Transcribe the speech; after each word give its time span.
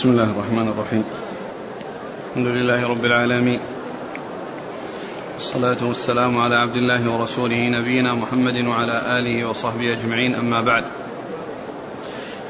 بسم 0.00 0.10
الله 0.10 0.30
الرحمن 0.30 0.68
الرحيم. 0.68 1.04
الحمد 2.30 2.46
لله 2.46 2.88
رب 2.88 3.04
العالمين. 3.04 3.60
والصلاة 5.34 5.84
والسلام 5.84 6.38
على 6.38 6.56
عبد 6.56 6.76
الله 6.76 7.10
ورسوله 7.10 7.68
نبينا 7.68 8.14
محمد 8.14 8.66
وعلى 8.66 8.96
آله 9.18 9.48
وصحبه 9.48 9.92
أجمعين. 9.92 10.34
أما 10.34 10.60
بعد 10.60 10.84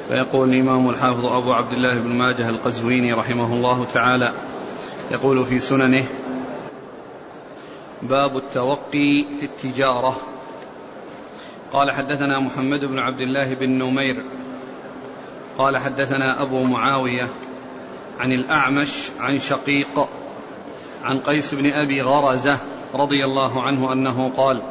فيقول 0.08 0.54
الإمام 0.54 0.90
الحافظ 0.90 1.26
أبو 1.26 1.52
عبد 1.52 1.72
الله 1.72 1.98
بن 1.98 2.14
ماجه 2.14 2.48
القزويني 2.48 3.12
رحمه 3.12 3.54
الله 3.54 3.86
تعالى 3.94 4.32
يقول 5.10 5.44
في 5.44 5.58
سننه 5.58 6.04
باب 8.02 8.36
التوقي 8.36 9.24
في 9.40 9.46
التجارة. 9.46 10.16
قال 11.72 11.90
حدثنا 11.90 12.38
محمد 12.38 12.84
بن 12.84 12.98
عبد 12.98 13.20
الله 13.20 13.54
بن 13.54 13.70
نمير 13.70 14.22
قال 15.60 15.78
حدثنا 15.78 16.42
أبو 16.42 16.62
معاوية 16.62 17.28
عن 18.20 18.32
الأعمش 18.32 19.10
عن 19.20 19.38
شقيق 19.38 20.08
عن 21.04 21.20
قيس 21.20 21.54
بن 21.54 21.72
أبي 21.72 22.02
غرزة 22.02 22.58
رضي 22.94 23.24
الله 23.24 23.62
عنه 23.62 23.92
أنه 23.92 24.32
قال 24.36 24.62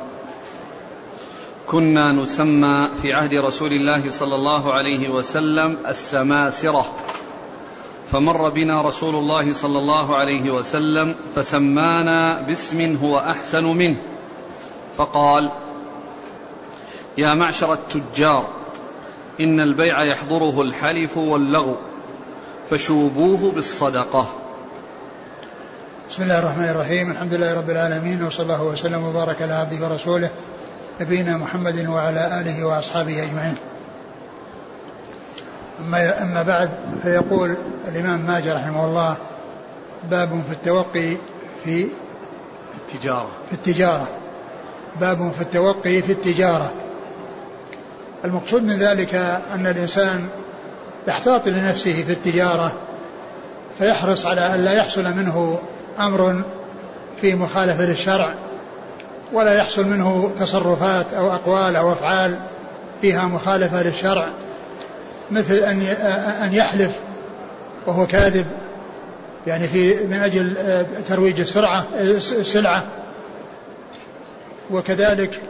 كنا 1.67 2.12
نسمى 2.12 2.89
في 3.02 3.13
عهد 3.13 3.34
رسول 3.34 3.73
الله 3.73 4.12
صلى 4.12 4.35
الله 4.35 4.73
عليه 4.73 5.09
وسلم 5.09 5.77
السماسرة 5.88 6.93
فمر 8.07 8.49
بنا 8.49 8.81
رسول 8.81 9.15
الله 9.15 9.53
صلى 9.53 9.77
الله 9.77 10.15
عليه 10.15 10.51
وسلم 10.51 11.15
فسمانا 11.35 12.41
باسم 12.48 12.98
هو 13.03 13.17
أحسن 13.17 13.63
منه 13.65 13.98
فقال 14.95 15.51
يا 17.17 17.34
معشر 17.34 17.73
التجار 17.73 18.59
إن 19.39 19.59
البيع 19.59 20.03
يحضره 20.03 20.61
الحلف 20.61 21.17
واللغو 21.17 21.75
فشوبوه 22.70 23.52
بالصدقة. 23.52 24.29
بسم 26.09 26.23
الله 26.23 26.40
الرحمن 26.40 26.70
الرحيم 26.70 27.12
الحمد 27.12 27.34
لله 27.34 27.57
رب 27.57 27.70
العالمين 27.70 28.23
وصلى 28.23 28.43
الله 28.43 28.63
وسلم 28.63 29.04
وبارك 29.04 29.41
على 29.41 29.54
عبده 29.54 29.87
ورسوله 29.87 30.32
نبينا 31.01 31.37
محمد 31.37 31.87
وعلى 31.87 32.41
آله 32.41 32.65
وأصحابه 32.65 33.23
أجمعين. 33.23 33.55
أما, 35.79 36.23
أما 36.23 36.43
بعد 36.43 36.70
فيقول 37.04 37.57
الإمام 37.87 38.20
ماجه 38.20 38.55
رحمه 38.55 38.85
الله 38.85 39.17
باب 40.12 40.43
في 40.48 40.54
التوقي 40.54 41.17
في 41.63 41.87
التجارة. 42.77 43.29
في 43.49 43.54
التجارة. 43.54 44.07
باب 44.99 45.32
في 45.32 45.41
التوقي 45.41 46.01
في 46.01 46.12
التجارة. 46.12 46.71
المقصود 48.25 48.63
من 48.63 48.79
ذلك 48.79 49.15
أن 49.53 49.67
الإنسان 49.67 50.27
يحتاط 51.07 51.48
لنفسه 51.48 52.03
في 52.03 52.12
التجارة 52.12 52.71
فيحرص 53.77 54.26
على 54.26 54.55
أن 54.55 54.65
لا 54.65 54.73
يحصل 54.73 55.03
منه 55.03 55.59
أمر 55.99 56.41
في 57.21 57.35
مخالفة 57.35 57.85
للشرع 57.85 58.34
ولا 59.34 59.53
يحصل 59.53 59.87
منه 59.87 60.31
تصرفات 60.39 61.13
أو 61.13 61.31
أقوال 61.31 61.76
أو 61.76 61.91
أفعال 61.91 62.39
فيها 63.01 63.26
مخالفة 63.26 63.84
للشرع 63.84 64.28
مثل 65.31 65.53
أن 65.53 65.81
أن 66.44 66.53
يحلف 66.53 66.91
وهو 67.85 68.07
كاذب 68.07 68.45
يعني 69.47 69.67
في 69.67 70.06
من 70.06 70.17
أجل 70.17 70.56
ترويج 71.07 71.39
السرعة 71.39 71.85
السلعة. 72.00 72.83
وكذلك 74.72 75.41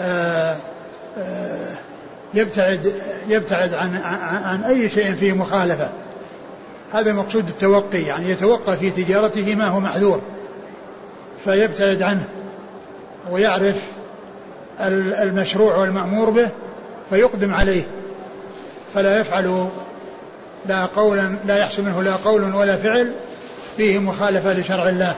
آه 0.00 0.52
آه، 0.52 0.56
يبتعد 2.34 2.92
يبتعد 3.28 3.74
عن 3.74 3.96
عن 4.44 4.64
أي 4.64 4.90
شيء 4.90 5.14
فيه 5.14 5.32
مخالفة. 5.32 5.88
هذا 6.92 7.12
مقصود 7.12 7.48
التوقي 7.48 8.02
يعني 8.02 8.30
يتوقى 8.30 8.76
في 8.76 8.90
تجارته 8.90 9.54
ما 9.54 9.66
هو 9.68 9.80
محذور 9.80 10.20
فيبتعد 11.44 12.02
عنه 12.02 12.24
ويعرف 13.30 13.76
المشروع 14.80 15.76
والمأمور 15.76 16.30
به 16.30 16.48
فيقدم 17.10 17.54
عليه. 17.54 17.82
فلا 18.94 19.20
يفعل 19.20 19.68
لا 20.66 20.86
قولا 20.86 21.30
لا 21.46 21.58
يحصل 21.58 21.82
منه 21.82 22.02
لا 22.02 22.16
قول 22.16 22.54
ولا 22.54 22.76
فعل 22.76 23.12
فيه 23.76 23.98
مخالفة 23.98 24.52
لشرع 24.52 24.88
الله. 24.88 25.14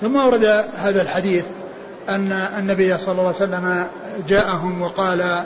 ثم 0.00 0.16
ورد 0.16 0.44
هذا 0.76 1.02
الحديث 1.02 1.44
أن 2.10 2.32
النبي 2.58 2.98
صلى 2.98 3.12
الله 3.12 3.26
عليه 3.26 3.36
وسلم 3.36 3.86
جاءهم 4.28 4.82
وقال 4.82 5.44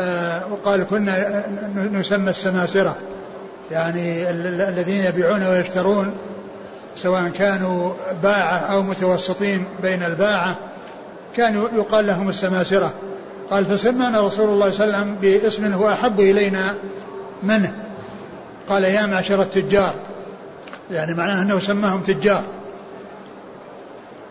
آه 0.00 0.42
وقال 0.50 0.86
كنا 0.90 1.42
نسمى 1.92 2.30
السماسرة. 2.30 2.96
يعني 3.70 4.30
الذين 4.30 5.04
يبيعون 5.04 5.42
ويشترون 5.42 6.14
سواء 6.96 7.28
كانوا 7.28 7.92
باعة 8.22 8.58
أو 8.58 8.82
متوسطين 8.82 9.64
بين 9.82 10.02
الباعة 10.02 10.56
كانوا 11.36 11.68
يقال 11.76 12.06
لهم 12.06 12.28
السماسرة. 12.28 12.92
قال 13.50 13.64
فسمانا 13.64 14.20
رسول 14.20 14.48
الله 14.48 14.70
صلى 14.70 14.84
الله 14.84 14.96
عليه 14.96 15.06
وسلم 15.06 15.16
باسم 15.20 15.72
هو 15.72 15.92
أحب 15.92 16.20
إلينا 16.20 16.74
منه. 17.42 17.72
قال 18.68 18.84
يا 18.84 19.06
معشر 19.06 19.42
التجار. 19.42 19.94
يعني 20.90 21.14
معناه 21.14 21.42
أنه 21.42 21.60
سماهم 21.60 22.00
تجار. 22.00 22.42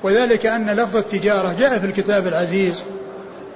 وذلك 0.03 0.45
أن 0.45 0.69
لفظ 0.69 0.97
التجارة 0.97 1.55
جاء 1.59 1.79
في 1.79 1.85
الكتاب 1.85 2.27
العزيز 2.27 2.83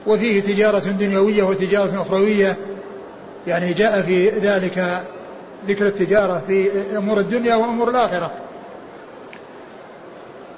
وفيه 0.07 0.41
تجارة 0.41 0.79
دنيوية 0.79 1.43
وتجارة 1.43 2.01
أخروية 2.01 2.57
يعني 3.47 3.73
جاء 3.73 4.01
في 4.01 4.29
ذلك 4.29 5.03
ذكر 5.67 5.87
التجارة 5.87 6.41
في 6.47 6.69
أمور 6.97 7.19
الدنيا 7.19 7.55
وأمور 7.55 7.89
الآخرة. 7.89 8.31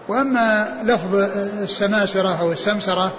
وأما 0.07 0.67
لفظ 0.83 1.15
السماسرة 1.63 2.41
أو 2.41 2.51
السمسرة 2.51 3.13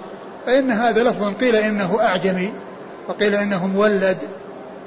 فإن 0.47 0.71
هذا 0.71 1.03
لفظ 1.03 1.35
قيل 1.35 1.57
إنه 1.57 2.01
أعجمي 2.01 2.53
وقيل 3.09 3.35
إنه 3.35 3.67
مولد 3.67 4.19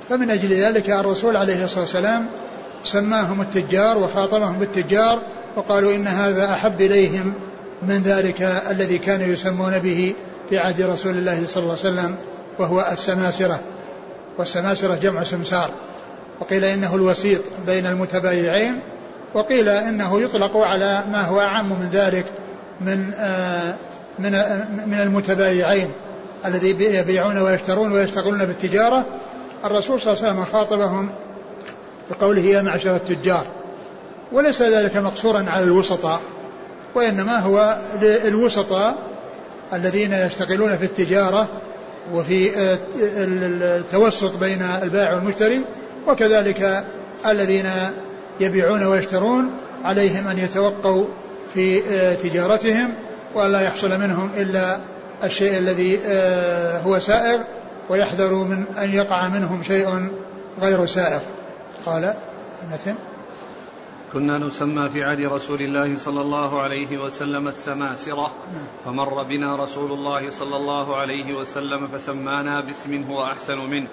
فمن 0.10 0.30
أجل 0.30 0.50
ذلك 0.50 0.90
الرسول 0.90 1.38
عليه 1.38 1.64
الصلاة 1.64 1.82
والسلام 1.82 2.28
سماهم 2.84 3.42
التجار 3.42 3.98
وخاطبهم 3.98 4.60
بالتجار 4.60 5.20
وقالوا 5.56 5.96
إن 5.96 6.08
هذا 6.08 6.54
أحب 6.54 6.82
إليهم 6.82 7.34
من 7.88 8.02
ذلك 8.04 8.42
الذي 8.42 8.98
كانوا 8.98 9.26
يسمون 9.26 9.80
به 9.80 10.16
في 10.50 10.58
عهد 10.58 10.82
رسول 10.82 11.12
الله 11.12 11.46
صلى 11.46 11.64
الله 11.64 11.78
عليه 11.80 11.90
وسلم 11.90 12.16
وهو 12.60 12.88
السماسرة. 12.92 13.60
والسماسرة 14.38 14.96
جمع 14.96 15.24
سمسار. 15.24 15.70
وقيل 16.40 16.66
إنه 16.66 16.96
الوسيط 16.96 17.42
بين 17.66 17.86
المتبايعين 17.86 18.80
وقيل 19.34 19.70
إنه 19.70 20.22
يطلق 20.22 20.58
على 20.58 21.04
ما 21.12 21.22
هو 21.22 21.40
أعم 21.40 21.70
من 21.70 21.90
ذلك 21.94 22.26
من 22.82 23.14
آه 23.18 23.76
من 24.20 24.36
آه 24.36 24.66
من 24.86 25.00
المتبايعين 25.04 25.92
الذي 26.46 26.70
يبيعون 26.80 27.38
ويشترون 27.38 27.92
ويشتغلون 27.92 28.46
بالتجارة. 28.46 29.06
الرسول 29.66 30.02
صلى 30.02 30.14
الله 30.14 30.26
عليه 30.26 30.34
وسلم 30.34 30.46
خاطبهم 30.46 31.10
بقوله 32.12 32.42
يا 32.42 32.62
معشر 32.62 32.96
التجار. 32.96 33.46
وليس 34.32 34.62
ذلك 34.62 34.98
مقصورا 34.98 35.46
على 35.48 35.64
الوسطاء. 35.64 36.22
وإنما 36.96 37.40
هو 37.40 37.78
للوسطاء 38.02 38.96
الذين 39.74 40.14
يشتغلون 40.14 40.78
في 40.78 40.86
التجارة 40.86 41.48
وفي 42.14 42.58
آه، 42.58 42.80
التوسط 43.78 44.38
بين 44.38 44.62
البائع 44.84 45.14
والمشتري 45.16 45.62
وكذلك 46.08 46.84
الذين 47.26 47.66
يبيعون 48.40 48.84
ويشترون 48.84 49.50
عليهم 49.84 50.28
أن 50.28 50.40
يتوقوا 50.40 51.06
في 51.54 51.82
آه، 51.94 52.14
تجارتهم 52.14 52.94
وألا 53.36 53.62
يحصل 53.62 54.00
منهم 54.00 54.30
إلا 54.38 54.78
الشيء 55.24 55.58
الذي 55.58 56.00
آه، 56.06 56.82
هو 56.82 57.00
سائغ 57.00 57.42
ويحذروا 57.90 58.44
من 58.44 58.64
أن 58.84 58.90
يقع 58.94 59.28
منهم 59.28 59.64
شيء 59.64 60.08
غير 60.62 60.86
سائغ. 60.86 61.20
قال 61.86 62.14
المتن. 62.64 62.96
كنا 64.14 64.38
نسمى 64.38 64.90
في 64.90 65.04
عهد 65.04 65.22
رسول 65.22 65.62
الله 65.62 65.98
صلى 65.98 66.22
الله 66.22 66.62
عليه 66.62 66.98
وسلم 66.98 67.48
السماسرة. 67.48 68.32
فمر 68.86 69.24
بنا 69.24 69.56
رسول 69.56 69.92
الله 69.92 70.30
صلى 70.30 70.56
الله 70.56 70.98
عليه 70.98 71.34
وسلم 71.34 71.88
فسمانا 71.88 72.62
باسم 72.62 73.04
هو 73.10 73.26
أحسن 73.26 73.58
منه. 73.58 73.88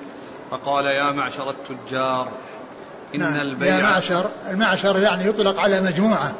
فقال 0.51 0.87
يا 0.87 1.11
معشر 1.11 1.51
التجار 1.51 2.29
إن 3.15 3.21
نعم 3.21 3.41
البيع 3.41 3.77
يا 3.77 3.83
معشر 3.83 4.31
المعشر 4.51 4.99
يعني 4.99 5.27
يطلق 5.29 5.61
على 5.61 5.81
مجموعة. 5.81 6.33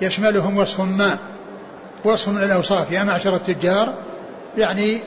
يشملهم 0.00 0.56
وصف 0.56 0.80
ما 0.80 1.18
وصف 2.04 2.28
من 2.28 2.42
الأوصاف. 2.42 2.92
يا 2.92 3.04
معشر 3.04 3.36
التجار 3.36 3.94
يعني 4.58 4.98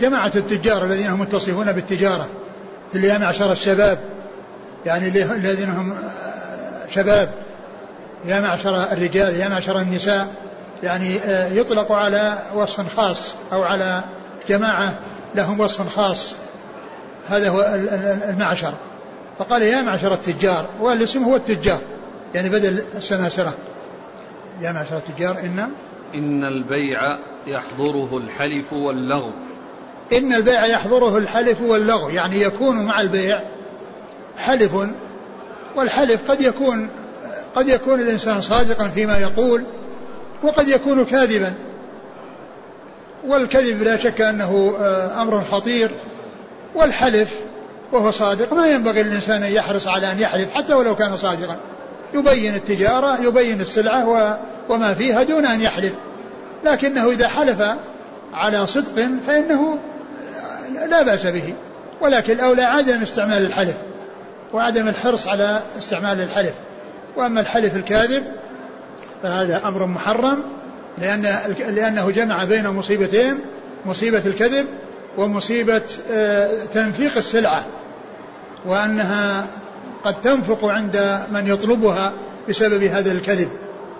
جماعة 0.00 0.32
التجار 0.36 0.84
الذين 0.84 1.06
هم 1.06 1.20
متصفون 1.20 1.72
بالتجارة. 1.72 2.28
اللي 2.94 3.08
يا 3.08 3.18
معشر 3.18 3.52
الشباب 3.52 3.98
يعني 4.86 5.06
الذين 5.08 5.70
هم 5.70 5.94
شباب 6.90 7.30
يا 8.24 8.40
معشر 8.40 8.92
الرجال 8.92 9.34
يا 9.34 9.48
معشر 9.48 9.78
النساء 9.78 10.28
يعني 10.82 11.18
آه، 11.18 11.48
يطلق 11.52 11.92
على 11.92 12.38
وصف 12.54 12.96
خاص 12.96 13.34
أو 13.52 13.62
على 13.62 14.02
جماعة 14.48 14.94
لهم 15.34 15.60
وصف 15.60 15.96
خاص. 15.96 16.36
هذا 17.28 17.48
هو 17.48 17.60
المعشر. 18.28 18.72
فقال 19.38 19.62
يا 19.62 19.82
معشر 19.82 20.12
التجار 20.12 20.66
والاسم 20.80 21.24
هو 21.24 21.36
التجار 21.36 21.80
يعني 22.34 22.48
بدل 22.48 22.82
السماسرة 22.96 23.54
يا 24.60 24.72
معشر 24.72 24.96
التجار 24.96 25.38
إن 25.38 25.68
إن 26.14 26.44
البيع 26.44 27.18
يحضره 27.46 28.18
الحلف 28.18 28.72
واللغو. 28.72 29.30
إن 30.12 30.32
البيع 30.32 30.66
يحضره 30.66 31.18
الحلف 31.18 31.60
واللغو 31.60 32.08
يعني 32.08 32.40
يكون 32.40 32.86
مع 32.86 33.00
البيع 33.00 33.40
حلف 34.38 34.72
والحلف 35.76 36.30
قد 36.30 36.40
يكون 36.40 36.88
قد 37.54 37.68
يكون 37.68 38.00
الإنسان 38.00 38.40
صادقا 38.40 38.88
فيما 38.88 39.18
يقول 39.18 39.64
وقد 40.42 40.68
يكون 40.68 41.04
كاذبا. 41.04 41.54
والكذب 43.26 43.82
لا 43.82 43.96
شك 43.96 44.20
أنه 44.20 44.74
آه، 44.80 45.22
أمر 45.22 45.44
خطير. 45.50 45.90
والحلف 46.74 47.34
وهو 47.92 48.10
صادق 48.10 48.52
ما 48.52 48.66
ينبغي 48.66 49.02
للإنسان 49.02 49.42
أن 49.42 49.52
يحرص 49.52 49.86
على 49.86 50.12
أن 50.12 50.18
يحلف 50.20 50.54
حتى 50.54 50.74
ولو 50.74 50.96
كان 50.96 51.16
صادقا. 51.16 51.56
يبين 52.14 52.54
التجارة 52.54 53.18
يبين 53.22 53.60
السلعة 53.60 54.38
وما 54.68 54.94
فيها 54.94 55.22
دون 55.22 55.46
أن 55.46 55.60
يحلف. 55.60 55.92
لكنه 56.64 57.10
إذا 57.10 57.28
حلف 57.28 57.62
على 58.34 58.66
صدق 58.66 59.08
فإنه 59.26 59.78
لا 60.88 61.02
بأس 61.02 61.26
به. 61.26 61.54
ولكن 62.00 62.32
الأولى 62.32 62.62
عدم 62.62 63.02
استعمال 63.02 63.46
الحلف. 63.46 63.76
وعدم 64.52 64.88
الحرص 64.88 65.28
على 65.28 65.62
استعمال 65.78 66.20
الحلف. 66.20 66.54
وأما 67.16 67.40
الحلف 67.40 67.76
الكاذب 67.76 68.24
فهذا 69.22 69.60
أمر 69.68 69.86
محرم 69.86 70.42
لأن 70.98 71.22
لأنه 71.74 72.10
جمع 72.10 72.44
بين 72.44 72.68
مصيبتين 72.68 73.38
مصيبة 73.86 74.22
الكذب 74.26 74.66
ومصيبة 75.18 75.82
آه، 76.12 76.64
تنفيق 76.64 77.16
السلعة 77.16 77.64
وأنها 78.66 79.46
قد 80.04 80.20
تنفق 80.20 80.64
عند 80.64 81.20
من 81.32 81.46
يطلبها 81.46 82.12
بسبب 82.48 82.82
هذا 82.82 83.12
الكذب 83.12 83.48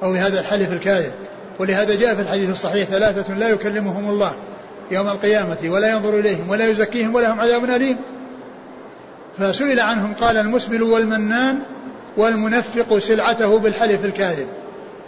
أو 0.03 0.13
بهذا 0.13 0.41
الحلف 0.41 0.73
الكاذب. 0.73 1.13
ولهذا 1.59 1.95
جاء 1.95 2.15
في 2.15 2.23
الحديث 2.23 2.51
الصحيح 2.51 2.89
ثلاثة 2.89 3.35
لا 3.35 3.49
يكلمهم 3.49 4.09
الله 4.09 4.33
يوم 4.91 5.09
القيامة 5.09 5.59
ولا 5.65 5.91
ينظر 5.91 6.19
إليهم 6.19 6.51
ولا 6.51 6.69
يزكيهم 6.69 7.15
ولهم 7.15 7.41
عذاب 7.41 7.65
أليم. 7.65 7.97
فسئل 9.39 9.81
عنهم 9.81 10.15
قال 10.15 10.37
المسبل 10.37 10.83
والمنان 10.83 11.59
والمنفق 12.17 12.99
سلعته 12.99 13.59
بالحلف 13.59 14.05
الكاذب. 14.05 14.47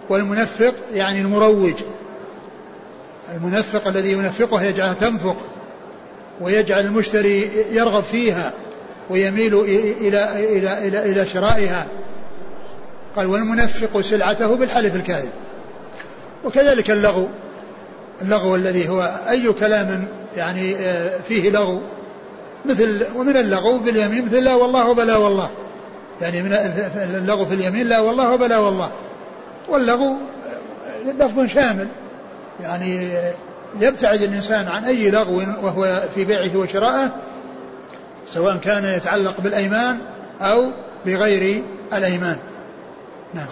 والمنفق 0.08 0.74
يعني 0.94 1.20
المروج. 1.20 1.74
المنفق 3.34 3.88
الذي 3.88 4.12
ينفقها 4.12 4.62
يجعلها 4.62 4.94
تنفق 4.94 5.36
ويجعل 6.40 6.86
المشتري 6.86 7.50
يرغب 7.72 8.02
فيها 8.02 8.52
ويميل 9.10 9.60
إلى 9.60 10.56
إلى 10.56 10.88
إلى 10.88 11.10
إلى 11.10 11.26
شرائها. 11.26 11.86
قال 13.16 13.26
والمنفق 13.26 14.00
سلعته 14.00 14.56
بالحلف 14.56 14.94
الكاذب. 14.94 15.30
وكذلك 16.44 16.90
اللغو. 16.90 17.28
اللغو 18.22 18.56
الذي 18.56 18.88
هو 18.88 19.20
أي 19.30 19.52
كلام 19.52 20.08
يعني 20.36 20.76
آه، 20.76 21.18
فيه 21.28 21.50
لغو. 21.50 21.80
مثل 22.64 23.06
ومن 23.16 23.36
اللغو 23.36 23.78
باليمين 23.78 24.24
مثل 24.24 24.44
لا 24.44 24.54
والله 24.54 24.90
وبلا 24.90 25.16
والله. 25.16 25.50
يعني 26.20 26.42
من 26.42 26.52
اللغو 26.96 27.44
في 27.44 27.54
اليمين 27.54 27.86
لا 27.86 28.00
والله 28.00 28.30
وبلا 28.30 28.58
والله. 28.58 28.90
واللغو 29.68 30.16
لفظ 31.18 31.46
شامل. 31.46 31.88
يعني 32.60 33.08
يبتعد 33.80 34.22
الإنسان 34.22 34.68
عن 34.68 34.84
أي 34.84 35.10
لغو 35.10 35.36
وهو 35.36 36.02
في 36.14 36.24
بيعه 36.24 36.56
وشرائه 36.56 37.10
سواء 38.26 38.56
كان 38.56 38.84
يتعلق 38.84 39.40
بالأيمان 39.40 39.98
أو 40.40 40.70
بغير 41.06 41.62
الأيمان. 41.92 42.36
نعم. 43.34 43.46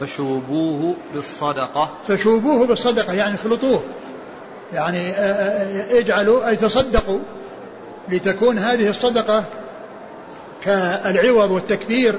فشوبوه 0.00 0.94
بالصدقة. 1.14 1.90
فشوبوه 2.08 2.66
بالصدقة 2.66 3.12
يعني 3.12 3.36
خلطوه 3.36 3.82
يعني 4.72 5.10
اجعلوا 5.98 6.48
أي 6.48 6.56
تصدقوا 6.56 7.18
لتكون 8.08 8.58
هذه 8.58 8.90
الصدقة 8.90 9.44
كالعوض 10.64 11.50
والتكبير 11.50 12.14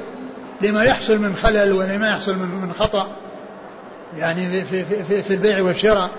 لما 0.61 0.83
يحصل 0.83 1.17
من 1.17 1.35
خلل 1.35 1.71
ولما 1.71 2.07
يحصل 2.07 2.35
من 2.35 2.47
من 2.47 2.73
خطأ 2.73 3.07
يعني 4.17 4.61
في 4.61 4.83
في 4.83 5.03
في, 5.03 5.23
في 5.23 5.33
البيع 5.33 5.61
والشراء. 5.61 6.09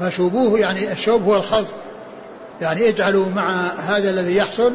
فشوبوه 0.00 0.58
يعني 0.58 0.92
الشوب 0.92 1.22
هو 1.22 1.36
الخلط 1.36 1.68
يعني 2.60 2.88
اجعلوا 2.88 3.28
مع 3.28 3.66
هذا 3.66 4.10
الذي 4.10 4.36
يحصل 4.36 4.74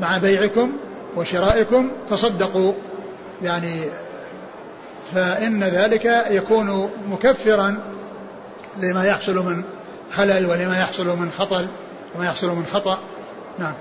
مع 0.00 0.18
بيعكم 0.18 0.72
وشرائكم 1.16 1.90
تصدقوا. 2.10 2.72
يعني 3.42 3.80
فإن 5.14 5.64
ذلك 5.64 6.24
يكون 6.30 6.90
مكفرا 7.10 7.95
لما 8.76 9.04
يحصل 9.04 9.34
من 9.34 9.62
خلل 10.12 10.46
ولما 10.46 10.78
يحصل 10.78 11.18
من 11.18 11.30
خطل 11.30 11.68
وما 12.14 12.26
يحصل 12.26 12.48
من 12.56 12.64
خطأ. 12.72 12.98
نعم. 13.58 13.74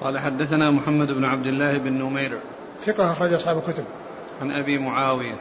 قال 0.00 0.18
حدثنا 0.18 0.70
محمد 0.70 1.12
بن 1.12 1.24
عبد 1.24 1.46
الله 1.46 1.78
بن 1.78 1.92
نمير. 1.92 2.38
ثقة 2.80 3.12
أخرج 3.12 3.32
أصحاب 3.32 3.58
الكتب. 3.58 3.84
عن 4.40 4.50
أبي 4.50 4.78
معاوية. 4.78 5.34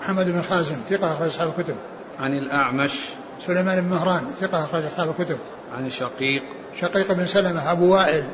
محمد 0.00 0.26
بن 0.26 0.42
خازم 0.42 0.76
ثقة 0.88 1.12
أخرج 1.12 1.28
أصحاب 1.28 1.52
الكتب. 1.58 1.76
عن 2.20 2.38
الأعمش. 2.38 3.08
سليمان 3.40 3.80
بن 3.80 3.88
مهران 3.88 4.30
ثقة 4.40 4.64
أخرج 4.64 4.84
أصحاب 4.84 5.14
الكتب. 5.18 5.38
عن 5.76 5.90
شقيق. 5.90 6.42
شقيق 6.80 7.12
بن 7.12 7.26
سلمة 7.26 7.72
أبو 7.72 7.94
وائل 7.94 8.24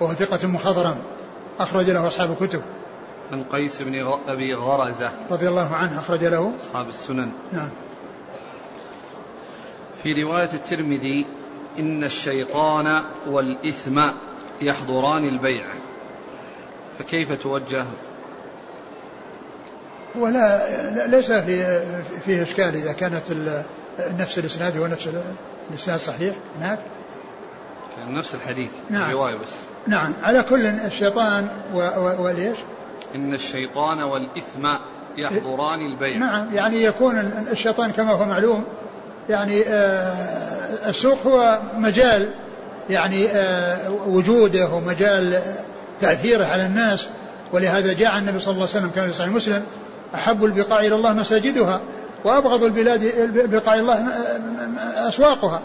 وهو 0.00 0.12
ثقة 0.12 0.48
مخضرم 0.48 0.96
أخرج 1.60 1.90
له 1.90 2.06
أصحاب 2.06 2.36
الكتب. 2.40 2.62
عن 3.32 3.44
قيس 3.44 3.82
بن 3.82 4.18
أبي 4.28 4.54
غرزة. 4.54 5.10
رضي 5.30 5.48
الله 5.48 5.74
عنه 5.74 5.98
أخرج 5.98 6.24
له. 6.24 6.52
أصحاب 6.60 6.88
السنن. 6.88 7.30
نعم. 7.52 7.70
في 10.04 10.22
رواية 10.22 10.48
الترمذي 10.52 11.26
إن 11.78 12.04
الشيطان 12.04 13.02
والإثم 13.26 14.00
يحضران 14.60 15.24
البيع. 15.24 15.64
فكيف 16.98 17.42
توجه؟ 17.42 17.84
ولا 20.14 21.06
ليس 21.06 21.32
في 21.32 21.82
فيه 22.24 22.42
إشكال 22.42 22.74
إذا 22.74 22.92
كانت 22.92 23.22
نفس 24.18 24.38
الإسناد 24.38 24.76
هو 24.76 24.86
نفس 24.86 25.08
الإسناد 25.70 26.00
صحيح. 26.00 26.34
هناك 26.58 26.78
كان 27.96 28.14
نفس 28.14 28.34
الحديث 28.34 28.70
نعم. 28.90 29.10
الرواية 29.10 29.34
بس. 29.34 29.52
نعم. 29.86 30.12
على 30.22 30.42
كل 30.42 30.66
الشيطان 30.66 31.48
وليش؟ 32.18 32.58
إن 33.14 33.34
الشيطان 33.34 34.02
والإثم 34.02 34.68
يحضران 35.16 35.80
البيع. 35.80 36.16
نعم. 36.16 36.54
يعني 36.54 36.82
يكون 36.82 37.18
الشيطان 37.52 37.92
كما 37.92 38.12
هو 38.12 38.24
معلوم 38.24 38.64
يعني 39.28 39.62
آه، 39.68 40.88
السوق 40.88 41.26
هو 41.26 41.60
مجال 41.76 42.28
يعني 42.90 43.26
آه، 43.28 43.90
وجوده 44.06 44.68
ومجال 44.68 45.40
تأثيره 46.00 46.44
على 46.44 46.66
الناس. 46.66 47.06
ولهذا 47.52 47.92
جاء 47.92 48.18
النبي 48.18 48.38
صلى 48.38 48.52
الله 48.52 48.68
عليه 48.68 48.78
وسلم 48.78 48.90
كان 48.94 49.10
في 49.10 49.16
صحيح 49.16 49.30
مسلم 49.30 49.62
أحب 50.14 50.44
البقاع 50.44 50.80
إلى 50.80 50.94
الله 50.94 51.12
مساجدها 51.12 51.80
وأبغض 52.24 52.62
البلاد 52.62 53.12
بقاع 53.50 53.74
الله 53.74 54.06
أسواقها 54.96 55.62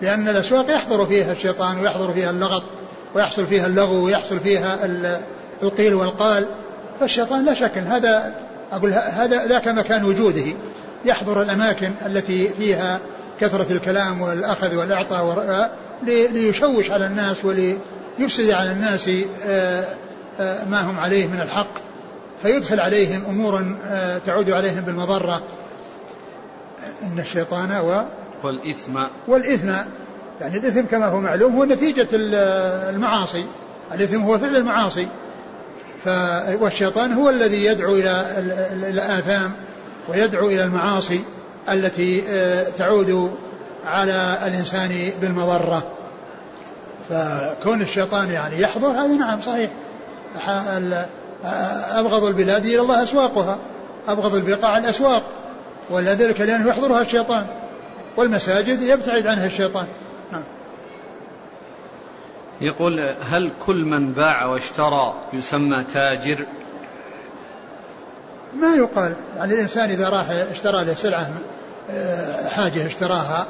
لأن 0.00 0.28
الأسواق 0.28 0.70
يحضر 0.70 1.06
فيها 1.06 1.32
الشيطان 1.32 1.78
ويحضر 1.80 2.12
فيها 2.12 2.30
اللغط 2.30 2.62
ويحصل 3.14 3.46
فيها 3.46 3.66
اللغو 3.66 4.04
ويحصل 4.04 4.40
فيها 4.40 4.78
القيل 5.62 5.94
والقال. 5.94 6.46
فالشيطان 7.00 7.44
لا 7.44 7.54
شك 7.54 7.78
هذا 7.78 8.34
أقول 8.72 8.92
هذا 8.92 9.46
ذاك 9.46 9.68
مكان 9.68 10.04
وجوده. 10.04 10.46
يحضر 11.04 11.42
الأماكن 11.42 11.92
التي 12.06 12.48
فيها 12.48 13.00
كثرة 13.40 13.72
الكلام 13.72 14.20
والأخذ 14.20 14.76
والإعطاء 14.76 15.72
ليشوش 16.06 16.90
على 16.90 17.06
الناس 17.06 17.44
وليفسد 17.44 18.50
على 18.50 18.72
الناس 18.72 19.10
آه، 19.46 19.84
آه، 20.40 20.64
ما 20.64 20.80
هم 20.80 21.00
عليه 21.00 21.26
من 21.26 21.40
الحق. 21.40 21.70
فيدخل 22.42 22.80
عليهم 22.80 23.22
أمورا 23.28 23.78
آه، 23.86 24.18
تعود 24.18 24.50
عليهم 24.50 24.80
بالمضرة. 24.80 25.42
إن 27.02 27.18
الشيطان 27.18 27.72
و 27.72 28.04
والإثم. 28.42 28.98
والإثم. 29.28 29.68
يعني 30.40 30.56
الإثم 30.56 30.80
كما 30.80 31.06
هو 31.06 31.20
معلوم 31.20 31.56
هو 31.56 31.64
نتيجة 31.64 32.08
المعاصي. 32.12 33.44
الإثم 33.94 34.20
هو 34.20 34.38
فعل 34.38 34.56
المعاصي. 34.56 35.08
والشيطان 36.60 37.12
هو 37.12 37.30
الذي 37.30 37.64
يدعو 37.64 37.94
إلى 37.94 38.26
الآثام. 38.72 39.52
ويدعو 40.08 40.48
إلى 40.48 40.64
المعاصي 40.64 41.24
التي 41.68 42.22
آه، 42.28 42.70
تعود 42.78 43.36
على 43.84 44.38
الإنسان 44.46 45.10
بالمضرة. 45.20 45.82
فكون 47.08 47.82
الشيطان 47.82 48.30
يعني 48.30 48.60
يحضر 48.60 48.88
هذه 48.88 49.18
نعم 49.18 49.40
صحيح. 49.40 49.70
أبغض 51.90 52.24
البلاد 52.24 52.64
إلى 52.66 52.80
الله 52.80 53.02
أسواقها 53.02 53.58
أبغض 54.08 54.34
البقاع 54.34 54.78
الأسواق 54.78 55.22
ولذلك 55.90 56.40
لأنه 56.40 56.68
يحضرها 56.68 57.00
الشيطان. 57.00 57.46
والمساجد 58.16 58.82
يبتعد 58.82 59.26
عنها 59.26 59.46
الشيطان. 59.46 59.86
نعم. 60.32 60.42
يقول 62.60 63.14
هل 63.30 63.52
كل 63.66 63.84
من 63.84 64.12
باع 64.12 64.44
واشترى 64.44 65.14
يسمى 65.32 65.84
تاجر؟ 65.84 66.46
ما 68.62 68.74
يقال 68.74 69.16
يعني 69.36 69.54
الإنسان 69.54 69.90
إذا 69.90 70.08
راح 70.08 70.30
اشترى 70.30 70.84
له 70.84 70.94
سلعة 70.94 71.30
آه، 71.90 72.48
حاجة 72.48 72.86
اشتراها 72.86 73.46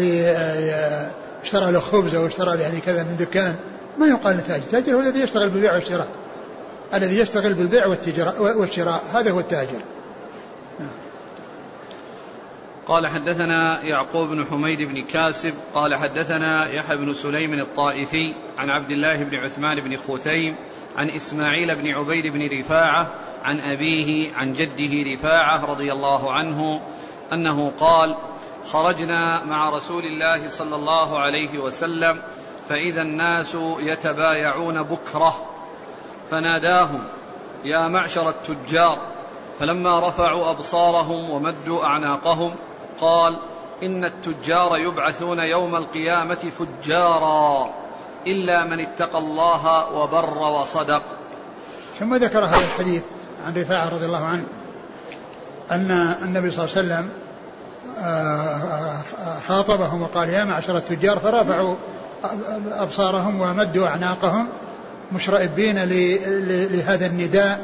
آه، 0.00 1.10
اشترى 1.42 1.72
له 1.72 1.80
خبز 1.80 2.14
أو 2.14 2.26
اشترى 2.26 2.56
له 2.56 2.62
يعني 2.62 2.80
كذا 2.80 3.02
من 3.02 3.16
دكان 3.16 3.54
ما 3.98 4.06
يقال 4.06 4.46
تاجر 4.46 4.62
التاجر 4.62 4.94
هو 4.94 5.00
الذي 5.00 5.20
يشتغل 5.20 5.50
بالبيع 5.50 5.74
والشراء. 5.74 6.08
الذي 6.94 7.18
يشتغل 7.18 7.54
بالبيع 7.54 7.86
والشراء 8.38 9.02
هذا 9.14 9.30
هو 9.30 9.40
التاجر. 9.40 9.80
قال 12.86 13.06
حدثنا 13.06 13.82
يعقوب 13.82 14.28
بن 14.28 14.44
حميد 14.44 14.82
بن 14.82 15.04
كاسب 15.04 15.54
قال 15.74 15.94
حدثنا 15.94 16.70
يحيى 16.70 16.96
بن 16.96 17.14
سليم 17.14 17.52
الطائفي 17.52 18.34
عن 18.58 18.70
عبد 18.70 18.90
الله 18.90 19.24
بن 19.24 19.34
عثمان 19.34 19.80
بن 19.80 19.96
خوثيم 19.96 20.54
عن 20.96 21.10
إسماعيل 21.10 21.74
بن 21.74 21.88
عبيد 21.88 22.26
بن 22.26 22.58
رفاعة 22.58 23.14
عن 23.44 23.60
أبيه 23.60 24.34
عن 24.34 24.52
جده 24.52 25.12
رفاعة 25.12 25.64
رضي 25.64 25.92
الله 25.92 26.32
عنه 26.32 26.80
أنه 27.32 27.72
قال 27.80 28.16
خرجنا 28.66 29.44
مع 29.44 29.70
رسول 29.70 30.04
الله 30.04 30.48
صلى 30.48 30.76
الله 30.76 31.18
عليه 31.18 31.58
وسلم 31.58 32.22
فإذا 32.68 33.02
الناس 33.02 33.56
يتبايعون 33.78 34.82
بكرة 34.82 35.46
فناداهم 36.30 37.04
يا 37.64 37.88
معشر 37.88 38.28
التجار! 38.28 39.14
فلما 39.60 40.08
رفعوا 40.08 40.50
أبصارهم 40.50 41.30
ومدوا 41.30 41.84
أعناقهم 41.84 42.54
قال 43.00 43.38
إن 43.82 44.04
التجار 44.04 44.76
يبعثون 44.76 45.38
يوم 45.38 45.76
القيامة 45.76 46.34
فجارا. 46.34 47.70
إلا 48.26 48.64
من 48.64 48.80
اتقى 48.80 49.18
الله 49.18 49.92
وبر 49.92 50.38
وصدق. 50.38 51.02
ثم 51.98 52.14
ذكر 52.14 52.44
هذا 52.44 52.64
الحديث 52.64 53.02
عن 53.46 53.54
رفاعة 53.54 53.88
رضي 53.88 54.06
الله 54.06 54.24
عنه 54.24 54.44
أن 55.70 55.90
النبي 56.22 56.50
صلى 56.50 56.64
الله 56.64 56.76
عليه 56.76 56.86
وسلم 56.86 57.08
آه، 57.98 59.02
خاطبهم 59.48 60.02
وقال 60.02 60.28
يا 60.28 60.44
معشر 60.44 60.76
التجار 60.76 61.18
فرفعوا 61.18 61.74
أبصارهم 62.70 63.40
ومدوا 63.40 63.86
أعناقهم 63.86 64.48
مشرئبين 65.12 65.84
لهذا 66.70 67.06
النداء 67.06 67.60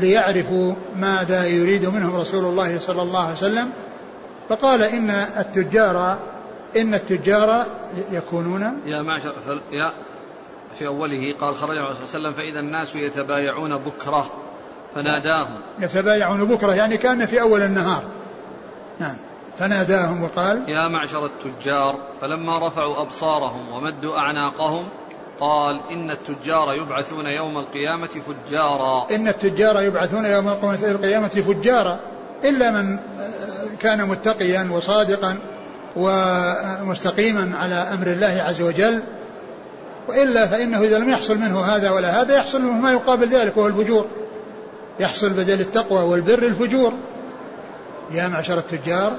ليعرفوا 0.00 0.74
ماذا 0.96 1.46
يريد 1.46 1.86
منهم 1.86 2.16
رسول 2.16 2.44
الله 2.44 2.78
صلى 2.78 3.02
الله 3.02 3.22
عليه 3.22 3.32
وسلم. 3.32 3.70
فقال 4.48 4.82
إن 4.82 5.10
التجار 5.10 6.18
إن 6.76 6.94
التجار 6.94 7.66
يكونون 8.12 8.80
يا 8.86 9.02
معشر 9.02 9.34
يا 9.72 9.92
في 10.78 10.86
أوله 10.86 11.34
قال 11.40 11.54
خرج 11.54 11.76
الرسول 11.76 12.08
صلى 12.08 12.18
الله 12.18 12.28
عليه 12.28 12.38
وسلم 12.38 12.52
فإذا 12.52 12.60
الناس 12.60 12.94
يتبايعون 12.94 13.76
بكرة 13.76 14.30
فناداهم. 14.94 15.60
يتبايعون 15.80 16.44
بكرة 16.44 16.74
يعني 16.74 16.96
كان 16.96 17.26
في 17.26 17.40
أول 17.40 17.62
النهار. 17.62 18.02
نعم. 18.98 19.16
فناداهم 19.58 20.22
وقال 20.22 20.68
يا 20.68 20.88
معشر 20.88 21.26
التجار 21.26 22.00
فلما 22.20 22.66
رفعوا 22.66 23.02
أبصارهم 23.02 23.68
ومدوا 23.72 24.18
أعناقهم 24.18 24.88
قال 25.40 25.80
إن 25.90 26.10
التجار 26.10 26.74
يبعثون 26.74 27.26
يوم 27.26 27.58
القيامة 27.58 28.06
فجارا. 28.06 29.06
إن 29.14 29.28
التجار 29.28 29.82
يبعثون 29.82 30.24
يوم 30.24 30.48
القيامة 30.72 31.28
فجارا. 31.28 32.00
إلا 32.44 32.70
من 32.70 32.98
كان 33.80 34.08
متقيا 34.08 34.68
وصادقا 34.72 35.38
ومستقيما 35.96 37.58
على 37.58 37.74
أمر 37.74 38.06
الله 38.06 38.42
عز 38.42 38.62
وجل 38.62 39.02
وإلا 40.08 40.46
فإنه 40.46 40.82
إذا 40.82 40.98
لم 40.98 41.10
يحصل 41.10 41.38
منه 41.38 41.60
هذا 41.60 41.90
ولا 41.90 42.22
هذا 42.22 42.36
يحصل 42.36 42.62
منه 42.62 42.72
ما 42.72 42.92
يقابل 42.92 43.28
ذلك 43.28 43.56
وهو 43.56 43.66
الفجور. 43.66 44.06
يحصل 45.00 45.30
بدل 45.30 45.60
التقوى 45.60 46.02
والبر 46.02 46.42
الفجور. 46.42 46.92
يا 48.10 48.28
معشر 48.28 48.58
التجار. 48.58 49.12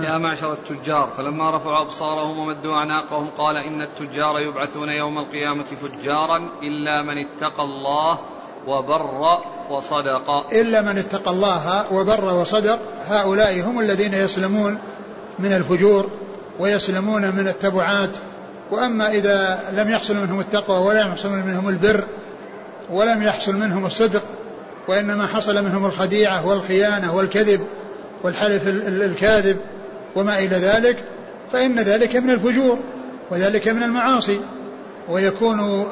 يا 0.00 0.18
معشر 0.18 0.52
التجار 0.52 1.08
فلما 1.16 1.56
رفعوا 1.56 1.80
أبصارهم 1.80 2.38
ومدوا 2.38 2.74
أعناقهم 2.74 3.30
قال 3.38 3.56
إن 3.56 3.82
التجار 3.82 4.40
يبعثون 4.40 4.88
يوم 4.88 5.18
القيامة 5.18 5.64
فجارا 5.64 6.36
إلا 6.62 7.02
من 7.02 7.18
اتقى 7.18 7.64
الله 7.64 8.18
وبر 8.66 9.38
وصدق. 9.70 10.52
إلا 10.52 10.82
من 10.82 10.98
اتقى 10.98 11.30
الله 11.30 11.92
وبر 11.92 12.34
وصدق 12.34 12.78
هؤلاء 13.06 13.60
هم 13.60 13.80
الذين 13.80 14.14
يسلمون 14.14 14.78
من 15.38 15.52
الفجور 15.52 16.10
ويسلمون 16.58 17.22
من 17.22 17.48
التبعات 17.48 18.16
وأما 18.70 19.10
إذا 19.10 19.60
لم 19.76 19.90
يحصل 19.90 20.16
منهم 20.16 20.40
التقوى 20.40 20.78
ولم 20.78 21.08
يحصل 21.08 21.30
منهم 21.30 21.68
البر 21.68 22.04
ولم 22.90 23.22
يحصل 23.22 23.56
منهم 23.56 23.86
الصدق 23.86 24.22
وإنما 24.88 25.26
حصل 25.26 25.64
منهم 25.64 25.86
الخديعة 25.86 26.46
والخيانة 26.46 27.14
والكذب 27.16 27.60
والحلف 28.22 28.68
الكاذب 28.88 29.56
وما 30.16 30.38
إلى 30.38 30.56
ذلك 30.56 31.04
فإن 31.52 31.80
ذلك 31.80 32.16
من 32.16 32.30
الفجور 32.30 32.78
وذلك 33.30 33.68
من 33.68 33.82
المعاصي 33.82 34.40
ويكون 35.08 35.86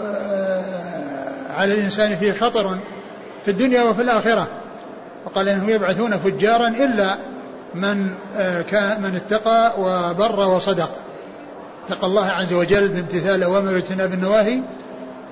على 1.51 1.75
الإنسان 1.75 2.17
فيه 2.17 2.33
خطر 2.33 2.79
في 3.45 3.51
الدنيا 3.51 3.83
وفي 3.83 4.03
الآخرة. 4.03 4.49
وقال 5.27 5.49
إنهم 5.49 5.71
يبعثون 5.71 6.17
فجارا 6.17 6.69
إلا 6.69 7.19
من 7.75 8.15
آه، 8.37 8.63
كان 8.63 9.03
من 9.03 9.17
اتقى 9.17 9.75
وبر 9.79 10.49
وصدق. 10.49 10.91
اتقى 11.87 12.07
الله 12.07 12.27
عز 12.27 12.53
وجل 12.53 12.89
بامتثال 12.89 13.35
الأوامر 13.35 13.73
واجتناب 13.73 14.13
النواهي 14.13 14.61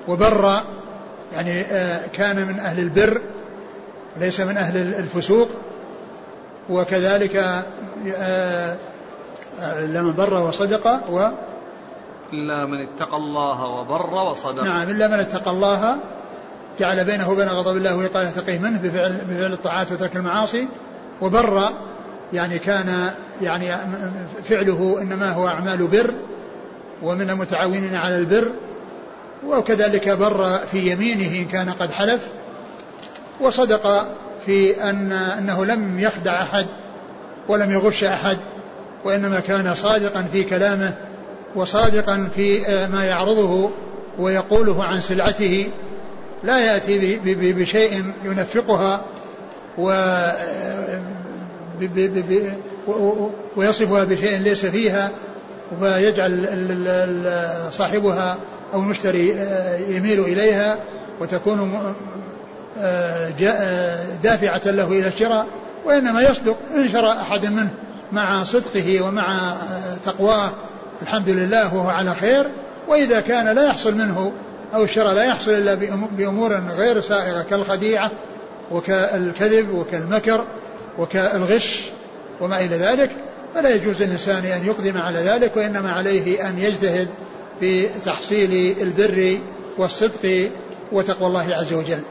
وبر 0.07 0.61
يعني 1.33 1.61
آه، 1.61 2.07
كان 2.07 2.47
من 2.47 2.59
أهل 2.59 2.79
البر 2.79 3.21
ليس 4.17 4.39
من 4.39 4.57
أهل 4.57 4.77
الفسوق. 4.77 5.49
وكذلك 6.69 7.35
آه، 8.15 8.77
لمن 9.79 10.13
بر 10.13 10.33
وصدق 10.43 11.09
و 11.11 11.29
إلا 12.33 12.65
من 12.65 12.81
اتقى 12.81 13.17
الله 13.17 13.65
وبر 13.65 14.13
وصدق. 14.13 14.63
نعم 14.63 14.89
إلا 14.89 15.07
من 15.07 15.19
اتقى 15.19 15.51
الله 15.51 15.97
جعل 16.79 17.03
بينه 17.05 17.29
وبين 17.31 17.47
غضب 17.47 17.77
الله 17.77 17.95
وقاية 17.95 18.29
تقيه 18.29 18.59
منه 18.59 18.79
بفعل, 18.83 19.17
بفعل 19.29 19.53
الطاعات 19.53 19.91
وترك 19.91 20.15
المعاصي 20.15 20.67
وبر 21.21 21.69
يعني 22.33 22.59
كان 22.59 23.11
يعني 23.41 23.75
فعله 24.49 24.97
إنما 25.01 25.31
هو 25.31 25.47
أعمال 25.47 25.87
بر 25.87 26.13
ومن 27.03 27.29
المتعاونين 27.29 27.95
على 27.95 28.17
البر 28.17 28.51
وكذلك 29.47 30.09
بر 30.09 30.57
في 30.71 30.91
يمينه 30.91 31.39
إن 31.39 31.45
كان 31.45 31.69
قد 31.69 31.91
حلف 31.91 32.27
وصدق 33.41 34.07
في 34.45 34.83
أن 34.89 35.11
أنه 35.11 35.65
لم 35.65 35.99
يخدع 35.99 36.41
أحد 36.41 36.65
ولم 37.47 37.71
يغش 37.71 38.03
أحد 38.03 38.37
وإنما 39.03 39.39
كان 39.39 39.75
صادقا 39.75 40.25
في 40.31 40.43
كلامه 40.43 40.95
وصادقا 41.55 42.29
في 42.35 42.59
ما 42.91 43.05
يعرضه 43.05 43.71
ويقوله 44.19 44.83
عن 44.83 45.01
سلعته. 45.01 45.67
لا 46.43 46.59
يأتي 46.59 47.19
بشيء 47.53 48.03
ينفقها 48.25 49.01
و 49.77 49.91
ويصفها 53.55 54.03
بشيء 54.03 54.37
ليس 54.37 54.65
فيها 54.65 55.11
ويجعل 55.81 56.45
صاحبها 57.71 58.37
أو 58.73 58.79
المشتري 58.79 59.29
يميل 59.89 60.19
إليها 60.19 60.77
وتكون 61.19 61.93
دافعة 64.23 64.61
له 64.65 64.87
إلى 64.87 65.07
الشراء 65.07 65.47
وإنما 65.85 66.21
يصدق 66.21 66.57
إن 66.75 66.89
شرى 66.89 67.11
أحد 67.11 67.45
منه 67.45 67.69
مع 68.11 68.43
صدقه 68.43 69.01
ومع 69.01 69.53
تقواه 70.05 70.51
الحمد 71.01 71.29
لله 71.29 71.75
وهو 71.75 71.89
على 71.89 72.13
خير 72.13 72.51
وإذا 72.87 73.21
كان 73.21 73.55
لا 73.55 73.65
يحصل 73.65 73.95
منه 73.95 74.31
أو 74.73 74.83
الشراء 74.83 75.13
لا 75.13 75.23
يحصل 75.23 75.51
إلا 75.51 75.75
بأمور 76.17 76.61
غير 76.77 77.01
سائغة 77.01 77.41
كالخديعة 77.41 78.11
وكالكذب 78.71 79.69
وكالمكر 79.69 80.45
وكالغش 80.97 81.89
وما 82.41 82.59
إلى 82.59 82.75
ذلك 82.75 83.11
فلا 83.55 83.75
يجوز 83.75 84.03
للإنسان 84.03 84.45
أن 84.45 84.65
يقدم 84.65 84.97
على 84.97 85.19
ذلك 85.19 85.57
وإنما 85.57 85.91
عليه 85.91 86.49
أن 86.49 86.59
يجتهد 86.59 87.09
في 87.59 87.89
تحصيل 88.05 88.77
البر 88.81 89.37
والصدق 89.77 90.51
وتقوى 90.91 91.27
الله 91.27 91.55
عز 91.55 91.73
وجل. 91.73 92.01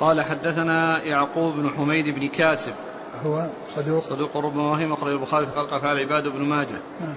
قال 0.00 0.22
حدثنا 0.22 1.02
يعقوب 1.02 1.54
بن 1.54 1.70
حميد 1.70 2.14
بن 2.14 2.28
كاسب. 2.28 2.72
هو 3.26 3.46
صدوق. 3.76 4.04
صدوق 4.04 4.36
ربما 4.36 4.70
وهم 4.70 4.92
أخرج 4.92 5.12
البخاري 5.12 5.46
في 5.46 5.52
خلق 5.52 5.74
أفعال 5.74 5.98
عباد 5.98 6.28
بن 6.28 6.40
ماجه. 6.42 6.80
نعم. 7.00 7.14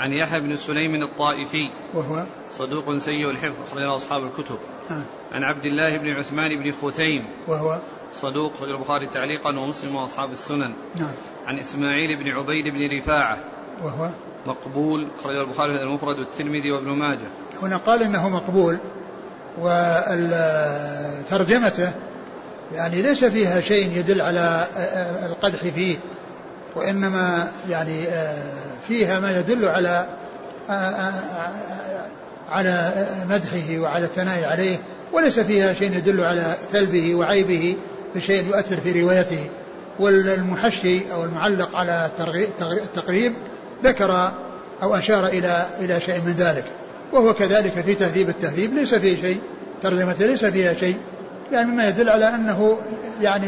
عن 0.00 0.12
يحيى 0.12 0.40
بن 0.40 0.56
سليم 0.56 1.02
الطائفي. 1.02 1.70
وهو؟ 1.94 2.24
صدوق 2.58 2.96
سيء 2.96 3.30
الحفظ 3.30 3.56
أخرجه 3.68 3.96
أصحاب 3.96 4.24
الكتب. 4.24 4.58
آه. 4.90 5.02
عن 5.32 5.44
عبد 5.44 5.66
الله 5.66 5.96
بن 5.96 6.10
عثمان 6.10 6.62
بن 6.62 6.72
خثيم 6.72 7.24
وهو؟ 7.48 7.78
صدوق 8.12 8.52
أخرجه 8.54 8.70
البخاري 8.70 9.06
تعليقا 9.06 9.58
ومسلم 9.58 9.96
وأصحاب 9.96 10.32
السنن. 10.32 10.72
نعم. 10.96 11.12
عن 11.46 11.58
إسماعيل 11.58 12.16
بن 12.16 12.28
عبيد 12.30 12.74
بن 12.74 12.98
رفاعة. 12.98 13.44
وهو؟ 13.84 14.10
مقبول 14.46 15.06
أخرجه 15.20 15.40
البخاري 15.40 15.82
المفرد 15.82 16.18
والترمذي 16.18 16.70
وابن 16.70 16.88
ماجه. 16.88 17.28
هنا 17.62 17.76
قال 17.76 18.02
إنه 18.02 18.28
مقبول 18.28 18.78
وترجمته 21.28 21.92
يعني 22.72 23.02
ليس 23.02 23.24
فيها 23.24 23.60
شيء 23.60 23.96
يدل 23.96 24.20
على 24.20 24.66
القدح 25.26 25.62
فيه. 25.62 25.98
وإنما 26.76 27.48
يعني 27.68 28.04
فيها 28.88 29.20
ما 29.20 29.38
يدل 29.38 29.64
على 29.64 30.06
على 32.50 32.92
مدحه 33.30 33.78
وعلى 33.78 34.04
الثناء 34.04 34.44
عليه 34.44 34.78
وليس 35.12 35.40
فيها 35.40 35.74
شيء 35.74 35.96
يدل 35.96 36.20
على 36.20 36.54
ثلبه 36.72 37.14
وعيبه 37.14 37.76
بشيء 38.14 38.46
يؤثر 38.46 38.80
في 38.80 39.02
روايته. 39.02 39.46
والمحشي 39.98 41.12
أو 41.12 41.24
المعلق 41.24 41.76
على 41.76 42.10
التقريب 42.60 43.32
ذكر 43.84 44.32
أو 44.82 44.94
أشار 44.94 45.26
إلى 45.26 45.66
إلى 45.80 46.00
شيء 46.00 46.20
من 46.20 46.32
ذلك. 46.38 46.64
وهو 47.12 47.34
كذلك 47.34 47.72
في 47.72 47.94
تهذيب 47.94 48.28
التهذيب 48.28 48.74
ليس 48.74 48.94
فيه 48.94 49.20
شيء. 49.20 49.40
ترجمته 49.82 50.26
ليس 50.26 50.44
فيها 50.44 50.74
شيء. 50.74 50.96
يعني 51.52 51.70
مما 51.70 51.88
يدل 51.88 52.08
على 52.08 52.28
أنه 52.28 52.78
يعني 53.22 53.46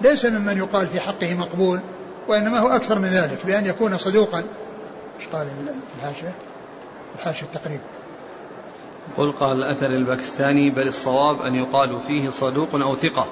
ليس 0.00 0.26
ممن 0.26 0.58
يقال 0.58 0.86
في 0.86 1.00
حقه 1.00 1.34
مقبول. 1.34 1.80
وإنما 2.28 2.58
هو 2.58 2.68
أكثر 2.68 2.98
من 2.98 3.08
ذلك 3.08 3.46
بأن 3.46 3.66
يكون 3.66 3.96
صدوقا. 3.96 4.44
إيش 5.20 5.28
قال 5.28 5.46
الحاشية؟ 5.98 6.34
الحاشية 7.18 7.46
التقريب. 7.46 7.80
قل 9.16 9.32
قال 9.32 9.56
الأثر 9.56 9.86
الباكستاني 9.86 10.70
بل 10.70 10.88
الصواب 10.88 11.42
أن 11.42 11.54
يقال 11.54 12.00
فيه 12.00 12.28
صدوق 12.28 12.68
أو 12.74 12.94
ثقة 12.94 13.26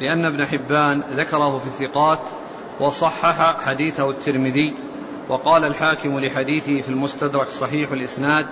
لأن 0.00 0.24
ابن 0.24 0.46
حبان 0.46 1.00
ذكره 1.00 1.58
في 1.58 1.66
الثقات 1.66 2.20
وصحح 2.80 3.60
حديثه 3.66 4.10
الترمذي 4.10 4.74
وقال 5.28 5.64
الحاكم 5.64 6.20
لحديثه 6.20 6.80
في 6.80 6.88
المستدرك 6.88 7.48
صحيح 7.48 7.92
الإسناد 7.92 8.46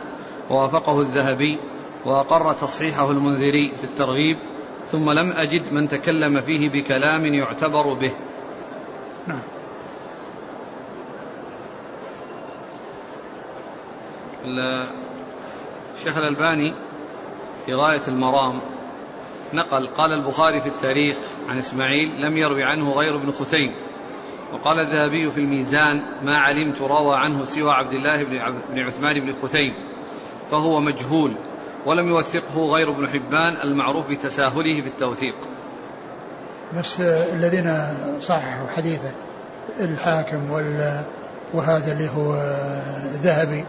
ووافقه 0.50 1.00
الذهبي 1.00 1.58
وأقر 2.04 2.52
تصحيحه 2.52 3.10
المنذري 3.10 3.72
في 3.76 3.84
الترغيب 3.84 4.38
ثم 4.86 5.10
لم 5.10 5.32
أجد 5.32 5.72
من 5.72 5.88
تكلم 5.88 6.40
فيه 6.40 6.68
بكلام 6.70 7.26
يعتبر 7.26 7.94
به. 7.94 8.12
نعم. 9.26 9.42
الشيخ 15.94 16.16
الألباني 16.16 16.74
في 17.66 17.74
غاية 17.74 18.02
المرام 18.08 18.60
نقل 19.52 19.86
قال 19.86 20.12
البخاري 20.12 20.60
في 20.60 20.68
التاريخ 20.68 21.16
عن 21.48 21.58
إسماعيل 21.58 22.20
لم 22.26 22.36
يروي 22.36 22.64
عنه 22.64 22.92
غير 22.92 23.16
ابن 23.16 23.30
خثيم 23.30 23.74
وقال 24.52 24.80
الذهبي 24.80 25.30
في 25.30 25.40
الميزان 25.40 26.00
ما 26.22 26.38
علمت 26.38 26.80
روى 26.80 27.16
عنه 27.16 27.44
سوى 27.44 27.72
عبد 27.72 27.92
الله 27.92 28.24
بن 28.70 28.78
عثمان 28.78 29.20
بن 29.20 29.32
خثيم 29.42 29.72
فهو 30.50 30.80
مجهول 30.80 31.32
ولم 31.86 32.08
يوثقه 32.08 32.66
غير 32.74 32.90
ابن 32.90 33.08
حبان 33.08 33.56
المعروف 33.64 34.08
بتساهله 34.08 34.80
في 34.80 34.88
التوثيق. 34.88 35.34
بس 36.78 37.00
الذين 37.00 37.72
صححوا 38.20 38.68
حديثه 38.68 39.12
الحاكم 39.80 40.50
وال 40.50 41.04
وهذا 41.54 41.92
اللي 41.92 42.08
هو 42.16 42.34
ذهبي 43.22 43.64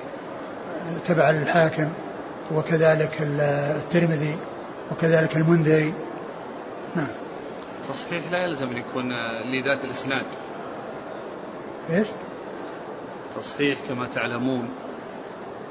تبع 1.05 1.29
الحاكم 1.29 1.89
وكذلك 2.55 3.17
الترمذي 3.21 4.35
وكذلك 4.91 5.37
المنذري. 5.37 5.93
نعم. 6.95 7.07
تصحيح 7.83 8.31
لا 8.31 8.43
يلزم 8.43 8.67
أن 8.67 8.77
يكون 8.77 9.09
لذات 9.53 9.85
الإسناد. 9.85 10.25
إيش؟ 11.89 12.07
تصحيح 13.35 13.77
كما 13.89 14.07
تعلمون 14.07 14.69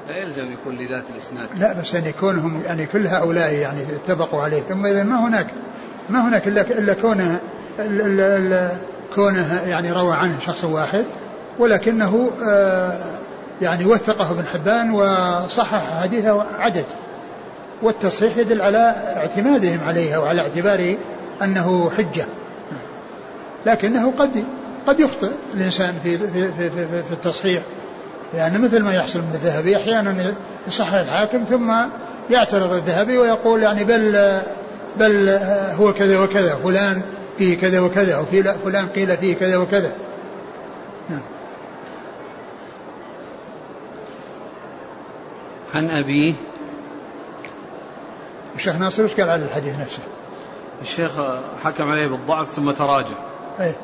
لا 0.07 0.17
يلزم 0.17 0.43
أن 0.43 0.51
يكون 0.51 0.77
لذات 0.77 1.09
الإسناد. 1.09 1.47
لا 1.59 1.73
بس 1.73 1.95
أن 1.95 2.05
يكونهم 2.05 2.61
يعني 2.65 2.85
كل 2.85 3.07
هؤلاء 3.07 3.53
يعني 3.53 3.81
اتفقوا 3.81 4.41
عليه. 4.41 4.61
ثم 4.61 4.85
إذا 4.85 5.03
ما 5.03 5.27
هناك؟ 5.27 5.47
ما 6.09 6.27
هناك 6.29 6.47
إلا 6.47 6.61
إلا 6.61 6.93
كونه 6.93 7.39
كونه 9.15 9.61
يعني 9.65 9.91
روى 9.91 10.15
عنه 10.15 10.39
شخص 10.39 10.63
واحد 10.63 11.05
ولكنه 11.59 12.31
آه 12.43 12.99
يعني 13.61 13.85
وثقه 13.85 14.31
ابن 14.31 14.45
حبان 14.45 14.91
وصحح 14.91 16.01
حديثه 16.01 16.43
عدد. 16.59 16.85
والتصحيح 17.81 18.37
يدل 18.37 18.61
على 18.61 18.95
اعتمادهم 19.15 19.79
عليها 19.87 20.17
وعلى 20.17 20.41
اعتباره 20.41 20.97
أنه 21.43 21.91
حجة. 21.97 22.25
لكنه 23.65 24.13
قد 24.19 24.43
قد 24.87 24.99
يخطئ 24.99 25.31
الإنسان 25.53 25.93
في 26.03 26.17
في 26.17 26.51
في, 26.51 26.69
في, 26.69 26.87
في 26.87 27.11
التصحيح. 27.11 27.63
يعني 28.33 28.57
مثل 28.57 28.83
ما 28.83 28.93
يحصل 28.93 29.19
من 29.19 29.31
الذهبي 29.33 29.77
أحيانا 29.77 30.33
يصحح 30.67 30.93
الحاكم 30.93 31.43
ثم 31.43 31.73
يعترض 32.29 32.71
الذهبي 32.71 33.17
ويقول 33.17 33.63
يعني 33.63 33.83
بل 33.83 34.39
بل 34.99 35.39
هو 35.79 35.93
كذا 35.93 36.19
وكذا 36.19 36.55
فلان 36.63 37.01
فيه 37.37 37.57
كذا 37.57 37.79
وكذا 37.79 38.17
وفي 38.17 38.43
فلان 38.43 38.87
قيل 38.87 39.17
فيه 39.17 39.35
كذا 39.35 39.57
وكذا. 39.57 39.91
عن 45.75 45.89
أبيه 45.89 46.33
الشيخ 48.55 48.75
ناصر 48.75 49.03
وش 49.03 49.13
قال 49.13 49.29
على 49.29 49.45
الحديث 49.45 49.79
نفسه؟ 49.79 50.03
الشيخ 50.81 51.11
حكم 51.63 51.89
عليه 51.89 52.07
بالضعف 52.07 52.47
ثم 52.47 52.71
تراجع. 52.71 53.15
إيه 53.59 53.77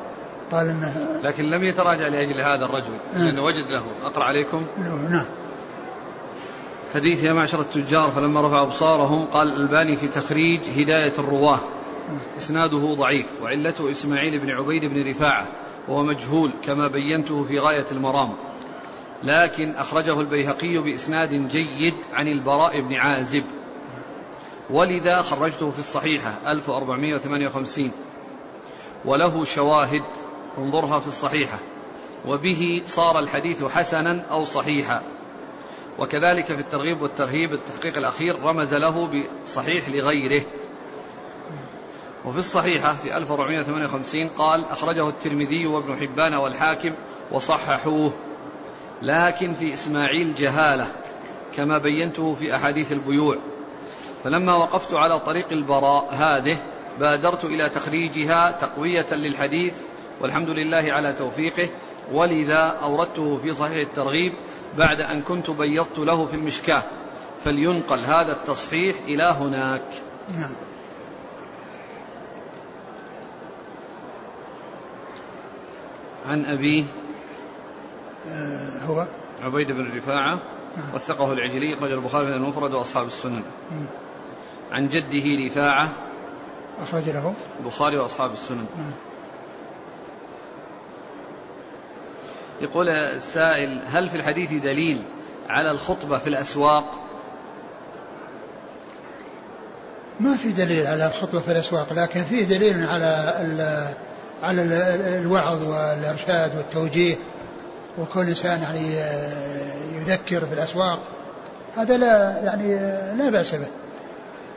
قال 0.52 0.68
انه 0.68 1.20
لكن 1.22 1.44
لم 1.44 1.64
يتراجع 1.64 2.08
لأجل 2.08 2.40
هذا 2.40 2.64
الرجل 2.64 2.98
لأنه 3.14 3.42
وجد 3.42 3.66
له. 3.70 3.84
أقرأ 4.02 4.24
عليكم. 4.24 4.66
نعم. 4.78 5.26
حديث 6.94 7.24
يا 7.24 7.32
معشر 7.32 7.60
التجار 7.60 8.10
فلما 8.10 8.46
رفع 8.46 8.62
أبصارهم 8.62 9.26
قال 9.26 9.48
الألباني 9.48 9.96
في 9.96 10.08
تخريج 10.08 10.60
هداية 10.76 11.12
الرواة. 11.18 11.60
إسناده 12.38 12.94
ضعيف 12.94 13.26
وعلته 13.42 13.90
إسماعيل 13.90 14.38
بن 14.38 14.50
عبيد 14.50 14.84
بن 14.84 15.10
رفاعة 15.10 15.46
وهو 15.88 16.02
مجهول 16.02 16.50
كما 16.64 16.88
بينته 16.88 17.44
في 17.44 17.58
غاية 17.58 17.86
المرام. 17.92 18.32
لكن 19.22 19.70
أخرجه 19.70 20.20
البيهقي 20.20 20.78
بإسناد 20.78 21.48
جيد 21.48 21.94
عن 22.12 22.28
البراء 22.28 22.80
بن 22.80 22.94
عازب. 22.94 23.44
ولذا 24.70 25.22
خرجته 25.22 25.70
في 25.70 25.78
الصحيحة 25.78 26.38
1458 26.46 27.90
وله 29.04 29.44
شواهد 29.44 30.02
انظرها 30.58 31.00
في 31.00 31.08
الصحيحة. 31.08 31.58
وبه 32.26 32.82
صار 32.86 33.18
الحديث 33.18 33.64
حسنا 33.64 34.24
أو 34.30 34.44
صحيحا. 34.44 35.02
وكذلك 35.98 36.44
في 36.44 36.60
الترغيب 36.60 37.02
والترهيب 37.02 37.52
التحقيق 37.52 37.96
الأخير 37.96 38.42
رمز 38.42 38.74
له 38.74 39.24
بصحيح 39.44 39.88
لغيره. 39.88 40.42
وفي 42.24 42.38
الصحيحة 42.38 42.94
في 42.94 43.16
1458 43.16 44.28
قال 44.28 44.64
أخرجه 44.64 45.08
الترمذي 45.08 45.66
وابن 45.66 45.96
حبان 45.96 46.34
والحاكم 46.34 46.92
وصححوه. 47.32 48.12
لكن 49.04 49.54
في 49.54 49.74
إسماعيل 49.74 50.34
جهالة 50.34 50.86
كما 51.56 51.78
بينته 51.78 52.34
في 52.34 52.56
أحاديث 52.56 52.92
البيوع. 52.92 53.36
فلما 54.24 54.54
وقفت 54.54 54.94
على 54.94 55.20
طريق 55.20 55.46
البراء 55.52 56.08
هذه 56.12 56.56
بادرت 57.00 57.44
إلى 57.44 57.68
تخريجها 57.68 58.50
تقوية 58.50 59.14
للحديث 59.14 59.74
والحمد 60.20 60.50
لله 60.50 60.92
على 60.92 61.12
توفيقه. 61.12 61.68
ولذا 62.12 62.76
أوردته 62.82 63.36
في 63.36 63.54
صحيح 63.54 63.76
الترغيب 63.76 64.32
بعد 64.78 65.00
أن 65.00 65.22
كنت 65.22 65.50
بيضت 65.50 65.98
له 65.98 66.26
في 66.26 66.34
المشكاة. 66.34 66.82
فلينقل 67.44 68.04
هذا 68.04 68.32
التصحيح 68.32 68.96
إلى 69.08 69.24
هناك. 69.24 69.82
نعم. 70.38 70.52
عن 76.28 76.44
أبيه 76.44 76.84
هو؟ 78.88 79.06
عبيد 79.42 79.66
بن 79.66 79.96
رفاعة 79.96 80.38
نعم. 80.76 80.94
وثقه 80.94 81.32
العجلي 81.32 81.74
أخرج 81.74 81.92
البخاري 81.92 82.26
في 82.26 82.32
المفرد 82.32 82.74
وأصحاب 82.74 83.06
السنن. 83.06 83.42
عن 84.72 84.88
جده 84.88 85.46
رفاعة 85.46 85.92
أخرج 86.78 87.10
له؟ 87.10 87.34
البخاري 87.60 87.98
وأصحاب 87.98 88.32
السنن. 88.32 88.66
نعم. 88.76 88.92
يقول 92.60 92.88
السائل 92.88 93.82
هل 93.86 94.08
في 94.08 94.16
الحديث 94.16 94.52
دليل 94.52 95.02
على 95.48 95.70
الخطبة 95.70 96.18
في 96.18 96.26
الأسواق؟ 96.26 97.00
ما 100.20 100.36
في 100.36 100.48
دليل 100.48 100.86
على 100.86 101.06
الخطبة 101.06 101.40
في 101.40 101.52
الأسواق 101.52 101.92
لكن 101.92 102.24
فيه 102.24 102.44
دليل 102.44 102.88
على 102.88 103.34
ال 103.40 103.60
على 104.42 104.62
ال 104.62 104.72
الوعظ 105.22 105.64
والإرشاد 105.64 106.56
والتوجيه. 106.56 107.16
وكل 107.98 108.28
إنسان 108.28 108.62
يعني 108.62 108.94
ويذكر 109.94 110.46
في 110.46 110.52
الأسواق 110.52 110.98
هذا 111.76 111.96
لا 111.96 112.40
يعني 112.44 112.74
لا 113.18 113.30
بأس 113.30 113.54
به. 113.54 113.66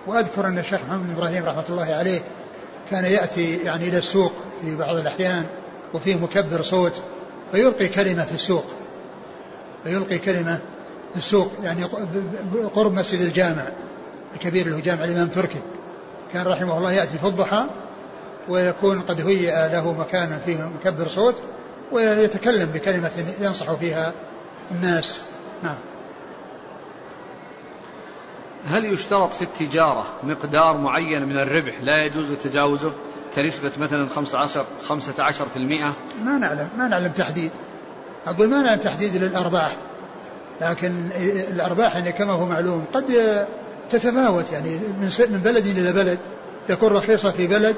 وأذكر 0.07 0.47
أن 0.47 0.57
الشيخ 0.57 0.79
محمد 0.89 1.09
إبراهيم 1.09 1.45
رحمة 1.45 1.63
الله 1.69 1.85
عليه 1.85 2.19
كان 2.91 3.05
يأتي 3.05 3.57
يعني 3.57 3.87
إلى 3.87 3.97
السوق 3.97 4.31
في 4.61 4.75
بعض 4.75 4.95
الأحيان 4.95 5.45
وفيه 5.93 6.15
مكبر 6.15 6.61
صوت 6.61 7.01
فيلقي 7.51 7.87
كلمة 7.87 8.25
في 8.25 8.35
السوق 8.35 8.65
فيلقي 9.83 10.17
كلمة 10.17 10.59
في 11.13 11.17
السوق 11.17 11.51
يعني 11.63 11.83
قرب 12.75 12.93
مسجد 12.93 13.21
الجامع 13.21 13.67
الكبير 14.35 14.65
اللي 14.65 14.77
هو 14.77 14.81
جامع 14.81 15.03
الإمام 15.03 15.27
تركي. 15.27 15.59
كان 16.33 16.47
رحمه 16.47 16.77
الله 16.77 16.91
يأتي 16.91 17.17
في 17.17 17.27
الضحى 17.27 17.65
ويكون 18.49 19.01
قد 19.01 19.27
هيئ 19.27 19.67
له 19.73 19.93
مكان 19.93 20.39
فيه 20.45 20.57
مكبر 20.57 21.07
صوت 21.07 21.35
ويتكلم 21.91 22.69
بكلمة 22.69 23.11
ينصح 23.41 23.73
فيها 23.73 24.13
الناس. 24.71 25.21
نعم. 25.63 25.77
هل 28.69 28.85
يشترط 28.85 29.33
في 29.33 29.41
التجارة 29.41 30.05
مقدار 30.23 30.77
معين 30.77 31.25
من 31.25 31.37
الربح 31.37 31.81
لا 31.81 32.03
يجوز 32.03 32.25
تجاوزه؟ 32.43 32.91
كنسبة 33.35 33.71
مثلا 33.77 34.09
15 34.09 34.65
15% 34.89 34.93
ما 36.23 36.37
نعلم 36.37 36.69
ما 36.77 36.87
نعلم 36.87 37.11
تحديد. 37.11 37.51
أقول 38.27 38.49
ما 38.49 38.61
نعلم 38.61 38.79
تحديد 38.79 39.15
للأرباح 39.15 39.77
لكن 40.61 41.09
الأرباح 41.51 41.95
يعني 41.95 42.11
كما 42.11 42.33
هو 42.33 42.45
معلوم 42.45 42.85
قد 42.93 43.05
تتفاوت 43.89 44.51
يعني 44.51 44.69
من 44.69 45.11
من 45.29 45.39
بلد 45.39 45.65
إلى 45.65 45.93
بلد. 45.93 46.19
تكون 46.67 46.93
رخيصة 46.93 47.31
في 47.31 47.47
بلد 47.47 47.75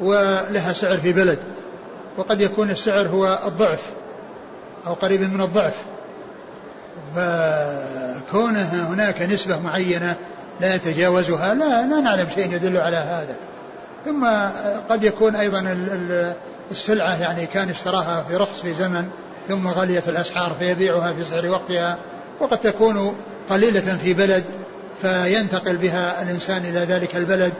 ولها 0.00 0.72
سعر 0.72 0.96
في 0.96 1.12
بلد. 1.12 1.38
وقد 2.18 2.40
يكون 2.40 2.70
السعر 2.70 3.08
هو 3.08 3.38
الضعف 3.46 3.82
أو 4.86 4.92
قريب 4.92 5.20
من 5.20 5.40
الضعف. 5.40 5.76
فكونها 7.14 8.88
هناك 8.88 9.22
نسبة 9.22 9.58
معينة 9.58 10.16
لا 10.60 10.74
يتجاوزها 10.74 11.54
لا 11.54 11.86
لا 11.86 12.00
نعلم 12.00 12.28
شيء 12.34 12.54
يدل 12.54 12.76
على 12.76 12.96
هذا. 12.96 13.36
ثم 14.04 14.26
قد 14.88 15.04
يكون 15.04 15.36
أيضا 15.36 15.76
السلعة 16.70 17.20
يعني 17.20 17.46
كان 17.46 17.70
اشتراها 17.70 18.22
في 18.22 18.36
رخص 18.36 18.60
في 18.60 18.74
زمن 18.74 19.08
ثم 19.48 19.68
غليت 19.68 20.08
الأسعار 20.08 20.52
فيبيعها 20.58 21.12
في 21.12 21.24
سعر 21.24 21.46
وقتها 21.46 21.98
وقد 22.40 22.58
تكون 22.58 23.16
قليلة 23.48 23.96
في 23.96 24.14
بلد 24.14 24.44
فينتقل 25.02 25.76
بها 25.76 26.22
الإنسان 26.22 26.64
إلى 26.64 26.78
ذلك 26.78 27.16
البلد 27.16 27.52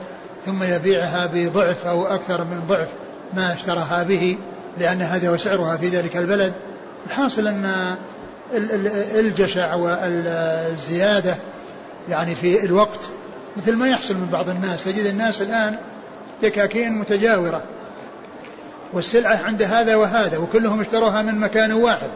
ثم 0.47 0.62
يبيعها 0.62 1.31
بضعف 1.35 1.87
أو 1.87 2.07
أكثر 2.07 2.45
من 2.45 2.62
ضعف. 2.69 2.88
ما 3.35 3.53
اشتراها 3.53 4.03
به 4.03 4.38
لأن 4.79 5.03
هذا 5.03 5.29
هو 5.29 5.37
سعرها 5.37 5.77
في 5.77 5.88
ذلك 5.88 6.16
البلد. 6.16 6.53
الحاصل 7.07 7.47
أن 7.47 7.95
الجشع 9.14 9.75
والزيادة 9.75 11.37
يعني 12.09 12.35
في 12.35 12.64
الوقت 12.64 13.11
مثل 13.57 13.77
ما 13.77 13.88
يحصل 13.88 14.14
من 14.14 14.27
بعض 14.27 14.49
الناس. 14.49 14.85
تجد 14.85 15.07
الناس 15.07 15.42
الآن 15.42 15.77
دكاكين 16.42 16.92
متجاورة 16.92 17.62
والسلعة 18.92 19.37
عند 19.45 19.62
هذا 19.62 19.97
وهذا 19.97 20.38
وكلهم 20.38 20.81
اشتروها 20.81 21.23
من 21.23 21.40
مكان 21.40 21.73
واحد. 21.73 22.11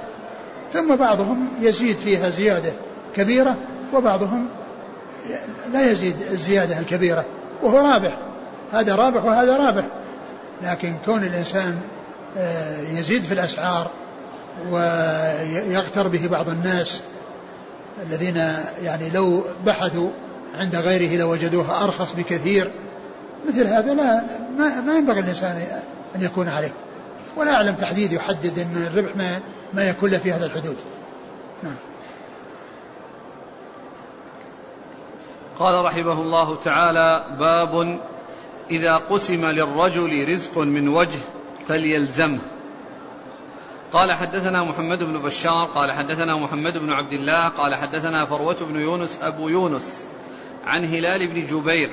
ثم 0.72 0.96
بعضهم 0.96 1.48
يزيد 1.60 1.96
فيها 1.96 2.30
زيادة 2.30 2.72
كبيرة 3.14 3.56
وبعضهم 3.94 4.48
لا 5.72 5.90
يزيد 5.90 6.16
الزيادة 6.32 6.78
الكبيرة 6.78 7.24
وهو 7.62 7.78
رابح. 7.78 8.18
هذا 8.72 8.94
رابح 8.94 9.24
وهذا 9.24 9.56
رابح. 9.56 9.84
لكن 10.62 10.96
كون 11.04 11.24
الإنسان 11.24 11.80
آه، 12.38 12.80
يزيد 12.80 13.22
في 13.22 13.34
الأسعار 13.34 13.90
ويغتر 14.70 16.08
به 16.08 16.28
بعض 16.28 16.48
الناس 16.48 17.02
الذين 18.02 18.36
يعني 18.82 19.10
لو 19.10 19.44
بحثوا 19.66 20.10
عند 20.54 20.76
غيره 20.76 21.16
لوجدوها 21.16 21.84
أرخص 21.84 22.12
بكثير 22.12 22.72
مثل 23.48 23.66
هذا 23.66 23.94
لا 23.94 24.22
ما, 24.58 24.80
ما 24.80 24.96
ينبغي 24.96 25.20
الإنسان 25.20 25.56
أن 26.16 26.22
يكون 26.22 26.48
عليه. 26.48 26.72
ولا 27.36 27.54
أعلم 27.54 27.74
تحديد 27.74 28.12
يحدد 28.12 28.58
أن 28.58 28.86
الربح 28.86 29.16
ما, 29.16 29.40
ما 29.74 29.82
يكون 29.82 30.10
في 30.10 30.32
هذا 30.32 30.46
الحدود. 30.46 30.76
نعم. 31.62 31.76
قال 35.58 35.84
رحمه 35.84 36.20
الله 36.20 36.56
تعالى 36.56 37.24
باب 37.38 38.00
إذا 38.70 38.96
قسم 38.96 39.46
للرجل 39.46 40.28
رزق 40.28 40.58
من 40.58 40.88
وجه 40.88 41.18
فليلزمه 41.68 42.38
قال 43.92 44.12
حدثنا 44.12 44.64
محمد 44.64 44.98
بن 44.98 45.22
بشار 45.22 45.66
قال 45.66 45.92
حدثنا 45.92 46.36
محمد 46.36 46.78
بن 46.78 46.92
عبد 46.92 47.12
الله 47.12 47.48
قال 47.48 47.74
حدثنا 47.74 48.24
فروة 48.24 48.56
بن 48.60 48.80
يونس 48.80 49.18
أبو 49.22 49.48
يونس 49.48 50.06
عن 50.64 50.84
هلال 50.84 51.28
بن 51.28 51.46
جبير 51.46 51.90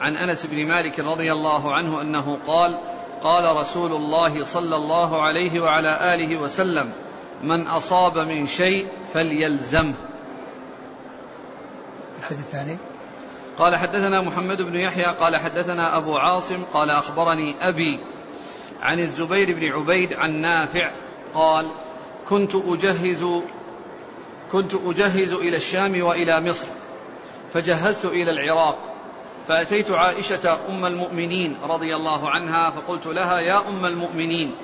عن 0.00 0.16
أنس 0.16 0.46
بن 0.46 0.66
مالك 0.66 1.00
رضي 1.00 1.32
الله 1.32 1.74
عنه 1.74 2.02
أنه 2.02 2.38
قال 2.46 2.78
قال 3.22 3.56
رسول 3.56 3.92
الله 3.92 4.44
صلى 4.44 4.76
الله 4.76 5.22
عليه 5.22 5.60
وعلى 5.60 6.14
آله 6.14 6.36
وسلم 6.36 6.92
من 7.42 7.66
أصاب 7.66 8.18
من 8.18 8.46
شيء 8.46 8.86
فليلزمه. 9.14 9.94
الحديث 12.18 12.40
الثاني؟ 12.40 12.78
قال 13.58 13.76
حدثنا 13.76 14.20
محمد 14.20 14.62
بن 14.62 14.76
يحيى 14.76 15.04
قال 15.04 15.36
حدثنا 15.36 15.96
أبو 15.96 16.16
عاصم 16.16 16.62
قال 16.74 16.90
أخبرني 16.90 17.54
أبي 17.62 18.00
عن 18.82 19.00
الزبير 19.00 19.54
بن 19.54 19.72
عبيد 19.72 20.12
عن 20.12 20.32
نافع 20.32 20.90
قال 21.34 21.70
كنت 22.28 22.54
أجهز 22.54 23.26
كنت 24.52 24.74
أجهز 24.86 25.32
إلى 25.32 25.56
الشام 25.56 26.02
وإلى 26.02 26.40
مصر 26.40 26.66
فجهزت 27.52 28.04
إلى 28.04 28.30
العراق 28.30 28.78
فأتيت 29.48 29.90
عائشة 29.90 30.58
أم 30.68 30.86
المؤمنين 30.86 31.56
رضي 31.62 31.96
الله 31.96 32.30
عنها 32.30 32.70
فقلت 32.70 33.06
لها 33.06 33.40
يا 33.40 33.68
أم 33.68 33.86
المؤمنين 33.86 34.54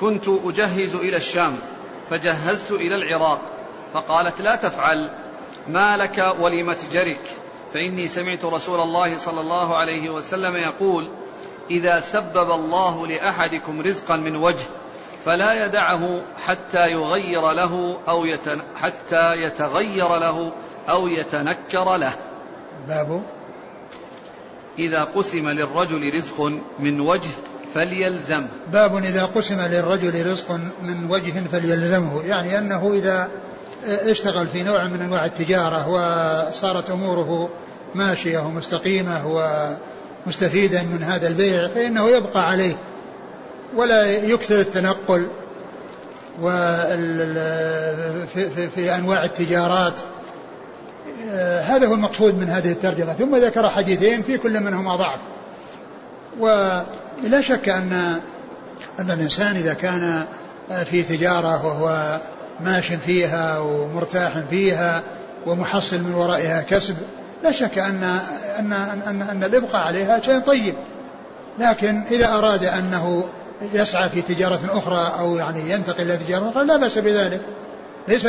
كنت 0.00 0.28
أجهز 0.28 0.94
إلى 0.94 1.16
الشام 1.16 1.58
فجهزت 2.10 2.72
إلى 2.72 2.94
العراق 2.94 3.40
فقالت 3.92 4.40
لا 4.40 4.56
تفعل 4.56 5.10
ما 5.68 5.96
لك 5.96 6.34
ولمتجرك؟ 6.40 7.37
فإني 7.74 8.08
سمعت 8.08 8.44
رسول 8.44 8.80
الله 8.80 9.18
صلى 9.18 9.40
الله 9.40 9.76
عليه 9.76 10.10
وسلم 10.10 10.56
يقول 10.56 11.08
إذا 11.70 12.00
سبب 12.00 12.50
الله 12.50 13.06
لأحدكم 13.06 13.80
رزقا 13.80 14.16
من 14.16 14.36
وجه 14.36 14.64
فلا 15.24 15.66
يدعه 15.66 16.22
حتى 16.46 16.90
يغير 16.90 17.52
له 17.52 17.98
أو 18.08 18.24
يتن 18.24 18.62
حتى 18.76 19.42
يتغير 19.42 20.08
له 20.08 20.52
أو 20.88 21.08
يتنكر 21.08 21.96
له. 21.96 22.12
باب. 22.88 23.22
إذا 24.78 25.04
قسم 25.04 25.48
للرجل 25.48 26.14
رزق 26.14 26.52
من 26.78 27.00
وجه 27.00 27.30
فليلزم. 27.74 28.46
باب 28.72 28.96
إذا 28.96 29.24
قسم 29.24 29.60
للرجل 29.60 30.30
رزق 30.30 30.52
من 30.82 31.10
وجه 31.10 31.40
فليلزمه 31.52 32.22
يعني 32.22 32.58
أنه 32.58 32.92
إذا 32.94 33.30
اشتغل 33.86 34.46
في 34.46 34.62
نوع 34.62 34.84
من 34.84 35.02
أنواع 35.02 35.24
التجارة 35.24 35.88
وصارت 35.88 36.90
أموره 36.90 37.50
ماشية 37.94 38.38
ومستقيمة 38.38 39.26
ومستفيدا 40.26 40.82
من 40.82 41.02
هذا 41.02 41.28
البيع 41.28 41.68
فإنه 41.68 42.08
يبقى 42.08 42.48
عليه 42.48 42.76
ولا 43.76 44.12
يكثر 44.12 44.60
التنقل 44.60 45.26
في, 48.34 48.68
في, 48.74 48.94
أنواع 48.94 49.24
التجارات. 49.24 50.00
آه، 51.30 51.60
هذا 51.60 51.86
هو 51.86 51.94
المقصود 51.94 52.34
من 52.34 52.50
هذه 52.50 52.72
الترجمة. 52.72 53.12
ثم 53.12 53.36
ذكر 53.36 53.68
حديثين 53.68 54.22
في 54.22 54.38
كل 54.38 54.60
منهما 54.60 54.96
ضعف. 54.96 55.18
ولا 56.38 57.40
شك 57.40 57.68
أن 57.68 58.20
أن 58.98 59.10
الإنسان 59.10 59.56
إذا 59.56 59.74
كان 59.74 60.24
في 60.84 61.02
تجارة 61.02 61.66
وهو 61.66 62.18
ماش 62.60 62.92
فيها 62.92 63.58
ومرتاح 63.58 64.38
فيها 64.38 65.02
ومحصل 65.46 66.00
من 66.00 66.14
ورائها 66.14 66.62
كسب 66.62 66.96
لا 67.44 67.52
شك 67.52 67.78
أن 67.78 68.20
أن 68.58 68.72
أن, 69.06 69.22
أن 69.22 69.44
الإبقاء 69.44 69.86
عليها 69.86 70.20
شيء 70.20 70.38
طيب. 70.38 70.74
لكن 71.58 72.02
إذا 72.10 72.28
أراد 72.34 72.64
أنه 72.64 73.24
يسعى 73.74 74.08
في 74.08 74.22
تجارة 74.22 74.60
أخرى 74.70 75.12
أو 75.18 75.36
يعني 75.36 75.70
ينتقل 75.70 76.02
إلى 76.02 76.16
تجارة 76.16 76.48
أخرى 76.48 76.64
لا 76.64 76.76
بأس 76.76 76.98
بذلك. 76.98 77.40
ليس 78.08 78.28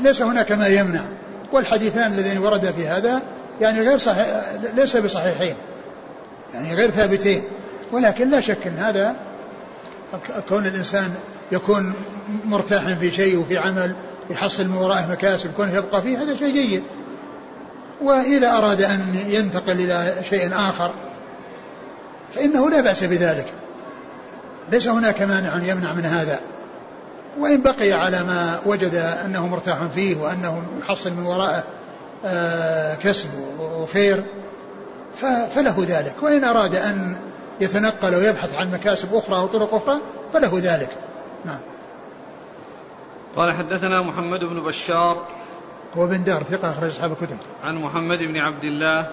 ليس 0.00 0.22
هناك 0.22 0.52
ما 0.52 0.66
يمنع. 0.66 1.04
والحديثان 1.52 2.12
اللذين 2.12 2.38
وردا 2.38 2.72
في 2.72 2.88
هذا 2.88 3.22
يعني 3.60 3.80
غير 3.80 3.98
صحيح 3.98 4.26
ليس 4.74 4.96
بصحيحين. 4.96 5.54
يعني 6.54 6.74
غير 6.74 6.90
ثابتين. 6.90 7.42
ولكن 7.92 8.30
لا 8.30 8.40
شك 8.40 8.66
إن 8.66 8.78
هذا 8.78 9.16
كون 10.48 10.66
الإنسان 10.66 11.14
يكون 11.52 11.94
مرتاحا 12.44 12.94
في 12.94 13.10
شيء 13.10 13.38
وفي 13.38 13.58
عمل 13.58 13.94
يحصل 14.30 14.68
من 14.68 14.76
ورائه 14.76 15.06
مكاسب 15.10 15.52
كونه 15.56 15.74
يبقى 15.74 16.02
فيه 16.02 16.22
هذا 16.22 16.36
شيء 16.36 16.52
جيد. 16.52 16.82
وإذا 18.02 18.50
أراد 18.50 18.82
أن 18.82 19.14
ينتقل 19.26 19.80
إلى 19.80 20.14
شيء 20.30 20.50
آخر 20.54 20.90
فإنه 22.34 22.70
لا 22.70 22.80
بأس 22.80 23.04
بذلك. 23.04 23.46
ليس 24.72 24.88
هناك 24.88 25.22
مانع 25.22 25.56
يمنع 25.56 25.92
من 25.92 26.04
هذا. 26.04 26.40
وإن 27.38 27.62
بقي 27.62 27.92
على 27.92 28.22
ما 28.22 28.60
وجد 28.66 28.94
أنه 28.94 29.46
مرتاح 29.46 29.84
فيه 29.94 30.16
وأنه 30.16 30.62
يحصل 30.80 31.12
من 31.12 31.26
وراءه 31.26 31.64
آه، 32.24 32.94
كسب 32.94 33.28
وخير 33.60 34.22
فله 35.54 35.86
ذلك. 35.88 36.14
وإن 36.22 36.44
أراد 36.44 36.74
أن 36.74 37.16
يتنقل 37.60 38.14
ويبحث 38.14 38.54
عن 38.54 38.70
مكاسب 38.70 39.14
أخرى 39.14 39.36
أو 39.36 39.46
طرق 39.46 39.74
أخرى 39.74 40.00
فله 40.32 40.60
ذلك. 40.62 40.90
نعم. 41.44 41.58
قال 43.36 43.52
حدثنا 43.52 44.02
محمد 44.02 44.44
بن 44.44 44.60
بشار. 44.60 45.26
هو 45.96 46.06
بن 46.06 46.24
دار 46.24 46.42
ثقة 46.42 46.70
أخرج 46.70 46.90
أصحاب 46.90 47.12
الكتب. 47.12 47.36
عن 47.62 47.76
محمد 47.76 48.18
بن 48.18 48.36
عبد 48.36 48.64
الله 48.64 49.10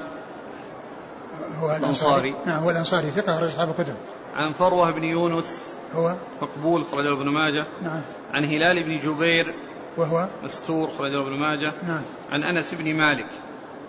هو 1.60 1.76
الأنصاري. 1.76 2.36
نعم 2.46 2.64
هو 2.64 2.70
الأنصاري 2.70 3.08
ثقة 3.08 3.36
أخرج 3.36 3.48
أصحاب 3.48 3.70
الكتب. 3.70 3.96
عن 4.36 4.54
فروة 4.54 4.92
بن 4.92 5.04
يونس. 5.04 5.74
هو؟ 5.94 6.16
مقبول 6.42 6.84
خرجه 6.92 7.14
ابن 7.14 7.30
ماجه. 7.30 7.66
نعم. 7.82 8.02
عن 8.34 8.46
هلال 8.46 8.84
بن 8.84 9.00
جبير. 9.00 9.54
وهو؟ 9.98 10.28
مستور 10.44 10.90
خرجه 10.98 11.22
ابن 11.22 11.40
ماجه. 11.40 11.74
نعم. 11.84 12.02
عن 12.32 12.44
أنس 12.44 12.74
بن 12.74 12.94
مالك. 12.94 13.30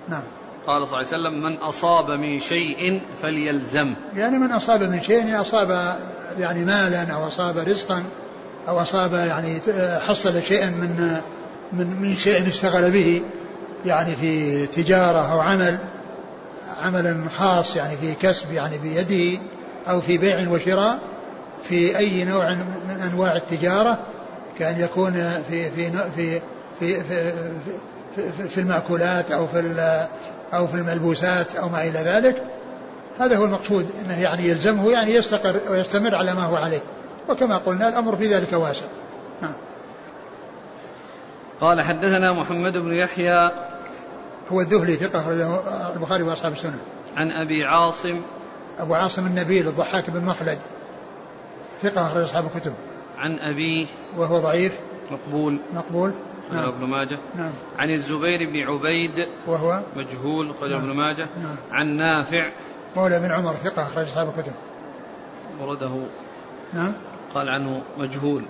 نعم. 0.08 0.22
قال 0.66 0.86
صلى 0.86 0.86
الله 0.86 0.96
عليه 0.96 1.08
وسلم 1.08 1.42
من 1.42 1.56
أصاب 1.56 2.10
من 2.10 2.40
شيء 2.40 3.02
فليلزم. 3.22 3.94
يعني 4.14 4.38
من 4.38 4.52
أصاب 4.52 4.82
من 4.82 5.02
شيء 5.02 5.16
يعني 5.16 5.40
أصاب 5.40 5.98
يعني 6.38 6.64
مالا 6.64 7.12
أو 7.12 7.26
أصاب 7.26 7.56
رزقا. 7.56 8.04
أو 8.68 8.82
أصاب 8.82 9.12
يعني 9.12 9.60
حصل 10.08 10.42
شيئا 10.42 10.70
من 10.70 11.20
من 11.72 12.00
من 12.00 12.16
شيء 12.16 12.48
اشتغل 12.48 12.90
به 12.90 13.22
يعني 13.84 14.16
في 14.16 14.66
تجارة 14.66 15.32
أو 15.32 15.40
عمل 15.40 15.78
عمل 16.82 17.30
خاص 17.38 17.76
يعني 17.76 17.96
في 17.96 18.14
كسب 18.14 18.52
يعني 18.52 18.78
بيده 18.78 19.40
أو 19.88 20.00
في 20.00 20.18
بيع 20.18 20.48
وشراء 20.50 20.98
في 21.68 21.98
أي 21.98 22.24
نوع 22.24 22.54
من 22.54 23.00
أنواع 23.12 23.36
التجارة 23.36 23.98
كأن 24.58 24.80
يكون 24.80 25.12
في 25.48 25.70
في 25.70 25.90
في 26.16 26.40
في 26.80 27.00
في, 27.00 27.02
في, 28.16 28.48
في 28.48 28.60
المأكولات 28.60 29.30
أو 29.30 29.46
في 29.46 29.60
أو 30.54 30.66
في 30.66 30.74
الملبوسات 30.74 31.56
أو 31.56 31.68
ما 31.68 31.82
إلى 31.82 31.98
ذلك. 31.98 32.42
هذا 33.20 33.36
هو 33.36 33.44
المقصود 33.44 33.86
أنه 34.04 34.22
يعني 34.22 34.48
يلزمه 34.48 34.90
يعني 34.90 35.14
يستقر 35.14 35.60
ويستمر 35.70 36.14
على 36.14 36.34
ما 36.34 36.42
هو 36.42 36.56
عليه. 36.56 36.80
وكما 37.28 37.58
قلنا 37.58 37.88
الأمر 37.88 38.16
في 38.16 38.34
ذلك 38.34 38.52
واسع. 38.52 38.86
نعم. 39.42 39.54
قال 41.60 41.80
حدثنا 41.80 42.32
محمد 42.32 42.76
بن 42.76 42.92
يحيى 42.92 43.50
هو 44.52 44.60
الذهلي 44.60 44.96
ثقة 44.96 45.32
البخاري 45.94 46.22
وأصحاب 46.22 46.52
السنة. 46.52 46.78
عن 47.16 47.30
أبي 47.30 47.64
عاصم 47.64 48.20
أبو 48.78 48.94
عاصم 48.94 49.26
النبيل 49.26 49.68
الضحاك 49.68 50.10
بن 50.10 50.24
مخلد 50.24 50.58
ثقة 51.82 52.06
أخرج 52.06 52.22
أصحاب 52.22 52.46
الكتب. 52.54 52.72
عن 53.18 53.38
أبيه 53.38 53.86
وهو 54.16 54.38
ضعيف. 54.38 54.78
مقبول. 55.10 55.58
مقبول. 55.74 56.12
نعم. 56.52 56.68
ابن 56.68 56.84
ماجه. 56.84 57.18
نعم. 57.36 57.52
عن 57.78 57.90
الزبير 57.90 58.50
بن 58.50 58.58
عبيد 58.58 59.26
وهو 59.46 59.80
مجهول 59.96 60.50
أخرج 60.50 60.70
نعم. 60.70 60.80
ابن 60.80 60.96
ماجه. 60.96 61.26
نعم. 61.42 61.56
عن 61.72 61.96
نافع 61.96 62.46
مولى 62.96 63.20
بن 63.20 63.32
عمر 63.32 63.54
ثقة 63.54 63.82
أخرج 63.82 64.04
أصحاب 64.04 64.32
الكتب. 64.36 64.52
ورده. 65.60 65.90
نعم. 66.72 66.92
قال 67.38 67.48
عنه 67.48 67.82
مجهول. 67.98 68.42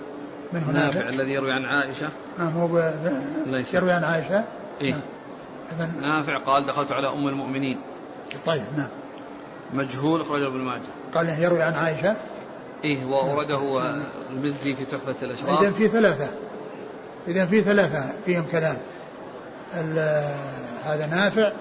من 0.53 0.63
هنا 0.63 0.79
نافع 0.79 1.09
الذي 1.09 1.31
يروي 1.31 1.51
عن 1.51 1.65
عائشة. 1.65 2.09
نعم 2.39 2.57
هو 2.57 2.67
ب... 2.67 2.93
ليس 3.45 3.73
يروي 3.73 3.91
عن 3.91 4.03
عائشة؟ 4.03 4.43
إيه. 4.81 4.95
نعم. 5.79 5.89
نافع 6.01 6.37
قال 6.37 6.65
دخلت 6.65 6.91
على 6.91 7.09
أم 7.09 7.27
المؤمنين. 7.27 7.81
طيب 8.45 8.63
نعم. 8.77 8.87
مجهول 9.73 10.21
أخرجه 10.21 10.47
ابن 10.47 10.57
ماجه. 10.57 10.81
قال 11.15 11.29
يروي 11.29 11.63
عن 11.63 11.73
عائشة؟ 11.73 12.15
إيه 12.83 13.05
وأورده 13.05 13.59
المزي 14.29 14.75
في 14.75 14.85
تحفة 14.85 15.25
الأشراف. 15.25 15.61
إذا 15.61 15.71
في 15.71 15.87
ثلاثة. 15.87 16.27
إذا 17.27 17.45
في 17.45 17.61
ثلاثة 17.61 18.03
فيهم 18.25 18.45
كلام. 18.51 18.77
هذا 20.83 21.07
نافع 21.11 21.51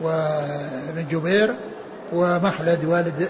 وابن 0.00 1.08
جبير 1.10 1.54
ومخلد 2.12 2.84
والد 2.84 3.28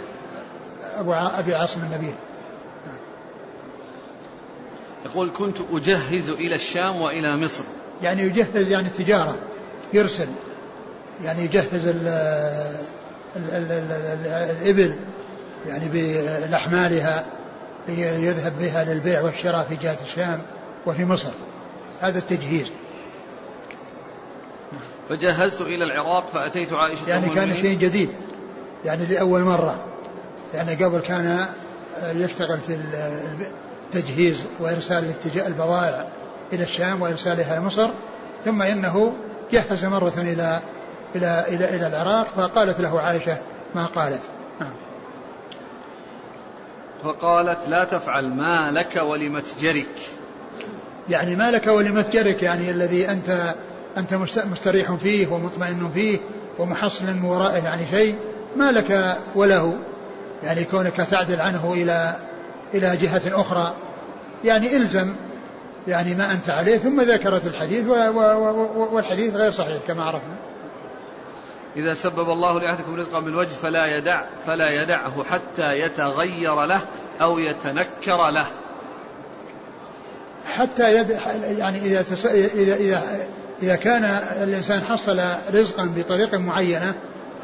أبو 0.98 1.12
أبي 1.12 1.54
عاصم 1.54 1.80
النبيل 1.80 2.14
يقول 5.04 5.30
كنت 5.36 5.56
أجهز 5.72 6.30
إلى 6.30 6.54
الشام 6.54 7.00
وإلى 7.00 7.36
مصر. 7.36 7.64
يعني 8.02 8.22
يجهز 8.22 8.68
يعني 8.70 8.88
التجارة 8.88 9.36
يرسل 9.92 10.28
يعني 11.24 11.44
يجهز 11.44 11.86
ال 11.86 12.06
ال 13.36 13.50
ال 13.52 13.72
ال 13.72 14.26
الإبل 14.26 14.96
يعني 15.68 15.88
بأحمالها 15.88 17.24
يذهب 17.88 18.58
بها 18.58 18.84
للبيع 18.84 19.20
والشراء 19.20 19.66
في 19.68 19.76
جهة 19.76 19.98
الشام 20.02 20.42
وفي 20.86 21.04
مصر. 21.04 21.30
هذا 22.00 22.18
التجهيز. 22.18 22.70
فجهزت 25.08 25.60
إلى 25.60 25.84
العراق 25.84 26.30
فأتيت 26.32 26.72
عائشة 26.72 27.08
يعني 27.08 27.28
كان 27.28 27.56
شيء 27.56 27.78
جديد. 27.78 28.10
يعني 28.84 29.06
لأول 29.06 29.40
مرة. 29.40 29.84
يعني 30.54 30.84
قبل 30.84 31.00
كان 31.00 31.46
يشتغل 32.02 32.58
في 32.66 32.74
التجهيز 33.96 34.46
وإرسال 34.60 35.14
البضائع 35.46 36.08
إلى 36.52 36.62
الشام 36.62 37.02
وإرسالها 37.02 37.58
إلى 37.58 37.64
مصر 37.64 37.90
ثم 38.44 38.62
إنه 38.62 39.14
جهز 39.52 39.84
مرة 39.84 40.12
إلى 40.18 40.60
إلى 41.14 41.44
إلى 41.48 41.76
إلى 41.76 41.86
العراق 41.86 42.26
فقالت 42.26 42.80
له 42.80 43.00
عائشة 43.00 43.38
ما 43.74 43.86
قالت. 43.86 44.20
نعم. 44.60 44.74
فقالت 47.04 47.68
لا 47.68 47.84
تفعل 47.84 48.28
ما 48.28 48.70
لك 48.70 48.96
ولمتجرك. 48.96 49.86
يعني 51.08 51.36
ما 51.36 51.50
لك 51.50 51.66
ولمتجرك 51.66 52.42
يعني 52.42 52.70
الذي 52.70 53.10
أنت 53.10 53.54
أنت 53.96 54.14
مستريح 54.44 54.94
فيه 54.94 55.26
ومطمئن 55.26 55.90
فيه 55.94 56.18
ومحصل 56.58 57.04
من 57.04 57.24
ورائه 57.24 57.64
يعني 57.64 57.82
شيء 57.90 58.18
ما 58.56 58.72
لك 58.72 59.16
وله. 59.34 59.78
يعني 60.42 60.64
كونك 60.64 60.96
تعدل 60.96 61.40
عنه 61.40 61.72
إلى 61.72 62.16
إلى 62.74 62.96
جهة 62.96 63.40
أخرى. 63.40 63.74
يعني 64.44 64.76
إلزم 64.76 65.14
يعني 65.88 66.14
ما 66.14 66.32
أنت 66.32 66.50
عليه 66.50 66.76
ثم 66.76 67.00
ذكرت 67.00 67.46
الحديث 67.46 67.86
والحديث 68.92 69.34
غير 69.34 69.52
صحيح 69.52 69.78
كما 69.88 70.04
عرفنا. 70.04 70.36
إذا 71.76 71.94
سبب 71.94 72.30
الله 72.30 72.60
لأحدكم 72.60 72.94
رزقا 72.94 73.20
بالوجه 73.20 73.48
فلا 73.62 73.86
يدع 73.86 74.22
فلا 74.46 74.82
يدعه 74.82 75.24
حتى 75.24 75.78
يتغير 75.78 76.64
له 76.64 76.80
أو 77.20 77.38
يتنكر 77.38 78.30
له. 78.30 78.46
حتى 80.44 80.96
يد 80.96 81.10
يعني 81.58 81.78
إذا 81.78 82.02
تس... 82.02 82.26
إذا 82.26 82.74
إذا 82.74 83.02
إذا 83.62 83.76
كان 83.76 84.04
الإنسان 84.42 84.80
حصل 84.80 85.20
رزقا 85.54 85.92
بطريقة 85.96 86.38
معينة 86.38 86.94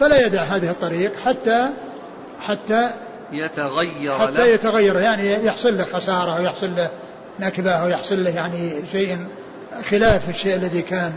فلا 0.00 0.26
يدع 0.26 0.42
هذه 0.42 0.70
الطريق 0.70 1.16
حتى 1.16 1.70
حتى 2.40 2.90
يتغير 3.32 4.18
حتى 4.18 4.32
له. 4.32 4.46
يتغير 4.46 5.00
يعني 5.00 5.44
يحصل 5.44 5.78
له 5.78 5.84
خسارة 5.84 6.36
أو 6.38 6.42
يحصل 6.42 6.76
له 6.76 6.90
نكبة 7.40 7.70
أو 7.70 7.88
يحصل 7.88 8.24
له 8.24 8.30
يعني 8.30 8.72
شيء 8.92 9.18
خلاف 9.90 10.28
الشيء 10.28 10.54
الذي 10.54 10.82
كان 10.82 11.12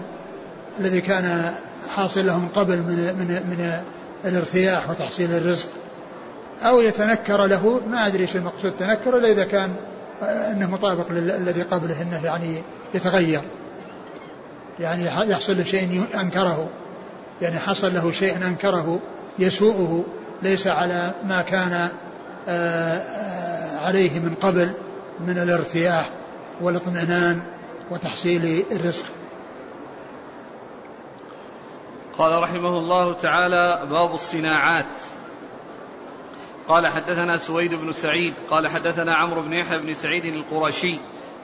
الذي 0.80 1.02
كان 1.02 1.54
حاصل 1.90 2.26
لهم 2.26 2.48
قبل 2.56 2.78
من 2.78 3.16
من 3.20 3.28
من 3.28 3.84
الارتياح 4.26 4.90
وتحصيل 4.90 5.34
الرزق. 5.34 5.68
أو 6.64 6.82
يتنكر 6.82 7.46
له 7.46 7.82
ما 7.90 8.08
أدري 8.08 8.22
إيش 8.22 8.36
المقصود 8.36 8.72
تنكر 8.80 9.18
إلا 9.18 9.32
إذا 9.32 9.44
كان 9.44 9.76
أنه 10.22 10.70
مطابق 10.70 11.12
للذي 11.12 11.62
قبله 11.62 12.02
أنه 12.02 12.26
يعني 12.26 12.62
يتغير. 12.94 13.42
يعني 14.80 15.32
يحصل 15.32 15.58
له 15.58 15.64
شيء 15.64 16.04
أنكره. 16.16 16.70
يعني 17.42 17.60
حصل 17.60 17.94
له 17.94 18.12
شيء 18.12 18.48
أنكره 18.48 19.00
يسوءه 19.40 20.04
ليس 20.44 20.68
على 20.68 21.14
ما 21.28 21.42
كان 21.42 21.72
آه، 21.72 21.86
آه، 21.86 21.90
عليه 23.82 24.20
من 24.20 24.36
قبل 24.42 24.74
من 25.20 25.38
الارتياح 25.38 26.10
والاطمئنان 26.62 27.42
وتحصيل 27.92 28.66
الرزق. 28.72 29.06
قال 32.18 32.44
رحمه 32.44 32.78
الله 32.78 33.14
تعالى 33.14 33.82
باب 33.90 34.14
الصناعات. 34.14 34.86
قال 36.68 36.88
حدثنا 36.88 37.38
سويد 37.38 37.74
بن 37.74 37.92
سعيد 37.92 38.34
قال 38.50 38.68
حدثنا 38.68 39.16
عمرو 39.16 39.42
بن 39.42 39.54
يحيى 39.54 39.80
بن 39.80 39.94
سعيد 39.94 40.26
القرشي 40.26 40.96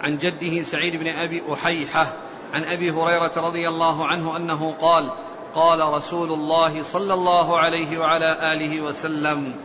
عن 0.01 0.17
جده 0.17 0.61
سعيد 0.61 0.95
بن 0.95 1.07
أبي 1.07 1.43
أحيحة 1.53 2.07
عن 2.53 2.63
أبي 2.63 2.91
هريرة 2.91 3.31
رضي 3.37 3.67
الله 3.69 4.07
عنه 4.07 4.37
أنه 4.37 4.75
قال 4.81 5.11
قال 5.55 5.93
رسول 5.93 6.31
الله 6.31 6.83
صلى 6.83 7.13
الله 7.13 7.59
عليه 7.59 7.97
وعلى 7.97 8.53
آله 8.53 8.81
وسلم 8.81 9.55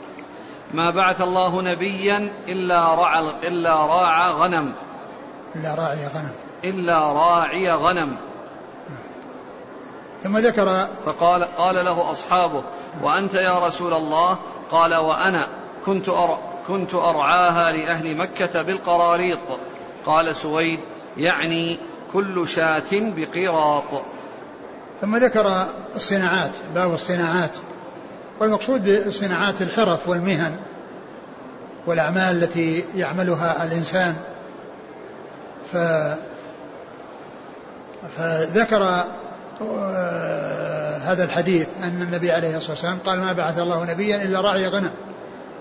ما 0.73 0.91
بعث 0.91 1.21
الله 1.21 1.63
نبيا 1.63 2.33
إلا 2.49 2.95
رعى 2.95 3.49
إلا 3.49 3.87
راعى 3.87 4.33
غنم. 4.33 4.73
إلا 5.57 5.75
راعي 5.75 6.07
غنم. 6.07 6.33
إلا 6.65 7.13
راعي 7.13 7.71
غنم. 7.71 8.17
ثم 10.23 10.39
ذكر 10.39 10.89
فقال 11.07 11.45
قال 11.45 11.85
له 11.85 12.11
أصحابه 12.11 12.65
وأنت 13.03 13.35
يا 13.35 13.67
رسول 13.67 13.93
الله؟ 13.93 14.39
قال 14.71 14.95
وأنا 14.95 15.49
كنت 15.87 16.09
أر 16.09 16.39
كنت 16.69 16.95
أرعاها 16.95 17.73
لأهل 17.73 18.17
مكة 18.17 18.63
بالقراريط. 18.63 19.39
قال 20.07 20.37
سويد 20.37 20.81
يعني 21.17 21.79
كل 22.13 22.49
شاة 22.49 22.91
بقيراط 22.93 24.05
ثم 25.01 25.17
ذكر 25.17 25.67
الصناعات 25.97 26.51
باب 26.75 26.95
الصناعات. 26.95 27.57
والمقصود 28.41 29.09
بصناعات 29.09 29.63
الحرف 29.63 30.09
والمهن 30.09 30.57
والأعمال 31.87 32.43
التي 32.43 32.85
يعملها 32.97 33.65
الإنسان. 33.65 34.15
ف 35.73 35.77
فذكر 38.17 39.05
آه، 39.63 40.97
هذا 40.99 41.25
الحديث 41.25 41.67
أن 41.85 42.03
النبي 42.03 42.33
عليه 42.33 42.57
الصلاة 42.57 42.71
والسلام 42.71 42.99
قال 43.07 43.21
ما 43.21 43.33
بعث 43.33 43.59
الله 43.59 43.85
نبيا 43.85 44.23
إلا 44.23 44.41
راعي 44.41 44.69
غنم. 44.69 44.91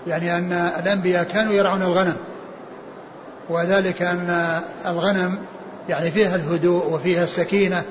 يعني 0.06 0.36
أن 0.36 0.52
الأنبياء 0.52 1.24
كانوا 1.24 1.52
يرعون 1.52 1.82
الغنم. 1.82 2.16
وذلك 3.48 4.02
أن 4.02 4.60
الغنم 4.86 5.38
يعني 5.88 6.10
فيها 6.10 6.36
الهدوء 6.36 6.86
وفيها 6.86 7.22
السكينة 7.22 7.82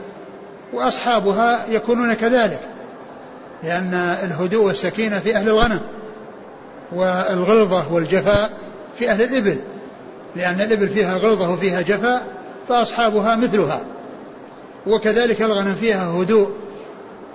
وأصحابها 0.74 1.66
يكونون 1.70 2.14
كذلك. 2.14 2.73
لأن 3.64 3.94
الهدوء 4.24 4.66
والسكينة 4.66 5.20
في 5.20 5.36
أهل 5.36 5.50
الغنم 5.50 5.82
والغلظة 6.92 7.94
والجفاء 7.94 8.50
في 9.00 9.10
أهل 9.10 9.22
الإبل. 9.22 9.58
لأن 10.36 10.62
الإبل 10.62 10.90
فيها 10.90 11.18
غلظة 11.18 11.54
وفيها 11.54 11.82
جفاء 11.82 12.28
فأصحابها 12.68 13.36
مثلها. 13.36 13.82
وكذلك 14.88 15.42
الغنم 15.42 15.74
فيها 15.74 16.08
هدوء 16.08 16.50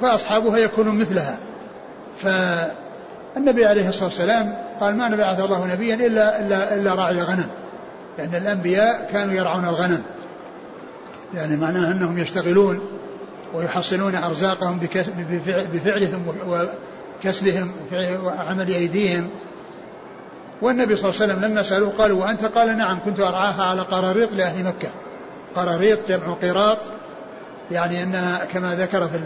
فأصحابها 0.00 0.58
يكونون 0.58 0.98
مثلها. 0.98 1.36
فالنبي 2.18 3.66
عليه 3.66 3.88
الصلاة 3.88 4.04
والسلام 4.04 4.54
قال 4.80 4.96
ما 4.96 5.08
بعث 5.08 5.40
الله 5.40 5.72
نبيا 5.72 5.94
إلا, 5.94 6.40
إلا, 6.40 6.74
إلا 6.74 6.94
راعي 6.94 7.22
غنم 7.22 7.48
لأن 8.18 8.34
الأنبياء 8.34 9.08
كانوا 9.12 9.34
يرعون 9.34 9.64
الغنم. 9.64 10.02
يعني 11.34 11.56
معناه 11.56 11.92
أنهم 11.92 12.18
يشتغلون 12.18 12.97
ويحصلون 13.54 14.14
أرزاقهم 14.14 14.80
بفعلهم 15.72 16.26
وكسبهم 17.24 17.72
وعمل 18.24 18.68
أيديهم. 18.68 19.28
والنبي 20.62 20.96
صلى 20.96 21.10
الله 21.10 21.22
عليه 21.22 21.32
وسلم 21.32 21.44
لما 21.44 21.62
سألوه 21.62 21.90
قالوا 21.98 22.20
وأنت؟ 22.20 22.44
قال 22.44 22.78
نعم 22.78 22.98
كنت 23.04 23.20
أرعاها 23.20 23.62
على 23.62 23.82
قراريط 23.82 24.32
لأهل 24.32 24.64
مكة. 24.64 24.88
قراريط 25.56 26.08
جمع 26.08 26.32
قراط 26.42 26.78
يعني 27.70 28.02
أن 28.02 28.38
كما 28.52 28.74
ذكر 28.74 29.08
في 29.08 29.16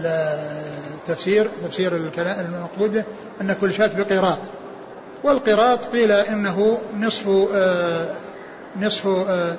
التفسير 0.96 1.48
تفسير 1.64 1.96
الكلام 1.96 2.46
المقصود 2.46 3.04
أن 3.40 3.52
كل 3.52 3.72
شاة 3.74 3.90
بقراط. 3.98 4.38
والقراط 5.24 5.85
قيل 5.85 6.12
إنه 6.12 6.78
نصف 7.00 7.28
آه 7.54 8.08
نصف 8.80 9.06
آه 9.06 9.56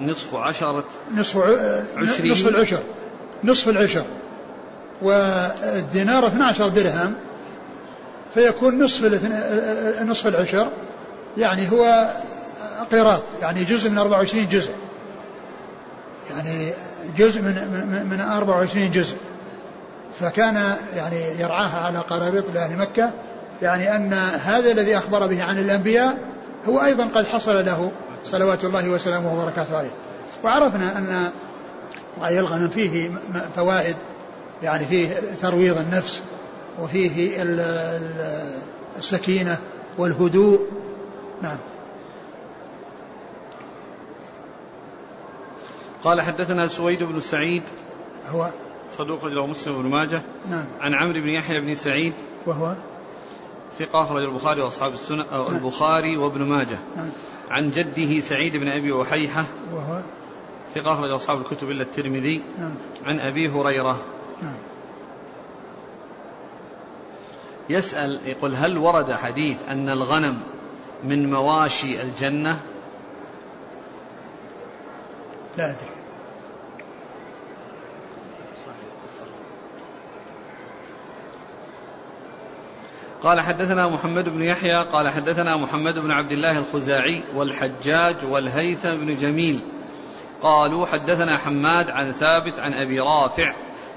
نصف 0.00 0.34
عشرة 0.34 0.84
نصف 1.16 1.36
عشرين. 1.96 2.32
نصف 2.32 2.48
العشر 2.48 2.82
نصف 3.44 3.68
العشر. 3.68 4.04
والدينار 5.02 6.26
12 6.26 6.68
درهم 6.68 7.14
فيكون 8.34 8.82
نصف 8.82 9.22
نصف 10.02 10.26
العشر 10.26 10.68
يعني 11.36 11.72
هو 11.72 12.08
قيراط 12.92 13.22
يعني 13.40 13.64
جزء 13.64 13.90
من 13.90 13.98
24 13.98 14.48
جزء. 14.48 14.70
يعني 16.30 16.72
جزء 17.18 17.42
من 17.42 17.54
من, 17.54 18.06
من 18.10 18.20
24 18.20 18.90
جزء. 18.90 19.16
فكان 20.20 20.76
يعني 20.96 21.40
يرعاها 21.40 21.78
على 21.78 21.98
قراريط 21.98 22.44
لأهل 22.54 22.76
مكة 22.76 23.10
يعني 23.62 23.96
أن 23.96 24.12
هذا 24.44 24.70
الذي 24.70 24.98
أخبر 24.98 25.26
به 25.26 25.42
عن 25.42 25.58
الأنبياء 25.58 26.18
هو 26.68 26.84
أيضا 26.84 27.04
قد 27.04 27.26
حصل 27.26 27.64
له. 27.66 27.92
صلوات 28.24 28.64
الله 28.64 28.88
وسلامه 28.88 29.34
وبركاته 29.34 29.78
عليه. 29.78 29.90
وعرفنا 30.44 30.98
أن 30.98 31.30
رعي 32.20 32.40
الغنم 32.40 32.68
فيه 32.68 33.10
فوائد 33.56 33.96
يعني 34.62 34.86
فيه 34.86 35.08
ترويض 35.40 35.78
النفس 35.78 36.22
وفيه 36.80 37.36
السكينة 38.96 39.58
والهدوء. 39.98 40.60
نعم. 41.42 41.56
قال 46.04 46.20
حدثنا 46.20 46.66
سويد 46.66 47.02
بن 47.02 47.20
سعيد 47.20 47.62
هو 48.26 48.50
صدوق 48.92 49.24
رجل 49.24 49.48
مسلم 49.48 49.82
بن 49.82 49.88
ماجه 49.88 50.22
نعم. 50.50 50.64
عن 50.80 50.94
عمرو 50.94 51.20
بن 51.20 51.28
يحيى 51.28 51.60
بن 51.60 51.74
سعيد 51.74 52.12
وهو 52.46 52.74
ثقة 53.72 54.02
أخرج 54.02 54.22
البخاري 54.22 54.60
وأصحاب 54.60 54.92
السنة 54.92 55.24
أو 55.24 55.42
نعم. 55.42 55.56
البخاري 55.56 56.16
وابن 56.16 56.42
ماجه. 56.42 56.78
نعم. 56.96 57.10
عن 57.50 57.70
جده 57.70 58.20
سعيد 58.20 58.56
بن 58.56 58.68
أبي 58.68 59.02
أحيحة 59.02 59.44
وهو؟ 59.72 60.02
ثقة 60.74 60.92
أخرج 60.92 61.10
أصحاب 61.10 61.40
الكتب 61.40 61.70
إلا 61.70 61.82
الترمذي. 61.82 62.42
نعم. 62.58 62.74
عن 63.04 63.20
أبي 63.20 63.48
هريرة. 63.48 64.02
نعم. 64.42 64.56
يسأل 67.70 68.20
يقول 68.24 68.54
هل 68.54 68.78
ورد 68.78 69.12
حديث 69.12 69.68
أن 69.68 69.88
الغنم 69.88 70.42
من 71.04 71.30
مواشي 71.30 72.02
الجنة؟ 72.02 72.60
لا 75.56 75.70
أدري. 75.70 75.97
قال 83.22 83.40
حدثنا 83.40 83.88
محمد 83.88 84.28
بن 84.28 84.42
يحيى 84.42 84.84
قال 84.84 85.08
حدثنا 85.08 85.56
محمد 85.56 85.98
بن 85.98 86.10
عبد 86.10 86.32
الله 86.32 86.58
الخزاعي 86.58 87.22
والحجاج 87.34 88.16
والهيثم 88.24 88.96
بن 88.96 89.16
جميل. 89.16 89.62
قالوا 90.42 90.86
حدثنا 90.86 91.38
حماد 91.38 91.90
عن 91.90 92.12
ثابت 92.12 92.58
عن 92.58 92.72
أبي 92.72 93.00
رافع 93.00 93.54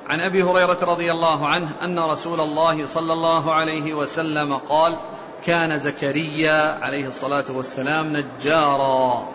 عن 0.07 0.19
أبي 0.19 0.43
هريرة 0.43 0.77
رضي 0.81 1.11
الله 1.11 1.47
عنه 1.47 1.71
أن 1.81 1.99
رسول 1.99 2.39
الله 2.39 2.85
صلى 2.85 3.13
الله 3.13 3.53
عليه 3.53 3.93
وسلم 3.93 4.53
قال 4.53 4.97
كان 5.45 5.77
زكريا 5.77 6.79
عليه 6.81 7.07
الصلاة 7.07 7.45
والسلام 7.49 8.17
نجارا. 8.17 9.27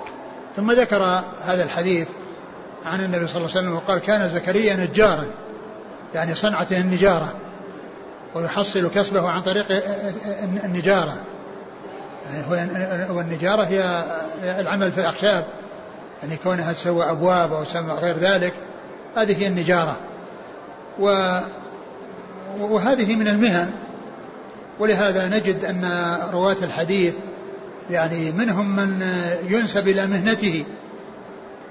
ثم 0.56 0.72
ذكر 0.72 1.02
هذا 1.40 1.64
الحديث 1.64 2.08
عن 2.84 3.00
النبي 3.00 3.26
صلى 3.26 3.36
الله 3.36 3.50
عليه 3.50 3.60
وسلم 3.60 3.76
وقال 3.76 3.98
كان 3.98 4.28
زكريا 4.28 4.76
نجارا. 4.76 5.24
يعني 6.14 6.34
صنعته 6.34 6.80
النجارة. 6.80 7.34
ويحصل 8.36 8.90
كسبه 8.90 9.28
عن 9.28 9.42
طريق 9.42 9.66
النجارة. 10.64 11.16
يعني 12.50 13.10
والنجارة 13.10 13.64
هي 13.64 14.04
العمل 14.42 14.92
في 14.92 15.00
الأخشاب 15.00 15.44
يعني 16.22 16.36
كونها 16.36 16.72
تسوى 16.72 17.10
أبواب 17.10 17.52
أو 17.52 17.64
تسمى 17.64 17.92
غير 17.92 18.16
ذلك 18.16 18.52
هذه 19.16 19.42
هي 19.42 19.46
النجارة. 19.46 19.96
و 20.98 21.38
وهذه 22.60 23.16
من 23.16 23.28
المهن. 23.28 23.70
ولهذا 24.78 25.28
نجد 25.28 25.64
أن 25.64 26.16
رواة 26.32 26.56
الحديث 26.62 27.14
يعني 27.90 28.32
منهم 28.32 28.76
من 28.76 29.08
ينسب 29.48 29.88
إلى 29.88 30.06
مهنته. 30.06 30.64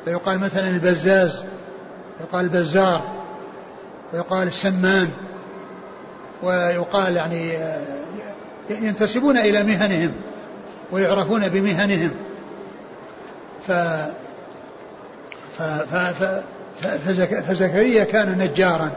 فيقال 0.06 0.40
مثلا 0.40 0.70
البزاز 0.70 1.44
يقال 2.22 2.46
البزار 2.46 3.02
ويقال 4.14 4.48
السمان. 4.48 5.10
ويقال 6.46 7.16
يعني 7.16 7.54
ينتسبون 8.70 9.38
إلى 9.38 9.64
مهنهم 9.64 10.12
ويعرفون 10.92 11.48
بمهنهم. 11.48 12.12
ف 13.68 13.72
ف 15.58 15.62
ف 15.62 16.42
فزكريا 17.48 18.04
كان 18.04 18.38
نجارا. 18.38 18.90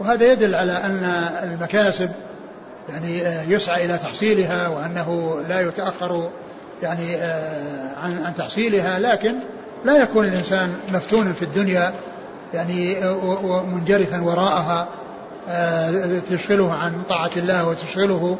وهذا 0.00 0.32
يدل 0.32 0.54
على 0.54 0.72
أن 0.72 1.04
المكاسب 1.42 2.10
يعني 2.88 3.22
يسعى 3.52 3.84
إلى 3.84 3.98
تحصيلها 3.98 4.68
وأنه 4.68 5.40
لا 5.48 5.60
يتأخر 5.60 6.30
يعني 6.82 7.16
عن 8.02 8.24
عن 8.24 8.34
تحصيلها. 8.38 8.98
لكن 8.98 9.34
لا 9.84 10.02
يكون 10.02 10.24
الإنسان 10.24 10.74
مفتونا 10.92 11.32
في 11.32 11.42
الدنيا 11.42 11.92
يعني 12.54 12.96
ومنجرفا 13.44 14.20
وراءها. 14.22 14.88
تشغله 16.30 16.72
عن 16.72 17.02
طاعة 17.08 17.30
الله 17.36 17.68
وتشغله 17.68 18.38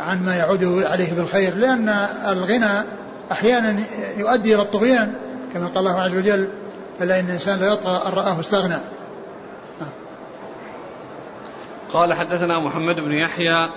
عن 0.00 0.24
ما 0.24 0.34
يعود 0.34 0.64
عليه 0.64 1.12
بالخير 1.12 1.54
لأن 1.54 1.88
الغنى 2.28 2.84
أحيانا 3.32 3.76
يؤدي 4.16 4.54
إلى 4.54 4.62
الطغيان 4.62 5.14
كما 5.54 5.66
قال 5.66 5.78
الله 5.78 6.00
عز 6.00 6.14
وجل 6.14 6.48
فلا 6.98 7.20
إن 7.20 7.26
الإنسان 7.26 7.58
لا 7.58 7.72
يطغى 7.72 8.02
أن 8.06 8.12
رآه 8.12 8.40
استغنى 8.40 8.76
قال 11.92 12.14
حدثنا 12.14 12.58
محمد 12.58 13.00
بن 13.00 13.12
يحيى. 13.12 13.68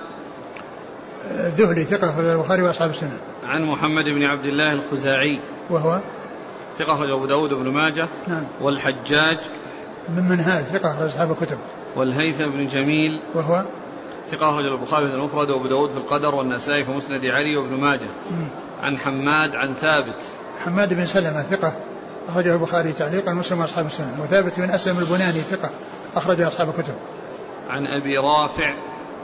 ذهلي 1.32 1.84
ثقة 1.84 2.12
في 2.12 2.20
البخاري 2.20 2.62
وأصحاب 2.62 2.90
السنة. 2.90 3.18
عن 3.48 3.64
محمد 3.64 4.04
بن 4.04 4.24
عبد 4.24 4.46
الله 4.46 4.74
الخزاعي. 4.74 5.40
وهو؟ 5.70 6.00
ثقة 6.78 7.14
أبو 7.14 7.26
داود 7.26 7.50
بن 7.50 7.70
ماجه. 7.70 8.08
نعم. 8.28 8.48
والحجاج. 8.62 9.38
من 10.10 10.24
منهاج 10.30 10.64
ثقة 10.64 11.06
أصحاب 11.06 11.32
الكتب. 11.32 11.58
والهيثم 11.96 12.46
بن 12.46 12.68
جميل 12.68 13.22
وهو 13.36 13.66
ثقة 14.32 14.50
أخرج 14.50 14.66
البخاري 14.66 15.08
في 15.08 15.14
المفرد 15.14 15.50
وأبو 15.50 15.68
داود 15.68 15.92
في 15.92 15.98
القدر 15.98 16.36
والنسائي 16.36 16.84
في 16.84 16.92
مسند 16.92 17.26
علي 17.26 17.58
وابن 17.58 17.74
ماجه. 17.74 18.08
مم. 18.32 18.48
عن 18.82 18.98
حماد 18.98 19.56
عن 19.56 19.74
ثابت. 19.74 20.16
حماد 20.66 20.94
بن 20.94 21.06
سلمة 21.06 21.42
ثقة. 21.42 21.76
أخرجه 22.28 22.54
البخاري 22.54 22.94
تعليقا 22.94 23.34
مسلم 23.34 23.62
أصحاب 23.62 23.86
السنن 23.86 24.20
وثابت 24.20 24.60
بن 24.60 24.70
أسلم 24.70 25.00
البناني 25.00 25.40
ثقة. 25.40 25.70
أخرجه 26.16 26.48
أصحاب 26.48 26.70
الكتب. 26.70 26.96
عن 27.70 27.88
أبي 27.88 28.18
رافع. 28.18 28.74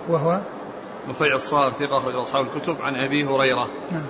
وهو 0.10 0.42
نفيع 1.10 1.36
الصار 1.36 1.70
ثقة 1.70 1.98
أخرجه 1.98 2.22
أصحاب 2.22 2.46
الكتب. 2.46 2.82
عن 2.82 2.96
أبي 2.96 3.26
هريرة. 3.26 3.70
نعم. 3.92 4.06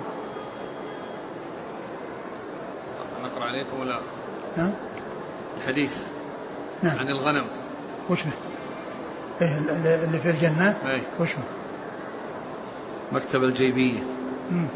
نقرأ 3.24 3.44
عليكم 3.44 3.80
ولا؟ 3.80 4.00
نعم. 4.56 4.72
الحديث. 5.58 6.02
نعم. 6.82 6.98
عن 6.98 7.08
الغنم. 7.08 7.44
وش؟ 8.10 8.20
إيه 9.42 9.58
اللي 10.04 10.18
في 10.18 10.30
الجنة 10.30 10.76
أي 10.86 11.02
وش 11.20 11.34
به؟ 11.34 11.42
مكتب 13.12 13.44
الجيبية 13.44 13.98
مم. 14.50 14.66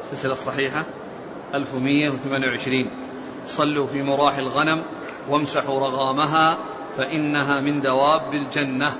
السلسلة 0.00 0.32
الصحيحة 0.32 0.84
1128 1.54 2.86
صلوا 3.44 3.86
في 3.86 4.02
مراح 4.02 4.38
الغنم 4.38 4.82
وامسحوا 5.28 5.80
رغامها 5.80 6.58
فإنها 6.96 7.60
من 7.60 7.80
دواب 7.80 8.34
الجنة 8.34 8.92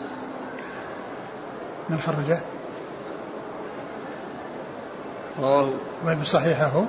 من 1.88 1.98
خرجه؟ 1.98 2.40
رواه 5.38 5.70
وين 6.04 6.24
صحيحه 6.24 6.66
هو؟ 6.66 6.84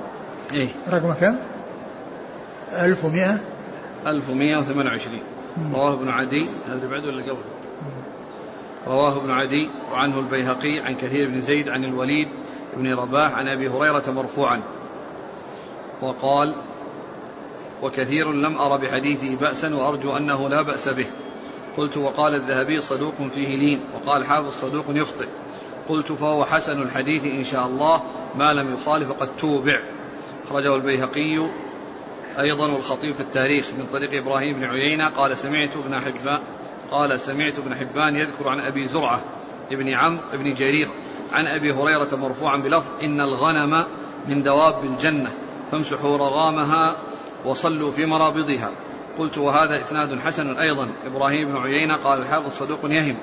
إيه 0.52 0.68
رقم 0.88 1.12
كم؟ 1.12 1.36
1100 2.72 3.38
1128 4.06 5.20
مم. 5.56 5.74
رواه 5.74 5.92
ابن 5.92 6.08
عدي. 6.08 6.46
هذا 6.68 6.74
اللي 6.74 6.88
بعده 6.88 7.08
ولا 7.08 7.22
قبل 7.22 7.42
رواه 8.86 9.16
ابن 9.16 9.30
عدي 9.30 9.68
وعنه 9.92 10.18
البيهقي 10.18 10.78
عن 10.78 10.94
كثير 10.94 11.28
بن 11.28 11.40
زيد 11.40 11.68
عن 11.68 11.84
الوليد 11.84 12.28
بن 12.76 12.94
رباح 12.94 13.34
عن 13.34 13.48
أبي 13.48 13.68
هريرة 13.68 14.10
مرفوعا. 14.10 14.60
وقال 16.02 16.54
وكثير 17.82 18.32
لم 18.32 18.56
ار 18.56 18.76
بحديثه 18.76 19.36
باسا 19.36 19.74
وأرجو 19.74 20.16
أنه 20.16 20.48
لا 20.48 20.62
بأس 20.62 20.88
به. 20.88 21.06
قلت 21.76 21.96
وقال 21.96 22.34
الذهبي 22.34 22.80
صدوق 22.80 23.14
فيه 23.34 23.56
لين. 23.56 23.80
وقال 23.94 24.24
حافظ 24.24 24.52
صدوق 24.52 24.84
يخطئ. 24.88 25.28
قلت 25.88 26.12
فهو 26.12 26.44
حسن 26.44 26.82
الحديث 26.82 27.24
إن 27.24 27.44
شاء 27.44 27.66
الله 27.66 28.02
ما 28.38 28.52
لم 28.52 28.74
يخالف 28.74 29.12
قد 29.12 29.28
توبع. 29.40 29.80
أخرجه 30.46 30.74
البيهقي 30.74 31.50
أيضا 32.40 32.72
والخطيب 32.72 33.14
في 33.14 33.20
التاريخ 33.20 33.66
من 33.78 33.86
طريق 33.92 34.22
إبراهيم 34.22 34.56
بن 34.56 34.64
عيينة 34.64 35.08
قال 35.08 35.36
سمعت 35.36 35.76
ابن 35.76 35.94
حبان 35.94 36.40
قال 36.90 37.20
سمعت 37.20 37.58
ابن 37.58 37.74
حبان 37.74 38.16
يذكر 38.16 38.48
عن 38.48 38.60
أبي 38.60 38.86
زرعة 38.86 39.22
ابن 39.72 39.88
عمرو 39.88 40.22
ابن 40.32 40.54
جرير 40.54 40.88
عن 41.32 41.46
أبي 41.46 41.72
هريرة 41.72 42.16
مرفوعا 42.16 42.56
بلفظ 42.56 42.90
إن 43.02 43.20
الغنم 43.20 43.84
من 44.28 44.42
دواب 44.42 44.84
الجنة 44.84 45.30
فامسحوا 45.72 46.16
رغامها 46.16 46.96
وصلوا 47.44 47.90
في 47.90 48.06
مرابضها. 48.06 48.70
قلت 49.18 49.38
وهذا 49.38 49.80
إسناد 49.80 50.20
حسن 50.20 50.56
أيضا. 50.56 50.88
إبراهيم 51.06 51.48
بن 51.48 51.56
عيينة 51.56 51.96
قال 51.96 52.20
الحافظ 52.20 52.50
صدوق 52.50 52.78
يهم 52.84 53.16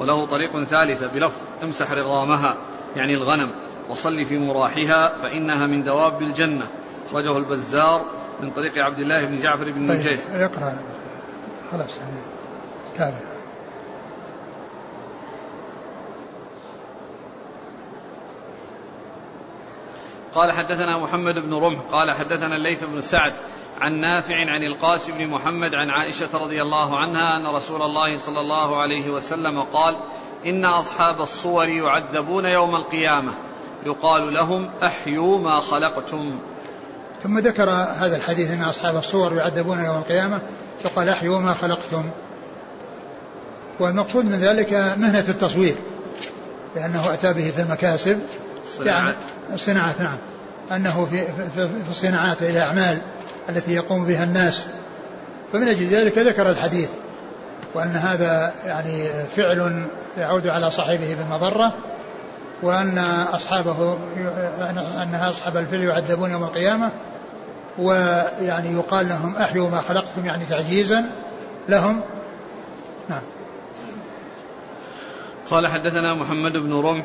وله 0.00 0.26
طريق 0.26 0.62
ثالثة 0.62 1.06
بلفظ 1.06 1.40
امسح 1.62 1.92
رغامها 1.92 2.56
يعني 2.96 3.14
الغنم 3.14 3.50
وصل 3.88 4.24
في 4.24 4.38
مراحها 4.38 5.08
فإنها 5.08 5.66
من 5.66 5.82
دواب 5.82 6.22
الجنة. 6.22 6.66
أخرجه 7.06 7.38
البزار 7.38 8.19
من 8.42 8.50
طريق 8.50 8.84
عبد 8.84 8.98
الله 8.98 9.24
بن 9.24 9.40
جعفر 9.40 9.64
بن 9.64 9.88
طيب 9.88 9.98
نجيح 9.98 10.20
اقرأ 10.32 10.78
خلاص 11.72 11.98
يعني 11.98 12.20
تابع 12.96 13.30
قال 20.34 20.52
حدثنا 20.52 20.98
محمد 20.98 21.38
بن 21.38 21.54
رمح 21.54 21.80
قال 21.80 22.12
حدثنا 22.12 22.56
الليث 22.56 22.84
بن 22.84 23.00
سعد 23.00 23.32
عن 23.80 24.00
نافع 24.00 24.36
عن 24.50 24.62
القاسم 24.62 25.12
بن 25.18 25.26
محمد 25.26 25.74
عن 25.74 25.90
عائشة 25.90 26.28
رضي 26.34 26.62
الله 26.62 26.98
عنها 26.98 27.36
أن 27.36 27.46
رسول 27.46 27.82
الله 27.82 28.18
صلى 28.18 28.40
الله 28.40 28.80
عليه 28.80 29.10
وسلم 29.10 29.60
قال 29.60 29.96
إن 30.46 30.64
أصحاب 30.64 31.20
الصور 31.20 31.68
يعذبون 31.68 32.44
يوم 32.44 32.76
القيامة. 32.76 33.32
يقال 33.86 34.34
لهم 34.34 34.70
أحيوا 34.82 35.38
ما 35.38 35.60
خلقتم. 35.60 36.38
ثم 37.22 37.38
ذكر 37.38 37.70
هذا 37.70 38.16
الحديث 38.16 38.50
أن 38.50 38.62
أصحاب 38.62 38.96
الصور 38.96 39.36
يعذبون 39.36 39.84
يوم 39.84 39.96
القيامة 39.96 40.38
فقال 40.82 41.08
أحيوا 41.08 41.38
ما 41.38 41.54
خلقتم. 41.54 42.04
والمقصود 43.80 44.24
من 44.24 44.40
ذلك 44.40 44.72
مهنة 44.72 45.24
التصوير 45.28 45.74
لأنه 46.76 47.14
أتى 47.14 47.32
به 47.32 47.50
في 47.56 47.62
المكاسب. 47.62 48.20
صناعات. 48.78 49.14
الصناعات 49.52 50.00
نعم. 50.00 50.18
أنه 50.72 51.06
في 51.10 51.18
في, 51.56 51.68
في 51.68 51.90
الصناعات 51.90 52.42
الاعمال 52.42 52.98
التي 53.48 53.72
يقوم 53.72 54.04
بها 54.04 54.24
الناس. 54.24 54.66
فمن 55.52 55.68
أجل 55.68 55.86
ذلك 55.86 56.18
ذكر 56.18 56.50
الحديث 56.50 56.88
وأن 57.74 57.96
هذا 57.96 58.52
يعني 58.66 59.08
فعل 59.36 59.86
يعود 60.18 60.46
على 60.46 60.70
صاحبه 60.70 61.16
بالمضره 61.18 61.74
وأن 62.62 62.98
أصحابه 63.32 63.98
أن 65.02 65.14
أصحاب 65.14 65.56
الفيل 65.56 65.84
يعذبون 65.84 66.30
يوم 66.30 66.42
القيامة 66.42 66.90
ويعني 67.78 68.72
يقال 68.72 69.08
لهم 69.08 69.36
أحيوا 69.36 69.70
ما 69.70 69.80
خلقتم 69.80 70.26
يعني 70.26 70.44
تعجيزا 70.44 71.04
لهم. 71.68 72.00
نعم. 73.08 73.22
قال 75.50 75.66
حدثنا 75.66 76.14
محمد 76.14 76.52
بن 76.52 76.72
رمح. 76.72 77.04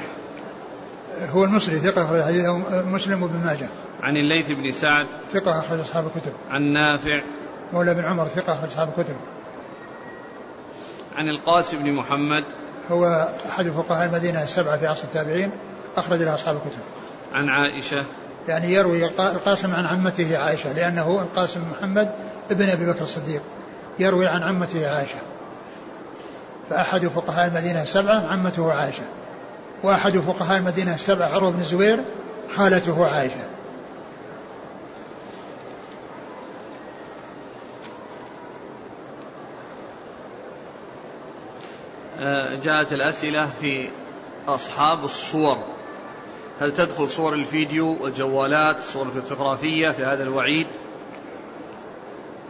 هو 1.30 1.43
المصري 1.43 1.76
ثقة 1.76 2.03
أخرج 2.03 2.22
حديثه 2.22 2.58
مسلم 2.82 3.24
وابن 3.24 3.39
ماجه. 3.45 3.68
عن 4.01 4.18
الليث 4.18 4.51
بن 4.51 4.72
سعد. 4.72 5.08
ثقة 5.32 5.60
أخرج 5.60 5.80
أصحاب 5.80 6.06
الكتب. 6.06 6.32
عن 6.49 6.62
نافع. 6.62 7.22
مولى 7.74 7.93
بن 7.93 8.06
عمر 8.06 8.26
ثقة 8.26 8.53
أخرج 8.53 8.68
أصحاب 8.68 8.89
الكتب. 8.97 9.16
عن 11.16 11.30
القاسم 11.30 11.84
بن 11.84 11.91
محمد. 11.91 12.43
هو 12.91 13.29
أحد 13.49 13.69
فقهاء 13.69 14.05
المدينة 14.05 14.43
السبعة 14.43 14.77
في 14.77 14.88
عصر 14.88 15.03
التابعين 15.03 15.51
أخرج 15.97 16.21
له 16.21 16.33
أصحاب 16.33 16.55
الكتب. 16.55 16.79
عن 17.33 17.49
عائشة. 17.49 18.03
يعني 18.47 18.73
يروي 18.73 19.05
القاسم 19.05 19.73
عن 19.73 19.86
عمته 19.86 20.38
عائشة 20.38 20.73
لأنه 20.73 21.21
القاسم 21.21 21.61
محمد 21.71 22.11
ابن 22.51 22.69
أبي 22.69 22.86
بكر 22.86 23.01
الصديق. 23.01 23.41
يروي 23.99 24.27
عن 24.27 24.43
عمته 24.43 24.89
عائشة. 24.89 25.17
فأحد 26.69 27.07
فقهاء 27.07 27.47
المدينة 27.47 27.81
السبعة 27.81 28.27
عمته 28.31 28.73
عائشة. 28.73 29.03
وأحد 29.83 30.17
فقهاء 30.17 30.57
المدينة 30.57 30.95
السبعة 30.95 31.27
عروة 31.27 31.51
بن 31.51 31.59
الزبير 31.59 31.99
خالته 32.55 33.05
عائشة. 33.05 33.55
جاءت 42.63 42.93
الأسئلة 42.93 43.49
في 43.61 43.89
أصحاب 44.47 45.03
الصور. 45.03 45.57
هل 46.61 46.73
تدخل 46.73 47.09
صور 47.09 47.34
الفيديو 47.34 47.97
والجوالات 48.03 48.78
الصور 48.78 49.07
الفوتوغرافية 49.07 49.89
في 49.89 50.05
هذا 50.05 50.23
الوعيد؟ 50.23 50.67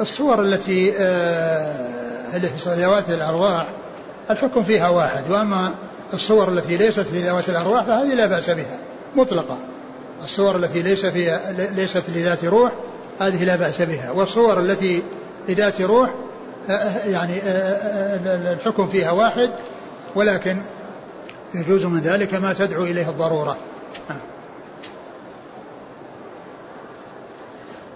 الصور 0.01 0.41
التي 0.41 0.93
آه، 0.97 2.35
اللي 2.35 2.47
في 2.47 2.69
ذوات 2.69 3.09
الأرواح 3.09 3.67
الحكم 4.29 4.63
فيها 4.63 4.89
واحد. 4.89 5.31
وأما 5.31 5.75
الصور 6.13 6.49
التي 6.49 6.77
ليست 6.77 6.99
في 6.99 7.17
ذوات 7.17 7.49
الأرواح 7.49 7.83
فهذه 7.83 8.13
لا 8.13 8.27
بأس 8.27 8.49
بها 8.49 8.79
مطلقة. 9.15 9.57
الصور 10.23 10.55
التي 10.55 10.81
ليس 10.81 11.05
فيها 11.05 11.51
ليست 11.51 12.03
لذات 12.15 12.45
روح 12.45 12.71
هذه 13.19 13.43
لا 13.43 13.55
بأس 13.55 13.81
بها. 13.81 14.11
والصور 14.11 14.59
التي 14.59 15.03
لذات 15.49 15.81
روح 15.81 16.09
آه، 16.09 16.34
يعني 17.05 17.41
آه، 17.43 18.53
الحكم 18.53 18.87
فيها 18.87 19.11
واحد 19.11 19.51
ولكن 20.15 20.61
يجوز 21.55 21.85
من 21.85 21.99
ذلك 21.99 22.33
ما 22.33 22.53
تدعو 22.53 22.83
إليه 22.83 23.09
الضرورة. 23.09 23.57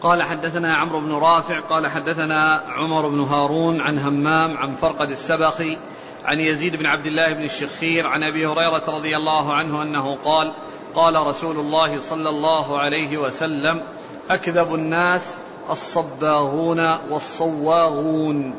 قال 0.01 0.23
حدثنا 0.23 0.75
عمرو 0.75 1.01
بن 1.01 1.13
رافع 1.13 1.59
قال 1.59 1.87
حدثنا 1.87 2.63
عمر 2.67 3.09
بن 3.09 3.19
هارون 3.19 3.81
عن 3.81 3.99
همام 3.99 4.57
عن 4.57 4.75
فرقد 4.75 5.09
السبخي 5.09 5.77
عن 6.25 6.39
يزيد 6.39 6.75
بن 6.75 6.85
عبد 6.85 7.05
الله 7.05 7.33
بن 7.33 7.43
الشخير 7.43 8.07
عن 8.07 8.23
أبي 8.23 8.47
هريرة 8.47 8.83
رضي 8.87 9.17
الله 9.17 9.53
عنه 9.53 9.81
أنه 9.81 10.17
قال 10.25 10.53
قال 10.95 11.27
رسول 11.27 11.57
الله 11.57 11.99
صلى 11.99 12.29
الله 12.29 12.79
عليه 12.79 13.17
وسلم 13.17 13.83
أكذب 14.29 14.75
الناس 14.75 15.37
الصباغون 15.71 16.79
والصواغون. 17.11 18.55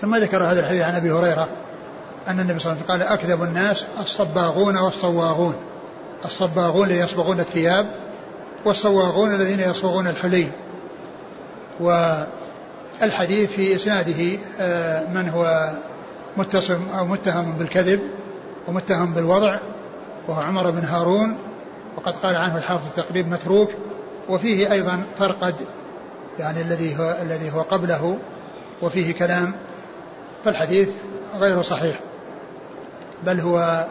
ثم 0.00 0.16
ذكر 0.16 0.44
هذا 0.44 0.60
الحديث 0.60 0.82
عن 0.82 0.94
أبي 0.94 1.12
هريرة 1.12 1.48
أن 2.28 2.40
النبي 2.40 2.58
صلى 2.58 2.72
الله 2.72 2.82
عليه 2.82 2.84
وسلم 2.84 3.08
قال 3.08 3.18
أكذب 3.18 3.42
الناس 3.42 3.86
الصباغون 4.00 4.76
والصواغون. 4.76 5.54
الصباغون 6.24 6.86
الذين 6.86 7.04
يصبغون 7.04 7.40
الثياب 7.40 7.86
والصواغون 8.64 9.34
الذين 9.34 9.60
يصبغون 9.60 10.06
الحلي. 10.06 10.50
والحديث 11.80 13.50
في 13.50 13.76
إسناده 13.76 14.38
آه، 14.60 15.06
من 15.06 15.28
هو 15.28 15.72
متصم 16.36 16.80
أو 16.98 17.04
متهم 17.04 17.52
بالكذب 17.52 18.00
ومتهم 18.68 19.14
بالوضع 19.14 19.58
وهو 20.28 20.40
عمر 20.40 20.70
بن 20.70 20.84
هارون 20.84 21.36
وقد 21.96 22.12
قال 22.12 22.36
عنه 22.36 22.56
الحافظ 22.56 22.86
التقريب 22.86 23.28
متروك 23.28 23.70
وفيه 24.28 24.72
أيضا 24.72 25.02
فرقد 25.18 25.54
يعني 26.38 26.60
الذي 26.60 26.98
هو 26.98 27.16
الذي 27.22 27.50
هو 27.50 27.62
قبله 27.62 28.18
وفيه 28.82 29.14
كلام 29.14 29.54
فالحديث 30.44 30.90
غير 31.34 31.62
صحيح 31.62 32.00
بل 33.22 33.40
هو 33.40 33.86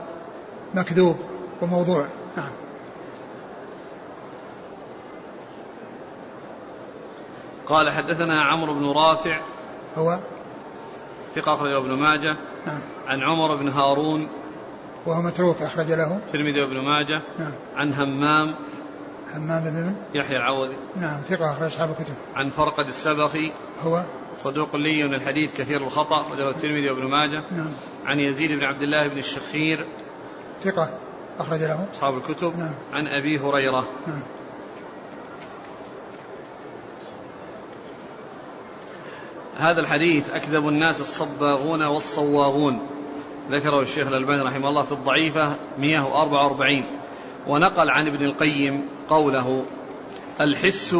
مكذوب 0.73 1.15
وموضوع. 1.61 2.05
نعم. 2.37 2.51
قال 7.67 7.89
حدثنا 7.89 8.41
عمرو 8.41 8.73
بن 8.73 8.91
رافع 8.91 9.41
هو؟ 9.95 10.19
ثقة 11.35 11.53
أخرجه 11.53 11.77
ابن 11.77 11.93
ماجه. 11.93 12.35
نعم. 12.65 12.81
عن 13.07 13.23
عمر 13.23 13.55
بن 13.55 13.67
هارون 13.67 14.27
وهو 15.05 15.21
متروك 15.21 15.61
أخرج 15.61 15.91
له. 15.91 16.17
الترمذي 16.17 16.61
وابن 16.61 16.77
ماجه. 16.77 17.21
نعم. 17.39 17.53
عن 17.75 17.93
همام 17.93 18.55
همام 19.33 19.63
بن 19.63 19.95
يحيى 20.13 20.37
العوضي. 20.37 20.75
نعم 20.95 21.21
ثقة 21.21 21.51
أخرج 21.51 21.63
أصحاب 21.63 21.89
الكتب. 21.89 22.13
عن 22.35 22.49
فرقد 22.49 22.87
السبخي. 22.87 23.51
هو؟ 23.83 24.03
صدوق 24.35 24.75
لي 24.75 25.03
من 25.03 25.13
الحديث 25.13 25.57
كثير 25.57 25.83
الخطأ 25.83 26.21
أخرجه 26.21 26.49
الترمذي 26.49 26.89
وابن 26.89 27.03
ماجه. 27.03 27.43
نعم. 27.51 27.71
عن 28.05 28.19
يزيد 28.19 28.51
بن 28.51 28.63
عبد 28.63 28.81
الله 28.81 29.07
بن 29.07 29.17
الشخير. 29.17 29.85
ثقة 30.61 30.93
أخرج 31.39 31.59
له. 31.59 31.85
أصحاب 31.93 32.17
الكتب. 32.17 32.57
نعم. 32.57 32.73
عن 32.93 33.07
أبي 33.07 33.39
هريرة. 33.39 33.87
نعم. 34.07 34.21
هذا 39.57 39.79
الحديث 39.79 40.29
أكذب 40.29 40.67
الناس 40.67 41.01
الصباغون 41.01 41.83
والصواغون. 41.83 42.87
ذكره 43.51 43.81
الشيخ 43.81 44.07
الألباني 44.07 44.41
رحمه 44.41 44.69
الله 44.69 44.81
في 44.81 44.91
الضعيفة 44.91 45.55
144 45.79 46.83
ونقل 47.47 47.89
عن 47.89 48.07
ابن 48.07 48.25
القيم 48.25 48.98
قوله 49.09 49.65
الحس 50.41 50.95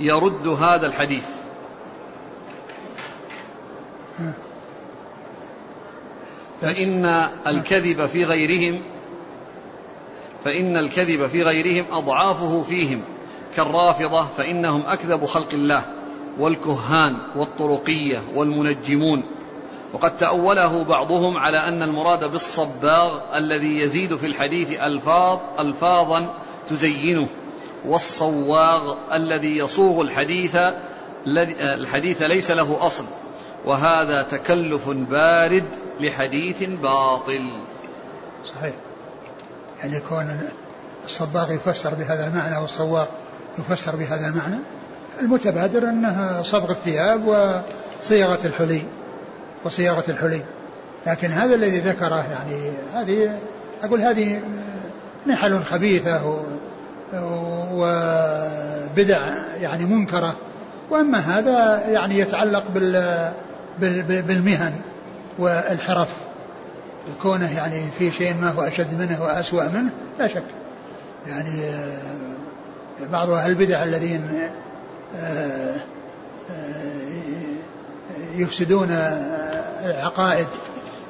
يرد 0.00 0.48
هذا 0.48 0.86
الحديث. 0.86 1.26
فإن 6.60 7.04
الكذب 7.46 8.06
في 8.06 8.24
غيرهم 8.24 8.82
فإن 10.44 10.76
الكذب 10.76 11.26
في 11.26 11.42
غيرهم 11.42 11.84
أضعافه 11.92 12.62
فيهم. 12.62 13.02
كالرافضة 13.56 14.22
فإنهم 14.22 14.82
أكذب 14.86 15.24
خلق 15.24 15.48
الله 15.52 15.82
والكهان 16.38 17.16
والطرقية 17.36 18.22
والمنجمون. 18.34 19.22
وقد 19.92 20.16
تأوله 20.16 20.84
بعضهم 20.84 21.36
على 21.36 21.58
أن 21.58 21.82
المراد 21.82 22.24
بالصباغ 22.30 23.36
الذي 23.36 23.80
يزيد 23.80 24.16
في 24.16 24.26
الحديث 24.26 24.80
ألفاظ 24.80 25.38
ألفاظا 25.58 26.34
تزينه. 26.68 27.28
والصواغ 27.86 28.96
الذي 29.12 29.58
يصوغ 29.58 30.00
الحديث 30.00 30.56
الحديث 31.80 32.22
ليس 32.22 32.50
له 32.50 32.86
أصل. 32.86 33.04
وهذا 33.64 34.22
تكلف 34.22 34.88
بارد 34.88 35.64
لحديث 36.00 36.62
باطل. 36.62 37.64
صحيح. 38.44 38.74
يعني 39.82 40.00
كون 40.00 40.48
الصباغ 41.04 41.52
يفسر 41.52 41.94
بهذا 41.94 42.26
المعنى 42.26 42.56
والصواغ 42.56 43.06
يفسر 43.58 43.96
بهذا 43.96 44.28
المعنى 44.28 44.58
المتبادر 45.20 45.88
أنها 45.88 46.42
صبغ 46.42 46.70
الثياب 46.70 47.26
وصياغة 47.26 48.46
الحلي 48.46 48.82
وصياغة 49.64 50.10
الحلي. 50.10 50.42
لكن 51.06 51.28
هذا 51.28 51.54
الذي 51.54 51.78
ذكره 51.78 52.30
يعني 52.30 52.72
هذه 52.94 53.38
أقول 53.82 54.00
هذه 54.00 54.40
نحل 55.26 55.64
خبيثة 55.64 56.42
وبدع 57.80 59.34
يعني 59.60 59.84
منكرة. 59.84 60.36
وأما 60.90 61.18
هذا 61.18 61.88
يعني 61.88 62.18
يتعلق 62.18 62.64
بال 62.74 63.32
بالمهن 64.22 64.72
والحرف. 65.38 66.08
كونه 67.22 67.56
يعني 67.56 67.82
في 67.98 68.10
شيء 68.10 68.34
ما 68.34 68.50
هو 68.50 68.62
أشد 68.62 68.94
منه 68.94 69.22
وأسوأ 69.22 69.68
منه 69.68 69.90
لا 70.18 70.28
شك. 70.28 70.44
يعني 71.26 71.62
بعض 73.12 73.30
أهل 73.30 73.50
البدع 73.50 73.82
الذين 73.82 74.22
يفسدون 78.34 78.88
العقائد 79.84 80.46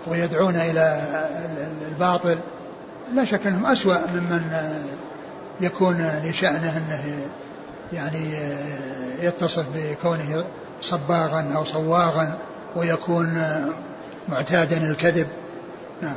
ويدعون 0.07 0.57
إلى 0.57 1.03
الباطل 1.91 2.39
لا 3.15 3.25
شك 3.25 3.47
أنهم 3.47 3.67
أسوأ 3.67 3.97
ممن 4.15 4.43
يكون 5.61 6.21
لشأنه 6.25 6.77
أنه 6.77 7.29
يعني 7.93 8.35
يتصف 9.21 9.67
بكونه 9.75 10.45
صباغا 10.81 11.53
أو 11.57 11.65
صواغا 11.65 12.39
ويكون 12.77 13.43
معتادا 14.29 14.91
الكذب. 14.91 15.29
نعم. 16.03 16.17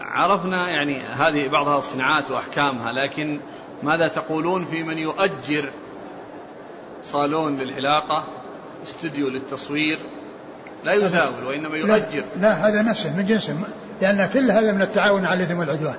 عرفنا 0.00 0.68
يعني 0.70 1.02
هذه 1.06 1.48
بعضها 1.48 1.78
الصناعات 1.78 2.30
وأحكامها 2.30 2.92
لكن 2.92 3.40
ماذا 3.82 4.08
تقولون 4.08 4.64
في 4.64 4.82
من 4.82 4.98
يؤجر 4.98 5.72
صالون 7.02 7.58
للحلاقة 7.58 8.24
استوديو 8.82 9.28
للتصوير؟ 9.28 9.98
لا 10.84 10.92
يزاول 10.92 11.44
وإنما 11.44 11.76
يؤجر. 11.76 12.24
لا, 12.36 12.40
لا 12.40 12.52
هذا 12.52 12.82
نفسه 12.82 13.16
من 13.16 13.26
جنسه. 13.26 13.56
لأن 14.02 14.30
كل 14.32 14.50
هذا 14.50 14.72
من 14.72 14.82
التعاون 14.82 15.26
على 15.26 15.44
الإثم 15.44 15.58
والعدوان. 15.58 15.96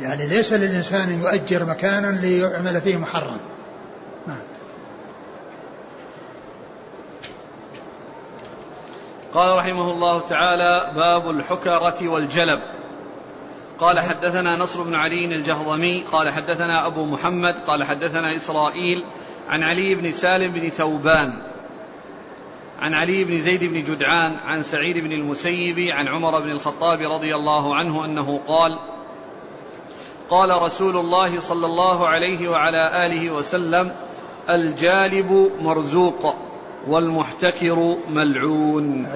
يعني 0.00 0.26
ليس 0.26 0.52
للإنسان 0.52 1.08
أن 1.08 1.20
يؤجر 1.20 1.64
مكانا 1.64 2.06
ليعمل 2.06 2.80
فيه 2.80 2.96
محرم. 2.96 3.40
نعم. 4.26 4.38
قال 9.34 9.56
رحمه 9.58 9.90
الله 9.90 10.20
تعالى 10.20 10.92
باب 10.94 11.30
الحكرة 11.30 12.08
والجلب. 12.08 12.60
قال 13.78 14.00
حدثنا 14.00 14.56
نصر 14.56 14.82
بن 14.82 14.94
علي 14.94 15.24
الجهضمي 15.24 16.04
قال 16.12 16.30
حدثنا 16.30 16.86
أبو 16.86 17.04
محمد 17.04 17.54
قال 17.66 17.84
حدثنا 17.84 18.36
إسرائيل 18.36 19.04
عن 19.48 19.62
علي 19.62 19.94
بن 19.94 20.12
سالم 20.12 20.52
بن 20.52 20.68
ثوبان. 20.68 21.53
عن 22.84 22.94
علي 22.94 23.24
بن 23.24 23.38
زيد 23.38 23.64
بن 23.64 23.84
جدعان 23.84 24.36
عن 24.44 24.62
سعيد 24.62 24.98
بن 24.98 25.12
المسيب 25.12 25.78
عن 25.78 26.08
عمر 26.08 26.40
بن 26.40 26.50
الخطاب 26.50 27.00
رضي 27.00 27.34
الله 27.34 27.74
عنه 27.74 28.04
أنه 28.04 28.40
قال 28.48 28.78
قال 30.30 30.62
رسول 30.62 30.96
الله 30.96 31.40
صلى 31.40 31.66
الله 31.66 32.08
عليه 32.08 32.48
وعلى 32.48 33.06
آله 33.06 33.30
وسلم 33.30 33.92
الجالب 34.50 35.50
مرزوق 35.60 36.34
والمحتكر 36.88 37.96
ملعون. 38.08 39.06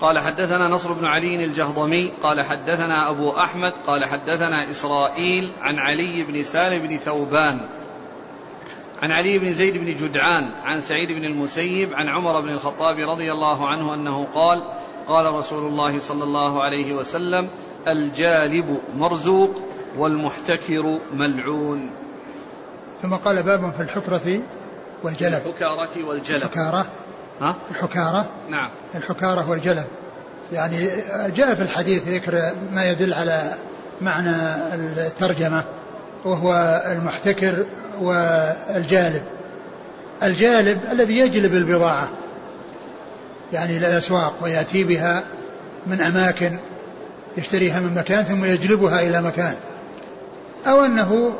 قال 0.00 0.18
حدثنا 0.18 0.68
نصر 0.68 0.92
بن 0.92 1.04
علي 1.04 1.44
الجهضمي 1.44 2.12
قال 2.22 2.44
حدثنا 2.44 3.10
أبو 3.10 3.30
أحمد 3.30 3.72
قال 3.86 4.04
حدثنا 4.04 4.70
إسرائيل 4.70 5.52
عن 5.60 5.78
علي 5.78 6.24
بن 6.24 6.42
سالم 6.42 6.86
بن 6.86 6.96
ثوبان. 6.96 7.60
عن 9.02 9.12
علي 9.12 9.38
بن 9.38 9.52
زيد 9.52 9.76
بن 9.78 9.96
جدعان 9.96 10.50
عن 10.64 10.80
سعيد 10.80 11.08
بن 11.08 11.24
المسيب 11.24 11.94
عن 11.94 12.08
عمر 12.08 12.40
بن 12.40 12.48
الخطاب 12.48 12.96
رضي 12.98 13.32
الله 13.32 13.68
عنه 13.68 13.94
أنه 13.94 14.26
قال 14.34 14.62
قال 15.08 15.34
رسول 15.34 15.66
الله 15.66 15.98
صلى 15.98 16.24
الله 16.24 16.62
عليه 16.62 16.92
وسلم 16.92 17.48
الجالب 17.88 18.80
مرزوق 18.94 19.62
والمحتكر 19.98 20.98
ملعون. 21.12 21.90
ثم 23.02 23.14
قال 23.14 23.42
باب 23.42 23.72
في 23.72 23.82
الحكرة 23.82 24.42
والجلب. 25.02 25.42
الحكارة 25.46 26.08
والجلب. 26.08 26.42
الحكارة. 26.42 26.86
ها؟ 27.40 27.56
الحكارة. 27.70 28.28
نعم. 28.48 28.70
الحكارة 28.94 29.50
والجلب. 29.50 29.86
يعني 30.52 30.88
جاء 31.36 31.54
في 31.54 31.62
الحديث 31.62 32.08
ذكر 32.08 32.52
ما 32.72 32.90
يدل 32.90 33.14
على 33.14 33.54
معنى 34.00 34.36
الترجمة 35.06 35.64
وهو 36.24 36.82
المحتكر 36.92 37.64
والجالب. 38.00 39.22
الجالب 40.22 40.80
الذي 40.92 41.18
يجلب 41.18 41.54
البضاعة 41.54 42.08
يعني 43.52 43.76
إلى 43.76 43.86
الأسواق 43.86 44.34
ويأتي 44.42 44.84
بها 44.84 45.22
من 45.86 46.00
أماكن 46.00 46.56
يشتريها 47.36 47.80
من 47.80 47.94
مكان 47.94 48.24
ثم 48.24 48.44
يجلبها 48.44 49.00
إلى 49.00 49.22
مكان. 49.22 49.54
أو 50.66 50.84
أنه 50.84 51.32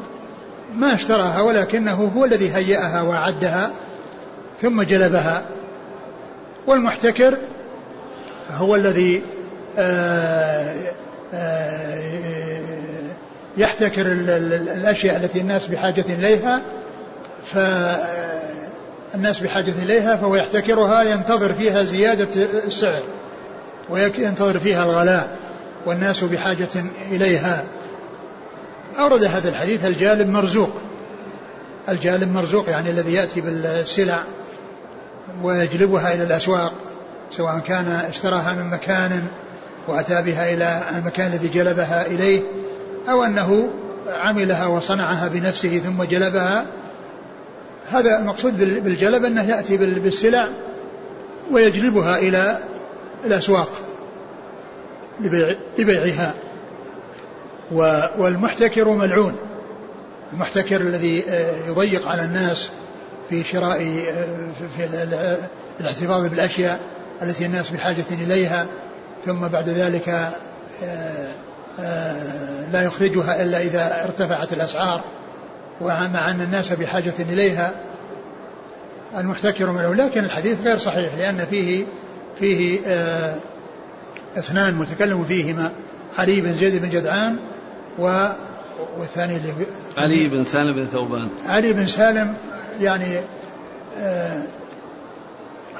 ما 0.74 0.94
اشتراها 0.94 1.40
ولكنه 1.40 2.12
هو 2.16 2.24
الذي 2.24 2.54
هيأها 2.54 3.02
وأعدها 3.02 3.70
ثم 4.62 4.82
جلبها. 4.82 5.42
والمحتكر 6.66 7.38
هو 8.50 8.76
الذي 8.76 9.22
آه، 9.78 10.74
آه، 11.34 12.87
يحتكر 13.58 14.06
الأشياء 14.06 15.16
التي 15.16 15.40
الناس 15.40 15.66
بحاجة 15.66 16.04
إليها 16.08 16.62
الناس 19.14 19.40
بحاجة 19.40 19.72
إليها 19.82 20.16
فهو 20.16 20.36
يحتكرها 20.36 21.02
ينتظر 21.02 21.52
فيها 21.52 21.82
زيادة 21.82 22.28
السعر 22.66 23.02
وينتظر 23.90 24.58
فيها 24.58 24.84
الغلاء 24.84 25.36
والناس 25.86 26.24
بحاجة 26.24 26.84
إليها. 27.10 27.64
أورد 28.98 29.24
هذا 29.24 29.48
الحديث 29.48 29.84
الجالب 29.84 30.28
مرزوق. 30.28 30.70
الجالب 31.88 32.32
مرزوق 32.32 32.70
يعني 32.70 32.90
الذي 32.90 33.14
يأتي 33.14 33.40
بالسلع 33.40 34.24
ويجلبها 35.42 36.14
إلى 36.14 36.22
الأسواق 36.22 36.72
سواء 37.30 37.58
كان 37.58 37.88
اشتراها 38.08 38.52
من 38.52 38.70
مكان 38.70 39.26
وأتى 39.88 40.22
بها 40.22 40.54
إلى 40.54 40.82
المكان 40.98 41.32
الذي 41.32 41.48
جلبها 41.48 42.06
إليه. 42.06 42.42
أو 43.10 43.24
أنه 43.24 43.70
عملها 44.06 44.66
وصنعها 44.66 45.28
بنفسه 45.28 45.78
ثم 45.78 46.02
جلبها. 46.02 46.66
هذا 47.90 48.18
المقصود 48.18 48.58
بالجلب 48.58 49.24
أنه 49.24 49.48
يأتي 49.48 49.76
بالسلع 49.76 50.48
ويجلبها 51.52 52.18
إلى 52.18 52.58
الأسواق 53.24 53.70
لبيعها. 55.78 56.34
والمحتكر 58.18 58.88
ملعون. 58.88 59.36
المحتكر 60.32 60.80
الذي 60.80 61.24
آه، 61.28 61.68
يضيق 61.68 62.08
على 62.08 62.24
الناس 62.24 62.70
في 63.30 63.44
شراء 63.44 63.82
آه، 63.82 64.66
في 64.76 64.88
الاحتفاظ 65.80 66.26
بالأشياء 66.26 66.80
التي 67.22 67.46
الناس 67.46 67.70
بحاجة 67.70 68.04
إليها. 68.10 68.66
ثم 69.26 69.48
بعد 69.48 69.68
ذلك 69.68 70.08
آه، 70.84 71.28
لا 72.72 72.82
يخرجها 72.82 73.42
إلا 73.42 73.62
إذا 73.62 74.04
ارتفعت 74.04 74.52
الأسعار 74.52 75.00
ومع 75.80 76.30
أن 76.30 76.40
الناس 76.40 76.72
بحاجة 76.72 77.14
إليها 77.18 77.72
المحتكر 79.18 79.70
منه. 79.72 79.94
لكن 79.94 80.24
الحديث 80.24 80.60
غير 80.64 80.78
صحيح 80.78 81.14
لأن 81.14 81.46
فيه 81.50 81.84
فيه 82.38 82.80
آه 82.86 83.36
اثنان 84.38 84.74
متكلم 84.74 85.24
فيهما 85.24 85.72
علي 86.18 86.40
بن 86.40 86.54
زيد 86.54 86.82
بن 86.82 86.90
جدعان 86.90 87.36
و 87.98 88.28
والثاني 88.98 89.36
اللي 89.36 89.52
علي 89.98 90.28
بن 90.28 90.44
سالم 90.44 90.72
بن 90.72 90.86
ثوبان. 90.86 91.30
علي 91.46 91.72
بن 91.72 91.86
سالم 91.86 92.34
يعني 92.80 93.20
آه 94.00 94.42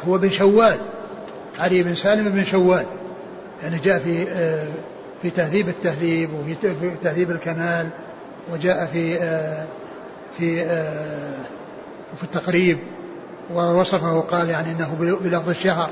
هو 0.04 0.18
بن 0.18 0.30
شوال 0.30 0.76
علي 1.58 1.82
بن 1.82 1.94
سالم 1.94 2.28
بن 2.28 2.44
شوال 2.44 2.86
يعني 3.62 3.78
جاء 3.78 3.98
في 3.98 4.26
آه 4.32 4.68
في 5.22 5.30
تهذيب 5.30 5.68
التهذيب 5.68 6.30
وفي 6.34 6.54
تهذيب 7.02 7.30
الكمال 7.30 7.88
وجاء 8.52 8.86
في 8.86 9.18
آه 9.18 9.66
في 10.38 10.62
آه 10.62 11.38
في 12.16 12.24
التقريب 12.24 12.78
ووصفه 13.54 14.20
قال 14.20 14.50
يعني 14.50 14.72
إنه 14.72 15.18
بلفظ 15.20 15.48
الشهر 15.48 15.90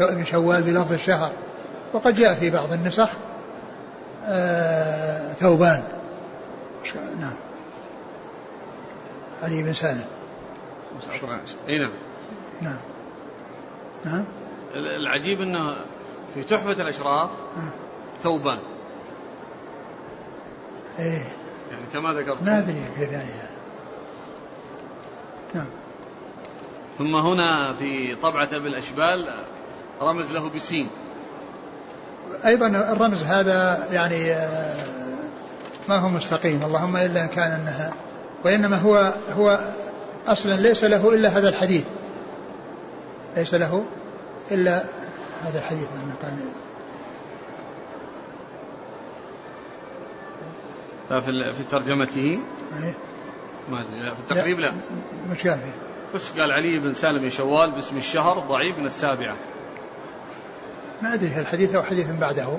من 0.00 0.24
شوال 0.24 0.62
بلفظ 0.62 0.92
الشهر. 0.92 1.32
وقد 1.92 2.14
جاء 2.14 2.34
في 2.34 2.50
بعض 2.50 2.72
النسخ 2.72 3.08
آه 4.24 5.32
ثوبان. 5.32 5.82
نعم. 7.20 7.34
علي 9.42 9.62
بن 9.62 9.72
سالم. 9.72 10.04
اي 11.68 11.78
نعم. 11.78 11.90
نعم. 12.60 12.78
نعم. 14.04 14.24
العجيب 14.74 15.40
إنه 15.40 15.76
في 16.34 16.42
تحفة 16.42 16.72
الأشراف 16.72 17.30
نعم. 17.56 17.70
ثوبان 18.22 18.58
إيه. 20.98 21.22
يعني 21.70 21.86
كما 21.92 22.12
ذكرت. 22.12 22.48
ما 22.48 22.58
أدري 22.58 22.84
يعني 22.98 23.30
نعم. 25.54 25.66
ثم 26.98 27.16
هنا 27.16 27.72
في 27.72 28.14
طبعة 28.14 28.48
أبي 28.52 28.68
الأشبال 28.68 29.44
رمز 30.02 30.32
له 30.32 30.50
بسين. 30.50 30.88
أيضا 32.46 32.66
الرمز 32.66 33.22
هذا 33.22 33.88
يعني 33.90 34.32
آه، 34.32 34.76
ما 35.88 35.98
هو 35.98 36.08
مستقيم 36.08 36.60
اللهم 36.64 36.96
إلا 36.96 37.22
إن 37.24 37.28
كان 37.28 37.50
أنها 37.52 37.92
وإنما 38.44 38.76
هو 38.76 39.14
هو 39.32 39.60
أصلا 40.26 40.52
ليس 40.52 40.84
له 40.84 41.14
إلا 41.14 41.38
هذا 41.38 41.48
الحديث. 41.48 41.84
ليس 43.36 43.54
له 43.54 43.84
إلا 44.50 44.84
هذا 45.44 45.58
الحديث 45.58 45.88
أنه 46.04 46.14
كان 46.22 46.38
في 51.08 51.64
ترجمته؟ 51.70 52.40
إيه. 52.82 52.94
ما 53.70 53.80
أدري 53.80 54.00
في 54.00 54.20
التقريب 54.20 54.58
لا. 54.58 54.72
مش 55.30 55.42
كافي 55.42 55.70
بس 56.14 56.38
قال 56.38 56.52
علي 56.52 56.78
بن 56.78 56.92
سالم 56.92 57.18
بن 57.18 57.30
شوال 57.30 57.70
باسم 57.70 57.96
الشهر 57.96 58.38
ضعيف 58.38 58.78
من 58.78 58.86
السابعة. 58.86 59.36
ما 61.02 61.14
أدري 61.14 61.28
هل 61.30 61.46
حديث 61.46 61.74
أو 61.74 61.82
حديث 61.82 62.10
بعده. 62.10 62.58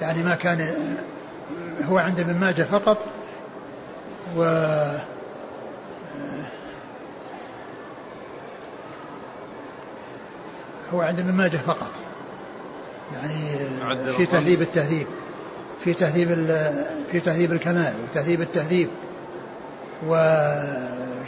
يعني 0.00 0.22
ما 0.22 0.34
كان 0.34 0.74
هو 1.84 1.98
عند 1.98 2.20
ابن 2.20 2.34
ماجه 2.34 2.62
فقط 2.62 3.06
و 4.36 4.42
هو 10.92 11.00
عند 11.00 11.20
ابن 11.20 11.32
ماجه 11.32 11.56
فقط. 11.56 11.92
يعني 13.14 13.58
في 14.16 14.26
تهذيب 14.26 14.62
التهذيب. 14.62 15.06
في 15.84 15.94
تهذيب 15.94 16.28
في 17.12 17.20
تهذيب 17.20 17.52
الكمال 17.52 17.94
وتهذيب 18.04 18.40
التهذيب 18.40 18.88
و 20.06 20.14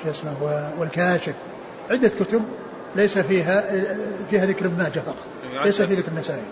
شو 0.02 0.10
اسمه 0.10 0.70
والكاشف. 0.78 1.34
عدة 1.90 2.08
كتب 2.08 2.42
ليس 2.96 3.18
فيها 3.18 3.64
فيها 4.30 4.46
ذكر 4.46 4.66
ابن 4.66 4.78
ماجه 4.78 5.00
فقط 5.00 5.26
يعني 5.52 5.64
ليس 5.64 5.82
في 5.82 5.94
ذكر 5.94 6.08
النسائي. 6.08 6.42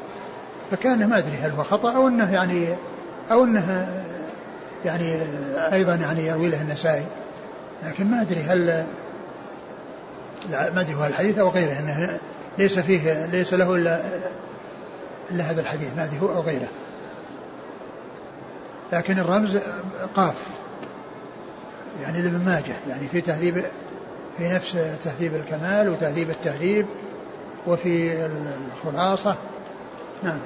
فكان 0.70 1.08
ما 1.08 1.18
أدري 1.18 1.36
هل 1.36 1.50
هو 1.50 1.62
خطأ 1.62 1.96
أو 1.96 2.08
إنه 2.08 2.34
يعني 2.34 2.74
أو 3.30 3.44
إنه 3.44 3.88
يعني 4.84 5.16
أيضا 5.72 5.94
يعني 5.94 6.26
يروي 6.26 6.48
له 6.48 6.62
النسائي. 6.62 7.04
لكن 7.86 8.06
ما 8.06 8.22
أدري 8.22 8.40
هل 8.40 8.84
ما 10.50 10.80
أدري 10.80 10.94
هو 10.94 11.06
الحديث 11.06 11.38
أو 11.38 11.48
غيره 11.48 11.78
إنه 11.78 12.18
ليس 12.58 12.78
فيه 12.78 13.26
ليس 13.26 13.54
له 13.54 13.76
إلا 13.76 14.00
إلا 15.30 15.44
هذا 15.44 15.60
الحديث 15.60 15.96
ما 15.96 16.04
أدري 16.04 16.20
هو 16.20 16.34
أو 16.34 16.40
غيره. 16.40 16.68
لكن 18.92 19.18
الرمز 19.18 19.58
قاف. 20.14 20.34
يعني 22.02 22.22
لابن 22.22 22.44
ماجه 22.44 22.76
يعني 22.88 23.08
في 23.08 23.20
تهذيب 23.20 23.64
في 24.38 24.48
نفس 24.48 24.72
تهذيب 25.04 25.34
الكمال 25.34 25.88
وتهذيب 25.88 26.30
التهذيب 26.30 26.86
وفي 27.66 28.26
الخلاصة. 28.26 29.36
نعم. 30.22 30.38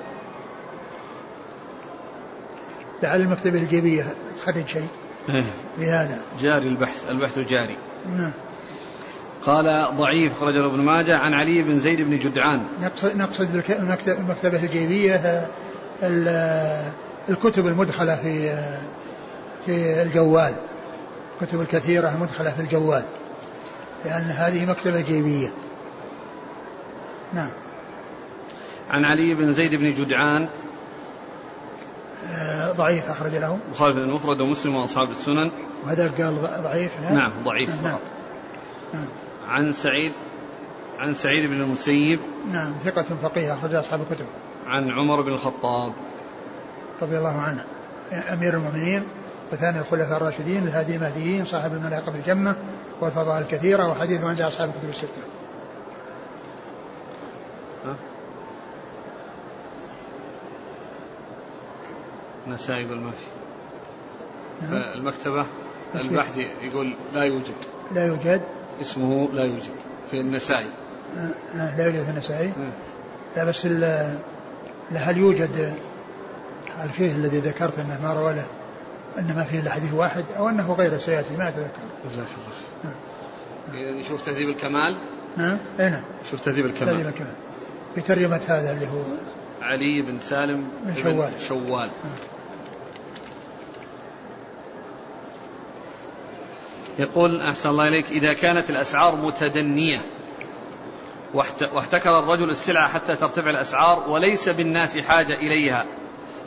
لعل 3.03 3.21
المكتبة 3.21 3.59
الجيبية 3.59 4.07
تخرج 4.37 4.67
شيء 4.67 4.89
إيه. 5.29 5.45
بهذا. 5.79 6.19
جاري 6.41 6.69
البحث 6.69 7.11
البحث 7.11 7.39
جاري. 7.39 7.77
نعم. 8.17 8.33
قال 9.47 9.97
ضعيف 9.97 10.41
خرج 10.41 10.57
ابن 10.57 10.81
ماجه 10.81 11.17
عن 11.17 11.35
علي 11.35 11.63
بن 11.63 11.79
زيد 11.79 12.03
بن 12.03 12.19
جدعان. 12.19 12.63
نقصد 12.81 13.17
نقصد 13.17 13.63
بالمكتبة 14.07 14.63
الجيبية 14.63 15.49
الكتب 17.29 17.67
المدخلة 17.67 18.17
في 18.17 18.57
في 19.67 20.03
الجوال 20.03 20.57
الكتب 21.41 21.61
الكثيرة 21.61 22.09
المدخلة 22.09 22.51
في 22.51 22.61
الجوال 22.61 23.05
لأن 24.05 24.23
هذه 24.23 24.67
مكتبة 24.67 25.01
جيبية. 25.01 25.53
نعم. 27.33 27.51
عن 28.91 29.05
علي 29.05 29.35
بن 29.35 29.53
زيد 29.53 29.75
بن 29.75 29.95
جدعان. 29.95 30.49
آه 32.27 32.73
ضعيف 32.73 33.11
أخرج 33.11 33.35
له. 33.35 33.59
مخالف 33.71 33.97
المفرد 33.97 34.41
ومسلم 34.41 34.75
وأصحاب 34.75 35.11
السنن. 35.11 35.51
وهذا 35.85 36.09
قال 36.09 36.63
ضعيف 36.63 37.01
نعم, 37.01 37.15
نعم 37.15 37.33
ضعيف 37.45 37.71
نعم. 37.83 37.93
فقط. 37.93 38.01
نعم. 38.95 39.07
عن 39.49 39.73
سعيد 39.73 40.13
عن 40.99 41.15
سعيد 41.15 41.51
بن 41.51 41.61
المسيب. 41.61 42.21
نعم 42.53 42.73
ثقة 42.85 43.03
فقيه 43.03 43.55
أخرج 43.55 43.75
أصحاب 43.75 44.01
الكتب. 44.01 44.27
عن 44.67 44.91
عمر 44.91 45.23
بن 45.23 45.33
الخطاب. 45.33 45.93
رضي 47.03 47.19
الله 47.19 47.41
عنه. 47.41 47.65
أمير 48.33 48.55
المؤمنين 48.55 49.03
وثاني 49.53 49.79
الخلفاء 49.79 50.17
الراشدين 50.17 50.63
الهادي 50.69 50.97
المهديين 50.97 51.45
صاحب 51.45 51.73
المناقب 51.73 52.15
الجمة 52.15 52.57
والفضائل 53.01 53.43
الكثيرة 53.43 53.91
وحديث 53.91 54.25
عند 54.25 54.41
أصحاب 54.41 54.69
الكتب 54.69 54.89
الستة. 54.89 55.23
نسائي 62.49 62.85
يقول 62.85 63.01
ما 63.01 63.11
في. 63.11 63.27
نعم. 64.63 64.75
المكتبة 64.75 65.47
البحث 65.95 66.37
يقول 66.63 66.95
لا 67.15 67.23
يوجد. 67.23 67.55
لا 67.95 68.07
يوجد. 68.07 68.43
اسمه 68.81 69.29
لا 69.33 69.45
يوجد 69.45 69.73
في 70.11 70.21
النسائي 70.21 70.71
آه, 71.17 71.31
آه، 71.55 71.77
لا 71.77 71.87
يوجد 71.87 72.05
في 72.05 72.11
النسائي 72.11 72.47
نعم. 72.47 72.73
لا 73.37 73.45
بس 73.45 73.67
هل 74.95 75.19
يوجد 75.19 75.75
هل 76.79 76.89
فيه 76.89 77.13
الذي 77.13 77.39
ذكرت 77.39 77.79
أنه 77.79 77.99
ما 78.03 78.13
روى 78.13 78.35
له؟ 78.35 78.47
انما 79.19 79.45
فيه 79.45 79.61
إلا 79.61 79.71
حديث 79.71 79.93
واحد 79.95 80.25
أو 80.39 80.49
أنه 80.49 80.73
غير 80.73 80.99
سيأتي 80.99 81.37
ما 81.37 81.49
أتذكر. 81.49 81.71
جزاك 82.05 82.27
الله 83.75 84.01
نشوف 84.01 84.27
تهذيب 84.27 84.49
الكمال. 84.49 84.99
نعم. 85.37 85.59
اي 85.81 85.91
نعم. 85.91 86.05
شوف 86.31 86.41
تهذيب 86.41 86.67
الكمال. 86.67 86.93
تهذيب 86.93 87.07
الكمال. 87.07 87.35
في 87.95 88.01
ترجمة 88.01 88.41
هذا 88.47 88.73
اللي 88.73 88.87
هو 88.87 89.03
علي 89.63 90.03
بن 90.03 90.19
سالم 90.19 90.69
بن 90.85 91.03
شوال. 91.03 91.31
شوال. 91.49 91.91
يقول 96.99 97.41
أحسن 97.41 97.69
الله 97.69 97.89
إليك. 97.89 98.11
إذا 98.11 98.33
كانت 98.33 98.71
الأسعار 98.71 99.17
متدنية 99.17 100.01
واحتكر 101.75 102.19
الرجل 102.19 102.51
السلعة 102.51 102.89
حتى 102.89 103.17
ترتفع 103.17 103.51
الأسعار 103.51 104.09
وليس 104.09 104.49
بالناس 104.49 104.99
حاجة 104.99 105.35
إليها. 105.35 105.85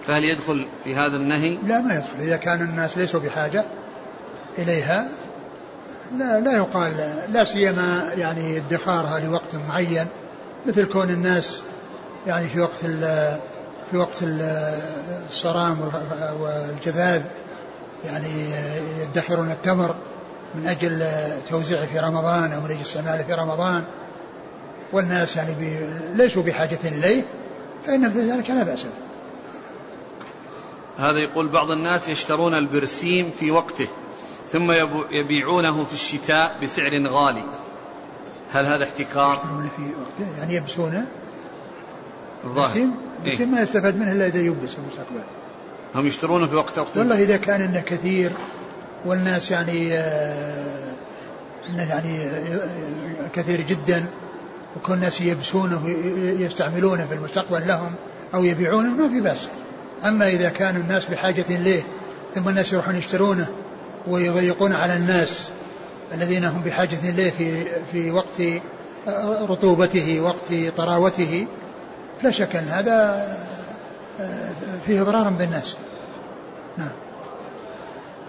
فهل 0.08 0.24
يدخل 0.24 0.68
في 0.84 0.96
هذا 0.96 1.16
النهي؟ 1.16 1.58
لا 1.68 1.82
ما 1.82 1.96
يدخل. 1.96 2.20
إذا 2.20 2.38
كان 2.38 2.62
الناس 2.62 2.98
ليسوا 2.98 3.20
بحاجة 3.20 3.66
إليها 4.58 5.08
لا 6.18 6.40
لا 6.40 6.52
يقال 6.52 7.14
لا 7.34 7.44
سيما 7.44 8.12
يعني 8.18 8.58
ادخارها 8.58 9.20
لوقت 9.20 9.56
معين 9.70 10.08
مثل 10.66 10.86
كون 10.86 11.10
الناس 11.10 11.62
يعني 12.28 12.48
في 12.48 12.60
وقت 12.60 12.86
في 13.92 13.98
وقت 13.98 14.18
الصرام 15.30 15.78
والجذاذ 16.40 17.22
يعني 18.06 18.52
يدخرون 19.02 19.52
التمر 19.52 19.96
من 20.56 20.68
أجل 20.68 21.08
توزيعه 21.50 21.86
في 21.86 22.00
رمضان 22.00 22.54
أو 22.54 22.62
من 22.62 22.72
أجل 22.72 22.82
استعماله 22.82 23.24
في 23.24 23.34
رمضان. 23.34 23.84
والناس 24.94 25.36
يعني 25.36 25.80
ليسوا 26.14 26.44
بحاجة 26.44 26.80
إليه 26.86 27.24
فإن 27.88 28.10
في 28.10 28.32
ذلك 28.32 28.50
لا 28.50 28.64
بأس 28.64 28.86
هذا 30.98 31.20
يقول 31.20 31.48
بعض 31.48 31.72
الناس 31.72 32.10
يشترون 32.10 32.54
البرسيم 32.54 33.32
في 33.32 33.52
وقته 33.52 33.88
ثم 34.50 34.72
يبيعونه 35.12 35.84
في 35.86 35.94
الشتاء 35.94 36.60
بسعر 36.64 37.08
غالي. 37.08 37.44
هل 38.52 38.66
هذا 38.66 38.84
احتكار؟ 38.84 39.34
يشترونه 39.34 39.70
في 39.78 39.82
وقته 39.82 40.38
يعني 40.38 40.56
يبسونه 40.56 41.06
الظاهر. 42.44 42.66
البرسيم؟ 42.66 42.96
إيه؟ 43.26 43.46
ما 43.46 43.62
يستفاد 43.62 43.96
منه 43.96 44.12
إلا 44.12 44.28
إذا 44.28 44.40
يبس 44.40 44.70
في 44.72 44.78
المستقبل. 44.78 45.24
هم 45.96 46.06
يشترونه 46.06 46.46
في 46.46 46.56
وقت 46.56 46.80
وقت 46.80 46.98
والله 46.98 47.24
إذا 47.24 47.38
كان 47.38 47.62
إنه 47.62 47.82
كثير 47.82 48.32
والناس 49.06 49.52
يعني 49.52 49.94
آه 49.94 50.94
يعني 51.78 52.22
آه 52.22 53.28
كثير 53.34 53.62
جدا 53.62 54.06
وكل 54.76 54.94
الناس 54.94 55.22
يبسونه 55.22 55.90
يستعملونه 56.40 57.06
في 57.06 57.14
المستقبل 57.14 57.68
لهم 57.68 57.92
أو 58.34 58.44
يبيعونه 58.44 58.90
ما 58.90 59.10
في 59.10 59.22
بأس. 59.22 59.50
أما 60.06 60.28
إذا 60.30 60.50
كان 60.50 60.76
الناس 60.76 61.06
بحاجة 61.06 61.46
إليه 61.50 61.84
ثم 62.36 62.50
الناس 62.50 62.74
يروحون 62.74 62.96
يشترونه 62.96 63.48
ويضيقون 64.08 64.74
على 64.74 64.96
الناس 64.96 65.50
الذين 66.14 66.46
هم 66.46 66.62
بحاجة 66.62 67.10
إليه 67.10 67.30
في 67.30 67.66
في 67.92 68.12
وقت 68.12 68.42
رطوبته 69.50 70.20
وقت 70.20 70.78
طراوته 70.78 71.48
لا 72.24 72.32
شك 72.32 72.56
أن 72.56 72.68
هذا 72.68 73.28
فيه 74.86 75.02
ضرار 75.02 75.30
بالناس. 75.30 75.78
نعم. 76.78 76.92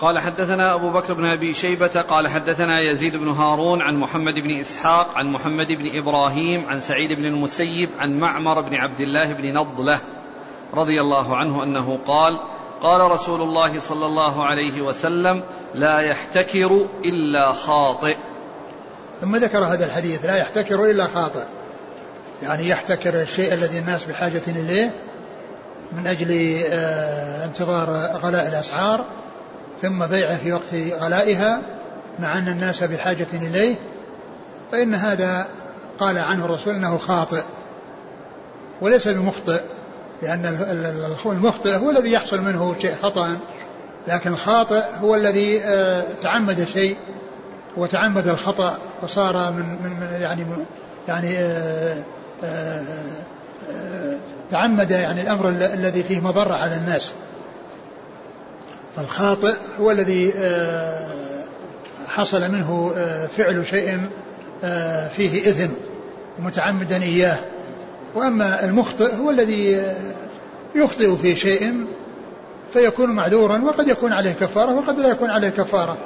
قال 0.01 0.19
حدثنا 0.19 0.75
أبو 0.75 0.91
بكر 0.91 1.15
بن 1.15 1.25
أبي 1.25 1.53
شيبة 1.53 1.87
قال 1.87 2.29
حدثنا 2.29 2.81
يزيد 2.81 3.17
بن 3.17 3.29
هارون 3.29 3.83
عن 3.83 3.97
محمد 3.97 4.35
بن 4.35 4.51
إسحاق 4.51 5.19
عن 5.19 5.27
محمد 5.27 5.67
بن 5.67 5.99
إبراهيم 5.99 6.67
عن 6.67 6.81
سعيد 6.81 7.13
بن 7.13 7.25
المسيب 7.25 7.89
عن 7.99 8.19
معمر 8.19 8.61
بن 8.61 8.75
عبد 8.75 9.01
الله 9.01 9.33
بن 9.33 9.53
نضلة 9.55 9.99
رضي 10.77 11.01
الله 11.01 11.37
عنه 11.37 11.63
أنه 11.63 11.99
قال 12.07 12.41
قال 12.81 13.11
رسول 13.11 13.43
الله 13.43 13.81
صلى 13.81 14.07
الله 14.07 14.45
عليه 14.45 14.81
وسلم 14.81 15.43
لا 15.75 16.01
يحتكر 16.01 16.87
إلا 17.05 17.53
خاطئ. 17.53 18.17
ثم 19.21 19.37
ذكر 19.37 19.59
هذا 19.59 19.87
الحديث 19.87 20.25
لا 20.25 20.37
يحتكر 20.37 20.91
إلا 20.91 21.07
خاطئ. 21.07 21.45
يعني 22.43 22.69
يحتكر 22.69 23.23
الشيء 23.23 23.55
الذي 23.55 23.79
الناس 23.79 24.05
بحاجة 24.05 24.43
إليه 24.49 24.91
من 25.93 26.07
أجل 26.07 26.61
آه، 26.67 27.45
انتظار 27.45 27.91
غلاء 28.23 28.49
الأسعار 28.49 29.05
ثم 29.83 30.07
بيعه 30.07 30.37
في 30.37 30.53
وقت 30.53 30.75
غلائها 31.03 31.63
مع 32.19 32.39
أن 32.39 32.49
الناس 32.49 32.85
بحاجة 32.85 33.27
إليه. 33.35 33.75
فإن 34.73 34.95
هذا 34.95 35.47
قال 35.99 36.19
عنه 36.19 36.45
الرسول 36.45 36.75
أنه 36.75 36.99
خاطئ 36.99 37.43
وليس 38.81 39.09
بمخطئ. 39.09 39.61
لأن 40.23 40.47
المخطئ 41.27 41.77
هو 41.77 41.91
الذي 41.91 42.13
يحصل 42.13 42.41
منه 42.41 42.75
شيء 42.81 42.95
خطأ. 43.03 43.39
لكن 44.09 44.33
الخاطئ 44.33 44.83
هو 45.01 45.15
الذي 45.15 45.61
آه، 45.61 46.05
تعمد 46.23 46.65
شيء 46.65 46.97
وتعمد 47.77 48.29
الخطأ 48.29 48.79
وصار 49.03 49.53
من 49.53 49.65
من 49.83 50.21
يعني 50.21 50.47
يعني 51.09 51.39
آه، 51.39 52.03
آه، 52.45 54.19
تعمد 54.51 54.91
يعني 54.91 55.23
الأمر 55.23 55.49
الذي 55.49 56.03
فيه 56.03 56.21
مضرة 56.21 56.55
على 56.55 56.77
الناس. 56.77 57.13
فالخاطئ 58.97 59.55
هو 59.81 59.91
الذي 59.91 60.33
حصل 62.07 62.51
منه 62.51 62.95
فعل 63.37 63.67
شيء 63.67 64.01
فيه 65.17 65.51
إثم 65.51 65.73
متعمدا 66.39 67.03
إياه. 67.03 67.39
وأما 68.17 68.65
المخطئ 68.65 69.17
هو 69.17 69.31
الذي 69.31 69.83
يخطئ 70.75 71.17
في 71.17 71.37
شيء 71.37 71.87
فيكون 72.73 73.11
معذورا 73.11 73.59
وقد 73.59 73.89
يكون 73.89 74.13
عليه 74.13 74.33
كفارة 74.33 74.75
وقد 74.75 74.99
لا 74.99 75.09
يكون 75.09 75.31
عليه 75.31 75.49
كفارة 75.49 75.97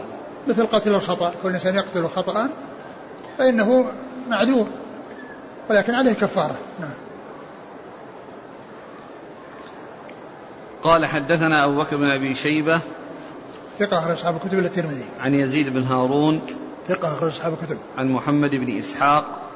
مثل 0.48 0.66
قتل 0.66 0.94
الخطأ 0.94 1.34
كل 1.42 1.48
إنسان 1.48 1.74
يقتل 1.74 2.08
خطأ 2.08 2.48
فإنه 3.38 3.84
معذور 4.28 4.66
ولكن 5.70 5.94
عليه 5.94 6.12
كفارة. 6.12 6.54
نعم. 6.80 6.94
قال 10.82 11.06
حدثنا 11.06 11.64
أبو 11.64 11.78
بكر 11.78 11.96
بن 11.96 12.10
أبي 12.10 12.34
شيبة 12.34 12.80
ثقة 13.78 13.98
أخرج 13.98 14.12
أصحاب 14.12 14.36
الكتب 14.36 14.58
إلى 14.58 14.66
الترمذي. 14.66 15.04
عن 15.20 15.34
يزيد 15.34 15.68
بن 15.68 15.82
هارون 15.82 16.40
ثقة 16.88 17.14
أخرج 17.14 17.30
أصحاب 17.30 17.52
الكتب. 17.52 17.78
عن 17.96 18.08
محمد 18.08 18.50
بن 18.50 18.78
إسحاق 18.78 19.49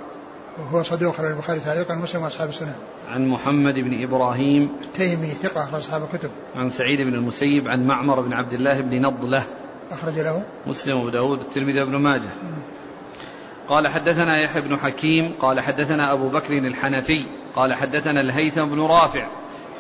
وهو 0.59 0.83
صدوق 0.83 1.15
أخرج 1.15 1.31
البخاري 1.31 1.61
تعليقا 1.61 1.95
مسلم 1.95 2.23
وأصحاب 2.23 2.49
السنن 2.49 2.75
عن 3.09 3.29
محمد 3.29 3.79
بن 3.79 4.03
إبراهيم 4.03 4.71
التيمي 4.83 5.31
ثقة 5.31 5.65
أخرج 5.65 5.81
أصحاب 5.81 6.03
الكتب. 6.03 6.31
عن 6.57 6.71
سعيد 6.71 7.01
بن 7.01 7.15
المسيب 7.15 7.69
عن 7.69 7.87
معمر 7.87 8.21
بن 8.21 8.33
عبد 8.33 8.53
الله 8.53 8.81
بن 8.81 9.07
نضلة 9.07 9.47
أخرج 9.91 10.19
له. 10.19 10.43
مسلم 10.67 10.97
وأبو 10.97 11.09
داود 11.09 11.41
الترمذي 11.41 11.81
وابن 11.81 11.97
ماجه. 11.97 12.31
قال 13.69 13.89
حدثنا 13.89 14.41
يحيى 14.41 14.63
بن 14.63 14.77
حكيم 14.77 15.33
قال 15.41 15.61
حدثنا 15.61 16.13
أبو 16.13 16.29
بكر 16.29 16.59
الحنفي 16.59 17.27
قال 17.57 17.75
حدثنا 17.75 18.21
الهيثم 18.21 18.65
بن 18.65 18.81
رافع 18.81 19.27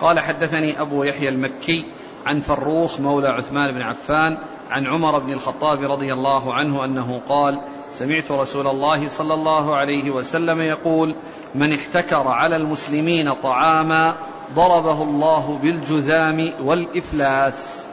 قال 0.00 0.20
حدثني 0.20 0.80
أبو 0.80 1.04
يحيى 1.04 1.28
المكي 1.28 1.86
عن 2.26 2.40
فروخ 2.40 3.00
مولى 3.00 3.28
عثمان 3.28 3.74
بن 3.74 3.82
عفان 3.82 4.38
عن 4.70 4.86
عمر 4.86 5.18
بن 5.18 5.32
الخطاب 5.32 5.90
رضي 5.90 6.12
الله 6.12 6.54
عنه 6.54 6.84
أنه 6.84 7.20
قال 7.28 7.60
سمعت 7.90 8.30
رسول 8.30 8.66
الله 8.66 9.08
صلى 9.08 9.34
الله 9.34 9.76
عليه 9.76 10.10
وسلم 10.10 10.60
يقول 10.60 11.14
من 11.54 11.72
احتكر 11.72 12.28
على 12.28 12.56
المسلمين 12.56 13.34
طعاما 13.34 14.16
ضربه 14.54 15.02
الله 15.02 15.58
بالجذام 15.62 16.52
والإفلاس 16.60 17.84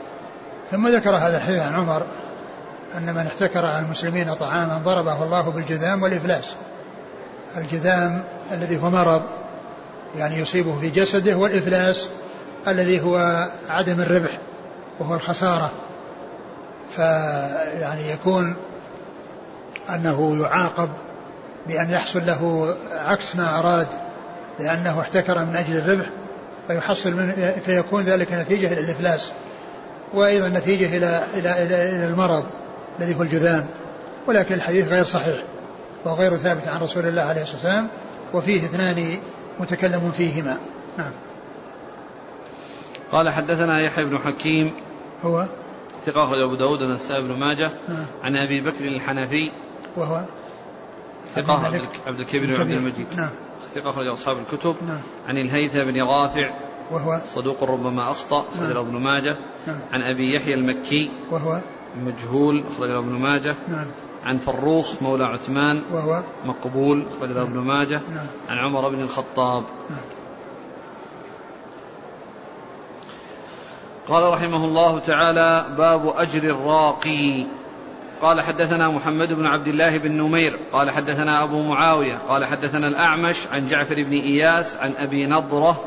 ثم 0.71 0.87
ذكر 0.87 1.15
هذا 1.15 1.37
الحديث 1.37 1.61
عن 1.61 1.73
عمر 1.73 2.03
أن 2.97 3.13
من 3.13 3.27
احتكر 3.27 3.65
على 3.65 3.85
المسلمين 3.85 4.33
طعاما 4.33 4.77
ضربه 4.77 5.23
الله 5.23 5.51
بالجذام 5.51 6.03
والإفلاس. 6.03 6.55
الجذام 7.57 8.23
الذي 8.51 8.81
هو 8.81 8.89
مرض 8.89 9.21
يعني 10.15 10.37
يصيبه 10.37 10.79
في 10.79 10.89
جسده 10.89 11.35
والإفلاس 11.35 12.09
الذي 12.67 13.01
هو 13.01 13.47
عدم 13.69 14.01
الربح 14.01 14.39
وهو 14.99 15.15
الخسارة. 15.15 15.71
فيعني 16.95 18.11
يكون 18.11 18.55
أنه 19.89 20.41
يعاقب 20.41 20.89
بأن 21.67 21.89
يحصل 21.89 22.25
له 22.25 22.75
عكس 22.91 23.35
ما 23.35 23.59
أراد 23.59 23.87
لأنه 24.59 25.01
احتكر 25.01 25.45
من 25.45 25.55
أجل 25.55 25.77
الربح 25.77 26.09
فيحصل 26.67 27.11
من 27.11 27.51
فيكون 27.65 28.03
ذلك 28.03 28.33
نتيجة 28.33 28.73
إلى 28.73 28.79
الإفلاس 28.79 29.31
وأيضا 30.13 30.49
نتيجة 30.49 30.97
إلى 30.97 31.23
إلى 31.33 31.63
إلى, 31.63 31.89
إلى 31.89 32.07
المرض 32.07 32.45
الذي 32.99 33.15
هو 33.15 33.21
الجذام 33.21 33.65
ولكن 34.27 34.55
الحديث 34.55 34.87
غير 34.87 35.03
صحيح 35.03 35.43
وغير 36.05 36.37
ثابت 36.37 36.67
عن 36.67 36.81
رسول 36.81 37.05
الله 37.05 37.21
عليه 37.21 37.41
الصلاة 37.41 37.55
والسلام 37.55 37.87
وفيه 38.33 38.65
اثنان 38.65 39.17
متكلم 39.59 40.11
فيهما. 40.11 40.57
نعم. 40.97 41.11
قال 43.11 43.29
حدثنا 43.29 43.81
يحيى 43.81 44.05
بن 44.05 44.17
حكيم 44.17 44.71
هو؟ 45.23 45.47
ثقة 46.05 46.23
أخرج 46.23 46.39
أبو 46.39 46.55
داود 46.55 46.81
والنسائي 46.81 47.21
بن 47.21 47.39
ماجه. 47.39 47.71
نعم. 47.89 48.05
عن 48.23 48.35
أبي 48.35 48.61
بكر 48.61 48.85
الحنفي. 48.85 49.51
وهو 49.97 50.25
ثقة 51.33 51.65
عبد 52.07 52.19
الكبير 52.19 52.45
بن 52.45 52.61
عبد 52.61 52.71
المجيد. 52.71 53.07
نعم. 53.17 53.29
ثقة 53.73 53.89
أخرج 53.89 54.07
أصحاب 54.07 54.37
الكتب. 54.37 54.75
نعم. 54.87 55.01
عن 55.27 55.37
الهيثم 55.37 55.83
بن 55.83 56.01
رافع. 56.01 56.53
وهو 56.91 57.21
صدوق 57.25 57.63
ربما 57.63 58.11
أخطأ 58.11 58.45
أخرج 58.55 58.73
نعم. 58.73 58.77
ابن 58.77 58.97
ماجه. 58.97 59.37
نعم. 59.67 59.79
عن 59.93 60.01
أبي 60.01 60.35
يحيى 60.35 60.53
المكي. 60.53 61.11
وهو 61.31 61.61
مجهول 61.97 62.63
أخرج 62.71 62.89
ابن 62.89 63.11
ماجه. 63.11 63.55
نعم. 63.67 63.87
عن 64.23 64.37
فروخ 64.37 65.01
مولى 65.01 65.25
عثمان. 65.25 65.81
وهو 65.91 66.23
مقبول 66.45 67.05
أخرج 67.17 67.31
له 67.31 67.41
ابن 67.41 67.57
ماجه. 67.57 68.01
نعم. 68.09 68.27
عن 68.49 68.57
عمر 68.57 68.89
بن 68.89 69.01
الخطاب. 69.01 69.63
نعم. 69.89 69.99
قال 74.11 74.33
رحمه 74.33 74.65
الله 74.65 74.99
تعالى 74.99 75.65
باب 75.77 76.13
أجر 76.17 76.43
الراقي. 76.43 77.45
قال 78.21 78.41
حدثنا 78.41 78.89
محمد 78.89 79.33
بن 79.33 79.45
عبد 79.45 79.67
الله 79.67 79.97
بن 79.97 80.11
نمير 80.11 80.59
قال 80.73 80.89
حدثنا 80.91 81.43
أبو 81.43 81.61
معاوية 81.61 82.17
قال 82.29 82.45
حدثنا 82.45 82.87
الأعمش 82.87 83.47
عن 83.47 83.67
جعفر 83.67 83.95
بن 83.95 84.13
إياس 84.13 84.75
عن 84.75 84.93
أبي 84.95 85.25
نضرة 85.25 85.83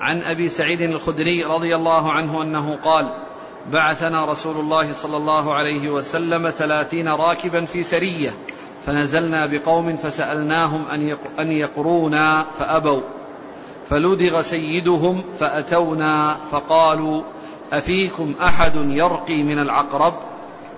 عن 0.00 0.22
أبي 0.22 0.48
سعيد 0.48 0.80
الخدري 0.80 1.44
رضي 1.44 1.76
الله 1.76 2.12
عنه 2.12 2.42
أنه 2.42 2.78
قال 2.84 3.04
بعثنا 3.72 4.24
رسول 4.24 4.56
الله 4.56 4.92
صلى 4.92 5.16
الله 5.16 5.54
عليه 5.54 5.90
وسلم 5.90 6.50
ثلاثين 6.50 7.08
راكبا 7.08 7.64
في 7.64 7.82
سرية 7.82 8.30
فنزلنا 8.86 9.46
بقوم 9.46 9.96
فسألناهم 9.96 10.84
أن 11.38 11.52
يقرونا 11.52 12.46
فأبوا. 12.58 13.00
فلدغ 13.90 14.42
سيدهم 14.42 15.24
فأتونا 15.38 16.36
فقالوا 16.50 17.22
أفيكم 17.72 18.34
أحد 18.42 18.74
يرقي 18.74 19.42
من 19.42 19.58
العقرب؟ 19.58 20.14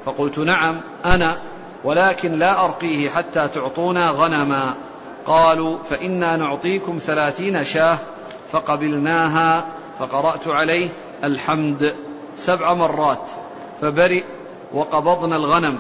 فقلت 0.05 0.39
نعم 0.39 0.81
أنا 1.05 1.39
ولكن 1.85 2.39
لا 2.39 2.65
أرقيه 2.65 3.09
حتى 3.09 3.49
تعطونا 3.49 4.11
غنما. 4.11 4.75
قالوا 5.27 5.79
فإنا 5.79 6.37
نعطيكم 6.37 6.99
ثلاثين 6.99 7.65
شاه 7.65 7.99
فقبلناها 8.53 9.67
فقرأت 9.99 10.49
عليه 10.49 10.89
الحمد 11.25 11.95
سبع 12.37 12.75
مرات 12.75 13.29
فبرئ 13.81 14.25
وقبضنا 14.75 15.37
الغنم 15.37 15.79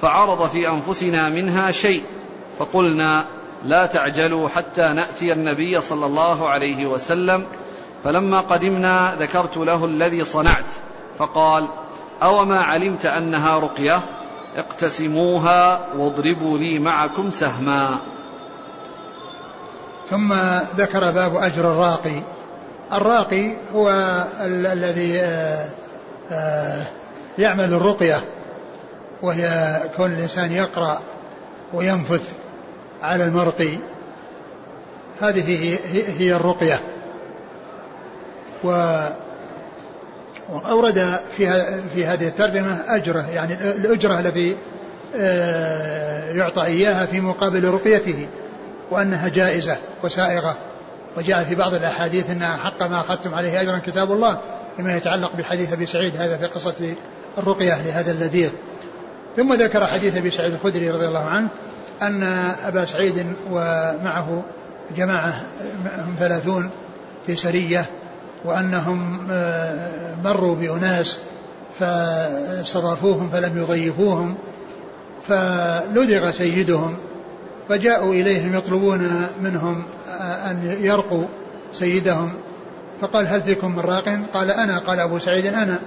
فعرض 0.00 0.48
في 0.48 0.68
أنفسنا 0.68 1.28
منها 1.28 1.70
شيء 1.70 2.02
فقلنا 2.58 3.24
لا 3.64 3.86
تعجلوا 3.86 4.48
حتى 4.48 4.82
نأتي 4.82 5.32
النبي 5.32 5.80
صلى 5.80 6.06
الله 6.06 6.48
عليه 6.48 6.86
وسلم. 6.86 7.44
فلما 8.04 8.40
قدمنا 8.40 9.16
ذكرت 9.20 9.56
له 9.56 9.84
الذي 9.84 10.24
صنعت. 10.24 10.64
فقال 11.18 11.68
اوما 12.22 12.60
علمت 12.60 13.06
أنها 13.06 13.58
رقية؟ 13.58 14.00
اقتسموها 14.56 15.80
واضربوا 15.96 16.58
لي 16.58 16.78
معكم 16.78 17.30
سهما. 17.30 17.98
ثم 20.10 20.34
ذكر 20.76 21.00
باب 21.00 21.36
أجر 21.36 21.72
الراقي. 21.72 22.22
الراقي 22.92 23.56
هو 23.74 23.90
ال- 24.40 24.66
الذي 24.66 25.20
آه، 25.20 25.70
آه، 26.32 26.82
يعمل 27.38 27.64
الرقية 27.64 28.16
وهي 29.22 29.80
كون 29.96 30.12
الإنسان 30.12 30.52
يقرأ 30.52 31.00
وينفث. 31.74 32.41
على 33.02 33.24
المرقي 33.24 33.78
هذه 35.20 35.48
هي, 35.48 35.78
هي 36.18 36.36
الرقية. 36.36 36.80
و 38.64 38.68
وأورد 40.52 41.20
في 41.36 41.64
في 41.94 42.06
هذه 42.06 42.28
الترجمة 42.28 42.78
أجرة 42.88 43.30
يعني 43.30 43.54
الأجرة 43.54 44.20
التي 44.20 44.56
آه، 45.16 46.32
يعطى 46.32 46.64
إياها 46.64 47.06
في 47.06 47.20
مقابل 47.20 47.64
رقيته 47.64 48.28
وأنها 48.90 49.28
جائزة 49.28 49.76
وسائغة. 50.04 50.56
وجاء 51.16 51.44
في 51.44 51.54
بعض 51.54 51.74
الأحاديث 51.74 52.30
أنها 52.30 52.56
حق 52.56 52.82
ما 52.82 53.00
أخذتم 53.00 53.34
عليه 53.34 53.60
أجرا 53.60 53.78
كتاب 53.78 54.12
الله 54.12 54.38
فيما 54.76 54.96
يتعلق 54.96 55.36
بحديث 55.36 55.72
أبي 55.72 55.86
سعيد 55.86 56.16
هذا 56.16 56.36
في 56.36 56.46
قصة 56.46 56.94
الرقية 57.38 57.82
لهذا 57.82 58.12
اللذيذ. 58.12 58.50
ثم 59.36 59.54
ذكر 59.54 59.86
حديث 59.86 60.16
أبي 60.16 60.30
سعيد 60.30 60.52
الخدري 60.52 60.90
رضي 60.90 61.08
الله 61.08 61.24
عنه 61.24 61.48
أن 62.06 62.22
أبا 62.64 62.84
سعيد 62.84 63.26
ومعه 63.50 64.42
جماعة 64.96 65.42
هم 65.98 66.14
ثلاثون 66.18 66.70
في 67.26 67.34
سرية 67.36 67.86
وأنهم 68.44 69.28
آه، 69.30 70.14
مروا 70.24 70.54
بأناس 70.54 71.18
فاستضافوهم 71.78 73.28
فلم 73.28 73.58
يضيفوهم 73.58 74.34
فلدغ 75.28 76.30
سيدهم 76.30 76.96
فجاءوا 77.68 78.14
إليهم 78.14 78.56
يطلبون 78.56 79.26
منهم 79.42 79.82
آه، 80.08 80.50
أن 80.50 80.76
يرقوا 80.80 81.24
سيدهم 81.72 82.32
فقال 83.00 83.26
هل 83.26 83.42
فيكم 83.42 83.72
من 83.72 83.80
راق؟ 83.80 84.18
قال 84.34 84.50
أنا 84.50 84.78
قال 84.78 85.00
أبو 85.00 85.18
سعيد 85.18 85.46
أنا 85.46 85.78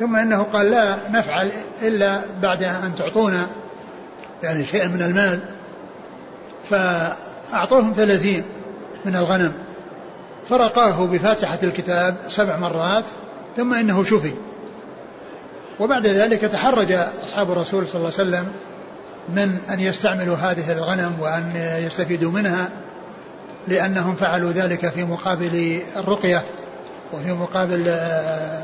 ثم 0.00 0.16
إنه 0.16 0.42
قال 0.42 0.70
لا 0.70 0.96
نفعل 1.10 1.50
إلا 1.82 2.20
بعد 2.42 2.62
أن 2.62 2.94
تعطونا. 2.94 3.46
يعني 4.42 4.66
شيئا 4.66 4.88
من 4.88 5.02
المال 5.02 5.40
فأعطوهم 6.70 7.92
ثلاثين 7.92 8.44
من 9.04 9.16
الغنم. 9.16 9.52
فرقاه 10.48 11.06
بفاتحة 11.06 11.58
الكتاب 11.62 12.16
سبع 12.28 12.56
مرات 12.56 13.04
ثم 13.56 13.74
إنه 13.74 14.04
شفي. 14.04 14.32
وبعد 15.80 16.06
ذلك 16.06 16.40
تحرج 16.40 16.92
أصحاب 17.24 17.50
الرسول 17.50 17.88
صلى 17.88 17.96
الله 17.96 18.12
عليه 18.18 18.28
وسلم 18.28 18.52
من 19.28 19.58
أن 19.70 19.80
يستعملوا 19.80 20.36
هذه 20.36 20.72
الغنم 20.72 21.16
وأن 21.20 21.52
يستفيدوا 21.86 22.30
منها 22.30 22.68
لأنهم 23.68 24.14
فعلوا 24.14 24.50
ذلك 24.52 24.88
في 24.88 25.04
مقابل 25.04 25.80
الرقية 25.96 26.42
وفي 27.12 27.32
مقابل 27.32 27.84
آه، 27.88 28.62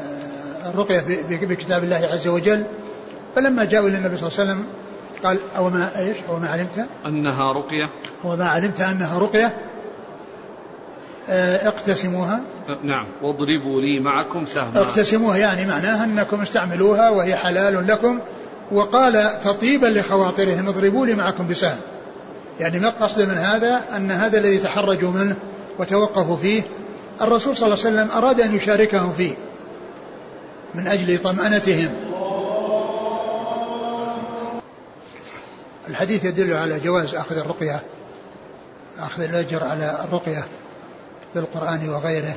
الرقية 0.67 1.01
بكتاب 1.31 1.85
الله 1.85 1.97
عز 1.97 2.29
وجل. 2.29 2.65
فلما 3.37 3.65
جاءوا 3.65 3.89
إلى 3.89 3.99
النبي 3.99 4.17
صلى 4.17 4.29
الله 4.29 4.41
عليه 4.41 4.51
وسلم 4.51 4.67
قال 5.25 5.39
أو 5.57 5.71
ما 5.71 5.91
إيش؟ 5.99 6.17
أو 6.29 6.39
ما 6.39 6.49
علمت؟ 6.49 6.87
أنها 7.07 7.53
رقية. 7.53 7.89
أو 8.25 8.37
ما 8.37 8.49
علمت 8.49 8.81
أنها 8.81 9.19
رقية. 9.19 9.57
آه، 11.29 11.69
اقتسموها. 11.69 12.41
نعم. 12.83 13.07
واضربوا 13.23 13.81
لي 13.81 14.01
معكم 14.01 14.47
سهما. 14.47 14.81
اقتسموها 14.81 15.37
يعني 15.37 15.67
معناها 15.67 16.05
أنكم 16.05 16.41
استعملوها 16.41 17.11
وهي 17.11 17.37
حلال 17.37 17.87
لكم. 17.87 18.21
وقال 18.73 19.41
تطيبا 19.45 19.87
لخواطرهم 19.87 20.69
اضربوا 20.69 21.07
لي 21.07 21.15
معكم 21.15 21.49
بسهم. 21.49 21.79
يعني 22.61 22.79
ما 22.79 22.89
القصد 22.89 23.23
من 23.23 23.35
هذا؟ 23.35 23.83
أن 23.97 24.11
هذا 24.11 24.39
الذي 24.39 24.59
تحرجوا 24.59 25.11
منه 25.11 25.37
وتوقفوا 25.79 26.37
فيه 26.37 26.63
الرسول 27.21 27.57
صلى 27.57 27.67
الله 27.67 27.85
عليه 27.85 27.97
وسلم 27.97 28.19
أراد 28.19 28.41
أن 28.41 28.57
يشاركهم 28.57 29.13
فيه 29.13 29.35
من 30.75 30.87
أجل 30.87 31.19
طمأنتهم. 31.19 31.89
الحديث 35.89 36.25
يدل 36.25 36.55
على 36.55 36.79
جواز 36.79 37.15
أخذ 37.15 37.37
الرقية 37.37 37.81
أخذ 38.99 39.23
الأجر 39.23 39.65
على 39.65 39.99
الرقية 40.05 40.45
بالقرآن 41.35 41.89
وغيره 41.89 42.37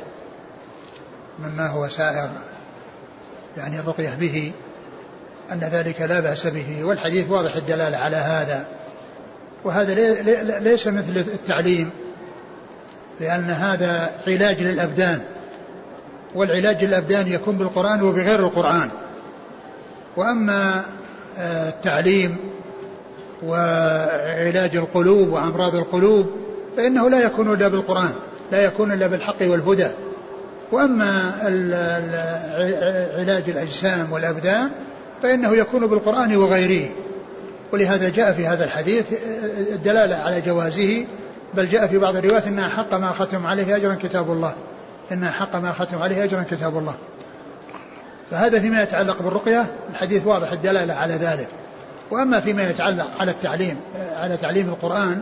مما 1.40 1.68
هو 1.68 1.90
سائر 1.90 2.30
يعني 3.58 3.80
الرقية 3.80 4.16
به 4.20 4.52
أن 5.52 5.60
ذلك 5.60 6.02
لا 6.02 6.20
بأس 6.20 6.48
به 6.48 6.84
والحديث 6.84 7.30
واضح 7.30 7.56
الدلالة 7.56 7.98
على 7.98 8.16
هذا. 8.18 8.66
وهذا 9.64 9.94
ليس 10.60 10.88
مثل 10.88 11.18
التعليم 11.18 11.90
لأن 13.20 13.50
هذا 13.50 14.12
علاج 14.28 14.62
للأبدان. 14.62 15.22
والعلاج 16.36 16.84
للأبدان 16.84 17.28
يكون 17.28 17.58
بالقرآن 17.58 18.02
وبغير 18.02 18.40
القرآن. 18.40 18.90
وأما 20.18 20.84
آه، 21.40 21.70
التعليم 21.70 22.49
وعلاج 23.46 24.76
القلوب 24.76 25.30
وأمراض 25.30 25.76
القلوب 25.76 26.30
فإنه 26.78 27.10
لا 27.10 27.20
يكون 27.20 27.54
إلا 27.54 27.68
بالقرآن 27.68 28.12
لا 28.52 28.62
يكون 28.62 28.92
إلا 28.92 29.08
بالحق 29.08 29.42
والهدى. 29.42 29.88
وأما 30.72 31.32
علاج 33.18 33.50
الأجسام 33.50 34.12
والأبدان 34.12 34.70
فإنه 35.24 35.56
يكون 35.56 35.88
بالقرآن 35.88 36.36
وغيره. 36.36 36.90
ولهذا 37.74 38.10
جاء 38.10 38.34
في 38.34 38.48
هذا 38.48 38.66
الحديث 38.66 39.06
الدلالة 39.72 40.16
على 40.16 40.42
جوازه 40.42 41.06
بل 41.54 41.68
جاء 41.68 41.88
في 41.88 41.98
بعض 41.98 42.16
الروايات 42.16 42.48
أنها 42.48 42.70
حق 42.70 42.94
ما 42.94 43.12
ختم 43.12 43.46
عليه 43.46 43.76
أجرا 43.76 43.96
كتاب 44.04 44.32
الله. 44.32 44.54
إنها 45.12 45.32
حق 45.32 45.56
ما 45.56 45.74
ختم 45.74 46.02
عليه 46.02 46.24
أجرا 46.24 46.44
كتاب 46.52 46.78
الله. 46.78 46.96
فهذا 48.32 48.60
فيما 48.60 48.84
يتعلق 48.84 49.22
بالرقية 49.22 49.66
الحديث 49.90 50.26
واضح 50.26 50.52
الدلالة 50.52 50.94
على 50.94 51.14
ذلك. 51.14 51.48
وأما 52.12 52.40
فيما 52.40 52.70
يتعلق 52.70 53.08
على 53.20 53.32
التعليم 53.32 53.78
على 54.16 54.38
تعليم 54.38 54.70
القرآن 54.70 55.22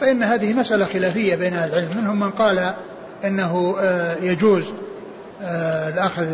فإن 0.00 0.22
هذه 0.22 0.52
مسألة 0.52 0.84
خلافية 0.84 1.36
بين 1.36 1.54
أهل 1.54 1.68
العلم. 1.68 1.88
منهم 1.96 2.20
من 2.20 2.30
قال 2.30 2.74
إنه 3.24 3.76
آه، 3.80 4.16
يجوز 4.22 4.64
آه، 5.42 5.88
الأخذ 5.88 6.26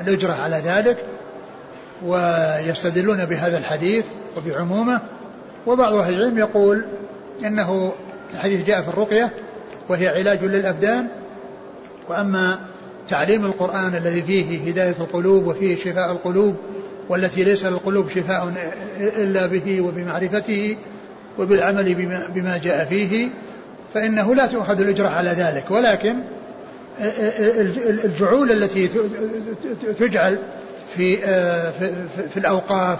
الأجرة 0.00 0.32
على 0.32 0.56
ذلك 0.56 0.96
ويستدلون 2.06 3.24
بهذا 3.24 3.58
الحديث 3.58 4.04
وبعمومه. 4.36 5.00
وبعض 5.66 5.94
أهل 5.94 6.14
العلم 6.14 6.38
يقول 6.38 6.84
إنه 7.44 7.92
الحديث 8.34 8.66
جاء 8.66 8.82
في 8.82 8.88
الرقية 8.88 9.30
وهي 9.88 10.08
علاج 10.08 10.44
للأبدان. 10.44 11.08
وأما 12.08 12.58
تعليم 13.08 13.44
القرآن 13.44 13.94
الذي 13.94 14.22
فيه 14.22 14.70
هداية 14.70 14.94
القلوب 15.00 15.46
وفيه 15.46 15.76
شفاء 15.76 16.12
القلوب 16.12 16.56
والتي 17.10 17.44
ليس 17.44 17.64
للقلوب 17.64 18.08
شفاء 18.08 18.52
إلا 19.00 19.46
به 19.46 19.80
وبمعرفته 19.80 20.76
وبالعمل 21.38 21.94
بما, 22.34 22.58
جاء 22.58 22.84
فيه 22.84 23.28
فإنه 23.94 24.34
لا 24.34 24.46
تؤخذ 24.46 24.80
الإجرة 24.80 25.08
على 25.08 25.30
ذلك. 25.30 25.70
ولكن 25.70 26.14
الجعول 28.04 28.52
التي 28.52 28.88
تجعل 29.98 30.38
في, 30.96 31.16
في 32.30 32.36
الأوقاف 32.36 32.98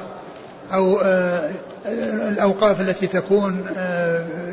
أو 0.72 1.00
الأوقاف 2.28 2.80
التي 2.80 3.06
تكون 3.06 3.66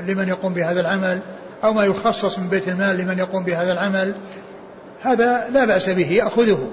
لمن 0.08 0.28
يقوم 0.28 0.53
بهذا 0.53 0.82
العمل 0.82 1.20
أو 1.64 1.74
ما 1.74 1.84
يخصص 1.84 2.39
من 2.39 2.49
بيت 2.49 2.68
المال 2.68 2.97
لمن 2.97 3.20
يقوم 3.20 3.43
بهذا 3.43 3.74
العمل 3.74 4.14
هذا 5.01 5.49
لا 5.53 5.66
بأس 5.66 5.89
به 5.89 6.12
يأخذه. 6.12 6.68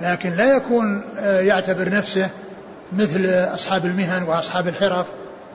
لكن 0.00 0.30
لا 0.30 0.56
يكون 0.56 1.02
يعتبر 1.22 1.88
نفسه 1.88 2.28
مثل 2.92 3.26
أصحاب 3.54 3.84
المهن 3.84 4.22
وأصحاب 4.22 4.68
الحرف 4.68 5.06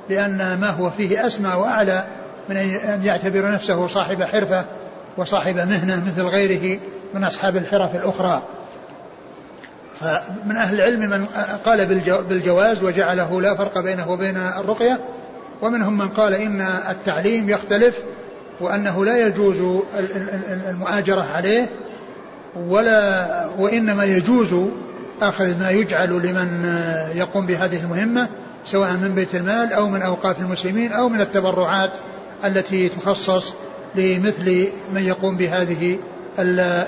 لأن 0.10 0.38
ما 0.62 0.70
هو 0.70 0.90
فيه 0.90 1.28
أسمى 1.28 1.50
وأعلى 1.50 2.04
من 2.50 2.58
أن 2.58 3.04
يعتبر 3.04 3.52
نفسه 3.52 3.88
صاحب 3.88 4.24
حرفة 4.24 4.66
وصاحب 5.18 5.56
مهنة 5.56 6.06
مثل 6.06 6.22
غيره 6.22 6.80
من 7.14 7.24
أصحاب 7.24 7.58
الحرف 7.58 7.96
الأخرى. 7.96 8.44
فمن 10.00 10.56
أهل 10.56 10.76
العلم 10.76 11.00
من 11.00 11.26
قال 11.66 11.86
بالجواز 12.30 12.84
وجعله 12.84 13.42
لا 13.42 13.56
فرق 13.56 13.80
بينه 13.80 14.12
وبين 14.12 14.38
الرقية 14.38 15.00
ومنهم 15.62 15.98
من 15.98 16.10
قال 16.10 16.34
إن 16.34 16.62
التعليم 16.62 17.50
يختلف 17.50 18.00
وأنه 18.62 19.06
لا 19.06 19.28
يجوز 19.28 19.82
المؤاجرة 20.70 21.22
عليه 21.22 21.70
ولا 22.56 23.50
وإنما 23.58 24.04
يجوز 24.04 24.56
أخذ 25.22 25.60
ما 25.60 25.72
يجعل 25.72 26.10
لمن 26.10 26.66
يقوم 27.16 27.46
بهذه 27.46 27.84
المهمة 27.84 28.30
سواء 28.66 28.94
من 28.94 29.16
بيت 29.16 29.36
المال 29.36 29.74
أو 29.74 29.90
من 29.90 30.02
أوقاف 30.02 30.40
المسلمين 30.40 30.92
أو 30.92 31.10
من 31.10 31.22
التبرعات 31.22 31.92
التي 32.46 32.90
تخصص 32.90 33.54
لمثل 33.96 34.68
من 34.94 35.04
يقوم 35.04 35.38
بهذه 35.38 36.00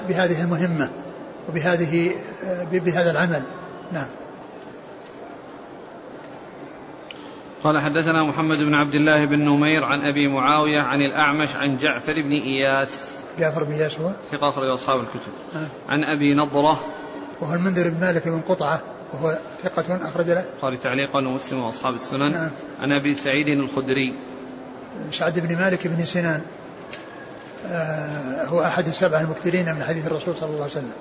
بهذه 0.10 0.42
المهمة 0.42 0.90
وبهذه 1.50 2.12
بهذا 2.72 3.12
العمل. 3.12 3.42
نعم. 3.92 4.08
قال 7.64 7.80
حدثنا 7.80 8.24
محمد 8.24 8.58
بن 8.58 8.74
عبد 8.74 8.96
الله 8.96 9.26
بن 9.26 9.40
نمير 9.40 9.84
عن 9.84 10.02
أبي 10.02 10.28
معاوية 10.28 10.82
عن 10.82 11.02
الأعمش 11.02 11.56
عن 11.56 11.78
جعفر 11.78 12.22
بن 12.22 12.32
إياس. 12.32 13.21
جعفر 13.40 13.64
بن 13.64 13.90
هو؟ 14.02 14.12
ثقة 14.32 14.50
أخرج 14.50 14.70
أصحاب 14.70 15.00
الكتب. 15.00 15.32
آه. 15.56 15.68
عن 15.90 16.04
أبي 16.04 16.34
نضرة. 16.34 16.80
وهو 17.42 17.54
المنذر 17.54 17.90
بن 17.90 18.00
مالك 18.00 18.28
بن 18.28 18.42
قطعة 18.42 18.82
وهو 19.14 19.38
ثقة 19.64 20.10
أخرج 20.10 20.30
له. 20.30 20.46
قال 20.62 20.80
تعليقا 20.80 21.20
ومسلم 21.20 21.62
وأصحاب 21.62 21.94
السنن. 21.94 22.32
نعم. 22.32 22.52
عن 22.82 22.92
أبي 22.92 23.14
سعيد 23.14 23.48
الخدري. 23.48 24.16
سعد 25.12 25.40
بن 25.40 25.56
مالك 25.56 25.88
بن 25.88 26.06
سنان. 26.06 26.42
آه 27.66 28.46
هو 28.46 28.62
أحد 28.62 28.88
السبعة 28.88 29.22
المكثرين 29.22 29.76
من 29.76 29.84
حديث 29.84 30.08
الرسول 30.08 30.36
صلى 30.36 30.50
الله 30.50 30.62
عليه 30.62 30.72
وسلم. 30.72 30.94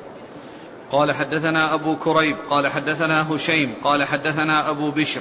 قال 0.92 1.12
حدثنا 1.12 1.74
أبو 1.74 1.96
كريب 1.96 2.36
قال 2.50 2.68
حدثنا 2.68 3.34
هشيم 3.34 3.74
قال 3.84 4.04
حدثنا 4.04 4.70
أبو 4.70 4.90
بشر. 4.90 5.20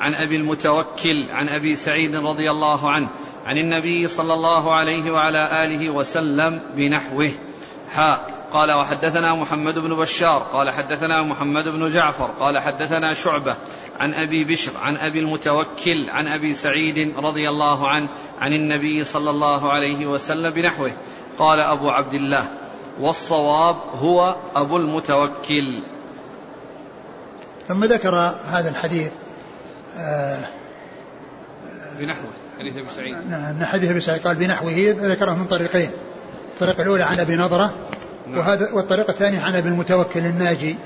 عن 0.00 0.14
أبي 0.14 0.36
المتوكل 0.36 1.30
عن 1.30 1.48
أبي 1.48 1.76
سعيد 1.76 2.16
رضي 2.16 2.50
الله 2.50 2.90
عنه. 2.90 3.08
عن 3.46 3.58
النبي 3.58 4.08
صلى 4.08 4.34
الله 4.34 4.74
عليه 4.74 5.10
وعلى 5.10 5.64
آله 5.64 5.90
وسلم 5.90 6.60
بنحوه. 6.76 7.30
حاء 7.90 8.40
قال 8.52 8.72
وحدثنا 8.72 9.34
محمد 9.34 9.78
بن 9.78 9.96
بشار 9.96 10.42
قال 10.52 10.70
حدثنا 10.70 11.22
محمد 11.22 11.68
بن 11.68 11.88
جعفر 11.88 12.30
قال 12.40 12.58
حدثنا 12.58 13.14
شعبة 13.14 13.56
عن 14.00 14.14
أبي 14.14 14.44
بشر 14.44 14.72
عن 14.82 14.96
أبي 14.96 15.18
المتوكل 15.18 16.10
عن 16.10 16.26
أبي 16.26 16.54
سعيد 16.54 17.18
رضي 17.18 17.48
الله 17.48 17.88
عنه 17.88 18.08
عن 18.40 18.52
النبي 18.52 19.04
صلى 19.04 19.30
الله 19.30 19.72
عليه 19.72 20.06
وسلم 20.06 20.50
بنحوه. 20.50 20.92
قال 21.38 21.60
أبو 21.60 21.90
عبد 21.90 22.14
الله 22.14 22.48
والصواب 23.00 23.76
هو 23.94 24.36
أبو 24.56 24.76
المتوكل. 24.76 25.82
ثم 27.68 27.84
ذكر 27.84 28.14
هذا 28.44 28.70
الحديث 28.70 29.12
آه 29.96 30.44
بنحوه. 31.98 32.39
حديث 32.60 32.76
أبي 32.76 32.86
سعيد. 32.96 33.16
نعم 33.30 33.64
حديث 33.64 33.90
أبي 33.90 34.00
سعيد 34.00 34.22
قال 34.22 34.36
بنحوه 34.36 34.94
ذكره 34.98 35.34
من 35.34 35.44
طريقين. 35.44 35.90
الطريقة 36.54 36.82
الأولى 36.82 37.04
عن 37.04 37.20
أبي 37.20 37.36
نضرة 37.36 37.74
نعم. 38.26 38.38
وهذا 38.38 38.72
والطريقة 38.72 39.10
الثانية 39.10 39.40
عن 39.40 39.54
أبي 39.54 39.68
المتوكل 39.68 40.20
الناجي. 40.20 40.76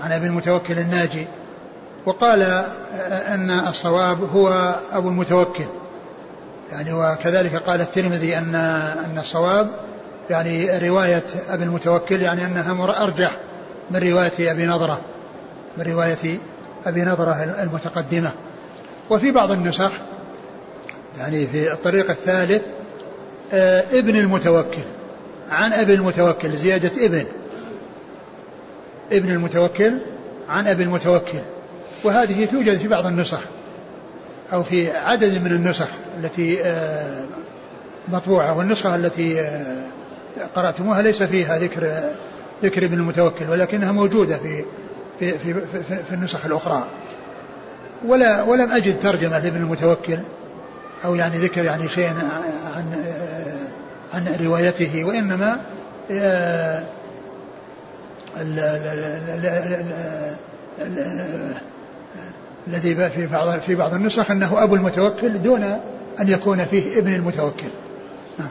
عن 0.00 0.12
أبي 0.12 0.26
المتوكل 0.26 0.78
الناجي. 0.78 1.26
وقال 2.06 2.42
أن 3.28 3.50
الصواب 3.50 4.22
هو 4.22 4.74
أبو 4.92 5.08
المتوكل. 5.08 5.64
يعني 6.72 6.92
وكذلك 6.92 7.56
قال 7.56 7.80
الترمذي 7.80 8.38
ان 8.38 8.54
أن 8.54 9.18
الصواب 9.18 9.70
يعني 10.30 10.78
رواية 10.88 11.24
أبي 11.48 11.64
المتوكل 11.64 12.22
يعني 12.22 12.44
أنها 12.44 13.02
أرجح 13.02 13.36
من 13.90 13.98
رواية 13.98 14.52
أبي 14.52 14.66
نضرة 14.66 15.00
من 15.76 15.84
رواية 15.84 16.38
أبي 16.86 17.00
نضرة 17.00 17.32
المتقدمة. 17.62 18.30
وفي 19.10 19.30
بعض 19.30 19.50
النسخ 19.50 19.92
يعني 21.18 21.46
في 21.46 21.72
الطريق 21.72 22.10
الثالث 22.10 22.62
آه 23.52 23.84
ابن 23.92 24.16
المتوكل. 24.16 24.82
عن 25.50 25.72
أبي 25.72 25.94
المتوكل 25.94 26.50
زيادة 26.52 27.06
ابن. 27.06 27.24
ابن 29.12 29.30
المتوكل 29.30 29.98
عن 30.48 30.66
أبي 30.66 30.82
المتوكل. 30.82 31.38
وهذه 32.04 32.44
توجد 32.44 32.78
في 32.78 32.88
بعض 32.88 33.06
النسخ 33.06 33.40
أو 34.52 34.62
في 34.62 34.90
عدد 34.96 35.42
من 35.42 35.52
النسخ 35.52 35.88
التي 36.20 36.62
آه 36.62 37.24
مطبوعة 38.08 38.58
والنسخة 38.58 38.94
التي 38.94 39.40
آه 39.40 39.82
قرأتموها 40.54 41.02
ليس 41.02 41.22
فيها 41.22 41.58
ذكر 41.58 42.00
ذكر 42.62 42.84
ابن 42.84 42.94
المتوكل 42.94 43.50
ولكنها 43.50 43.92
موجودة 43.92 44.38
في 44.38 44.64
في 45.18 45.38
في, 45.38 45.54
في, 45.54 45.96
في 46.08 46.14
النسخ 46.14 46.46
الأخرى. 46.46 46.86
ولا 48.06 48.42
ولم 48.42 48.72
أجد 48.72 48.98
ترجمة 48.98 49.38
لابن 49.38 49.56
المتوكل. 49.56 50.18
أو 51.04 51.14
يعني 51.14 51.38
ذكر 51.38 51.64
يعني 51.64 51.88
شيء 51.88 52.08
عن 52.74 53.04
عن 54.14 54.36
روايته 54.40 55.04
وإنما 55.04 55.60
الذي 62.66 63.10
في 63.10 63.26
بعض 63.26 63.58
في 63.58 63.74
بعض 63.74 63.94
النسخ 63.94 64.30
أنه 64.30 64.64
أبو 64.64 64.74
المتوكل 64.74 65.42
دون 65.42 65.62
أن 66.20 66.28
يكون 66.28 66.64
فيه 66.64 66.98
ابن 66.98 67.14
المتوكل. 67.14 67.68
نعم. 68.38 68.50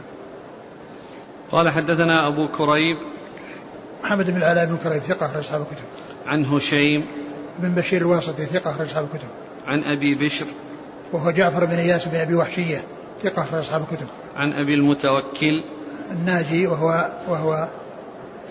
قال 1.51 1.69
حدثنا 1.69 2.27
أبو 2.27 2.47
كريب 2.47 2.97
محمد 4.03 4.31
بن 4.31 4.37
العلاء 4.37 4.65
بن 4.65 4.77
كريب 4.77 5.01
ثقة 5.01 5.25
أخرج 5.25 5.37
أصحاب 5.37 5.61
الكتب. 5.61 5.85
عن 6.27 6.45
هشيم 6.45 7.05
بن 7.59 7.69
بشير 7.69 8.01
الواسطي 8.01 8.45
ثقة 8.45 8.71
أخرج 8.71 8.87
أصحاب 8.87 9.03
الكتب. 9.13 9.27
عن 9.67 9.83
أبي 9.83 10.25
بشر 10.25 10.45
وهو 11.13 11.31
جعفر 11.31 11.65
بن 11.65 11.75
إياس 11.75 12.07
بن 12.07 12.15
أبي 12.15 12.35
وحشية 12.35 12.83
ثقة 13.23 13.41
أخرج 13.41 13.59
أصحاب 13.59 13.81
الكتب. 13.81 14.07
عن 14.35 14.53
أبي 14.53 14.73
المتوكل 14.73 15.63
الناجي 16.11 16.67
وهو 16.67 17.11
وهو 17.27 17.67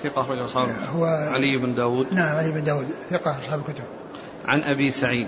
ثقة 0.02 0.20
أخرج 0.20 0.38
أصحاب 0.38 0.68
هو 0.96 1.04
علي 1.04 1.56
بن 1.56 1.74
داود 1.74 2.14
نعم 2.14 2.36
علي 2.36 2.52
بن 2.52 2.64
داود 2.64 2.86
ثقة 3.10 3.38
أصحاب 3.38 3.60
الكتب. 3.60 3.84
عن 4.46 4.62
أبي 4.62 4.90
سعيد 4.90 5.26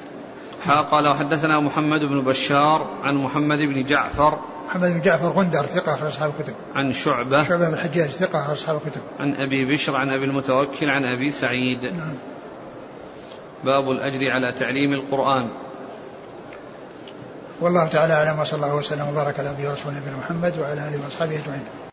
قال 0.90 1.08
وحدثنا 1.08 1.60
محمد 1.60 2.00
بن 2.00 2.20
بشار 2.20 2.86
عن 3.02 3.16
محمد 3.16 3.58
بن 3.58 3.82
جعفر 3.82 4.38
محمد 4.66 4.90
بن 4.92 5.00
جعفر 5.00 5.28
غندر 5.28 5.62
ثقة 5.62 5.94
أخرج 5.94 6.08
أصحاب 6.08 6.32
الكتب. 6.38 6.54
عن 6.74 6.92
شعبة 6.92 7.42
شعبة 7.44 7.68
بن 7.68 7.74
الحجاج 7.74 8.08
ثقة 8.08 8.42
أخرج 8.42 8.56
أصحاب 8.56 8.76
الكتب. 8.76 9.00
عن 9.20 9.34
أبي 9.34 9.64
بشر 9.64 9.96
عن 9.96 10.10
أبي 10.10 10.24
المتوكل 10.24 10.90
عن 10.90 11.04
أبي 11.04 11.30
سعيد. 11.30 11.84
نعم. 11.84 12.14
باب 13.64 13.90
الأجر 13.90 14.30
على 14.30 14.52
تعليم 14.52 14.92
القرآن. 14.92 15.48
والله 17.62 17.86
تعالى 17.86 18.12
أعلم 18.14 18.40
وصلى 18.40 18.56
الله 18.56 18.74
وسلم 18.74 19.08
وبارك 19.08 19.40
على 19.40 19.50
نبينا 19.94 20.16
محمد 20.18 20.58
وعلى 20.58 20.88
آله 20.88 21.04
وأصحابه 21.04 21.38
أجمعين. 21.38 21.91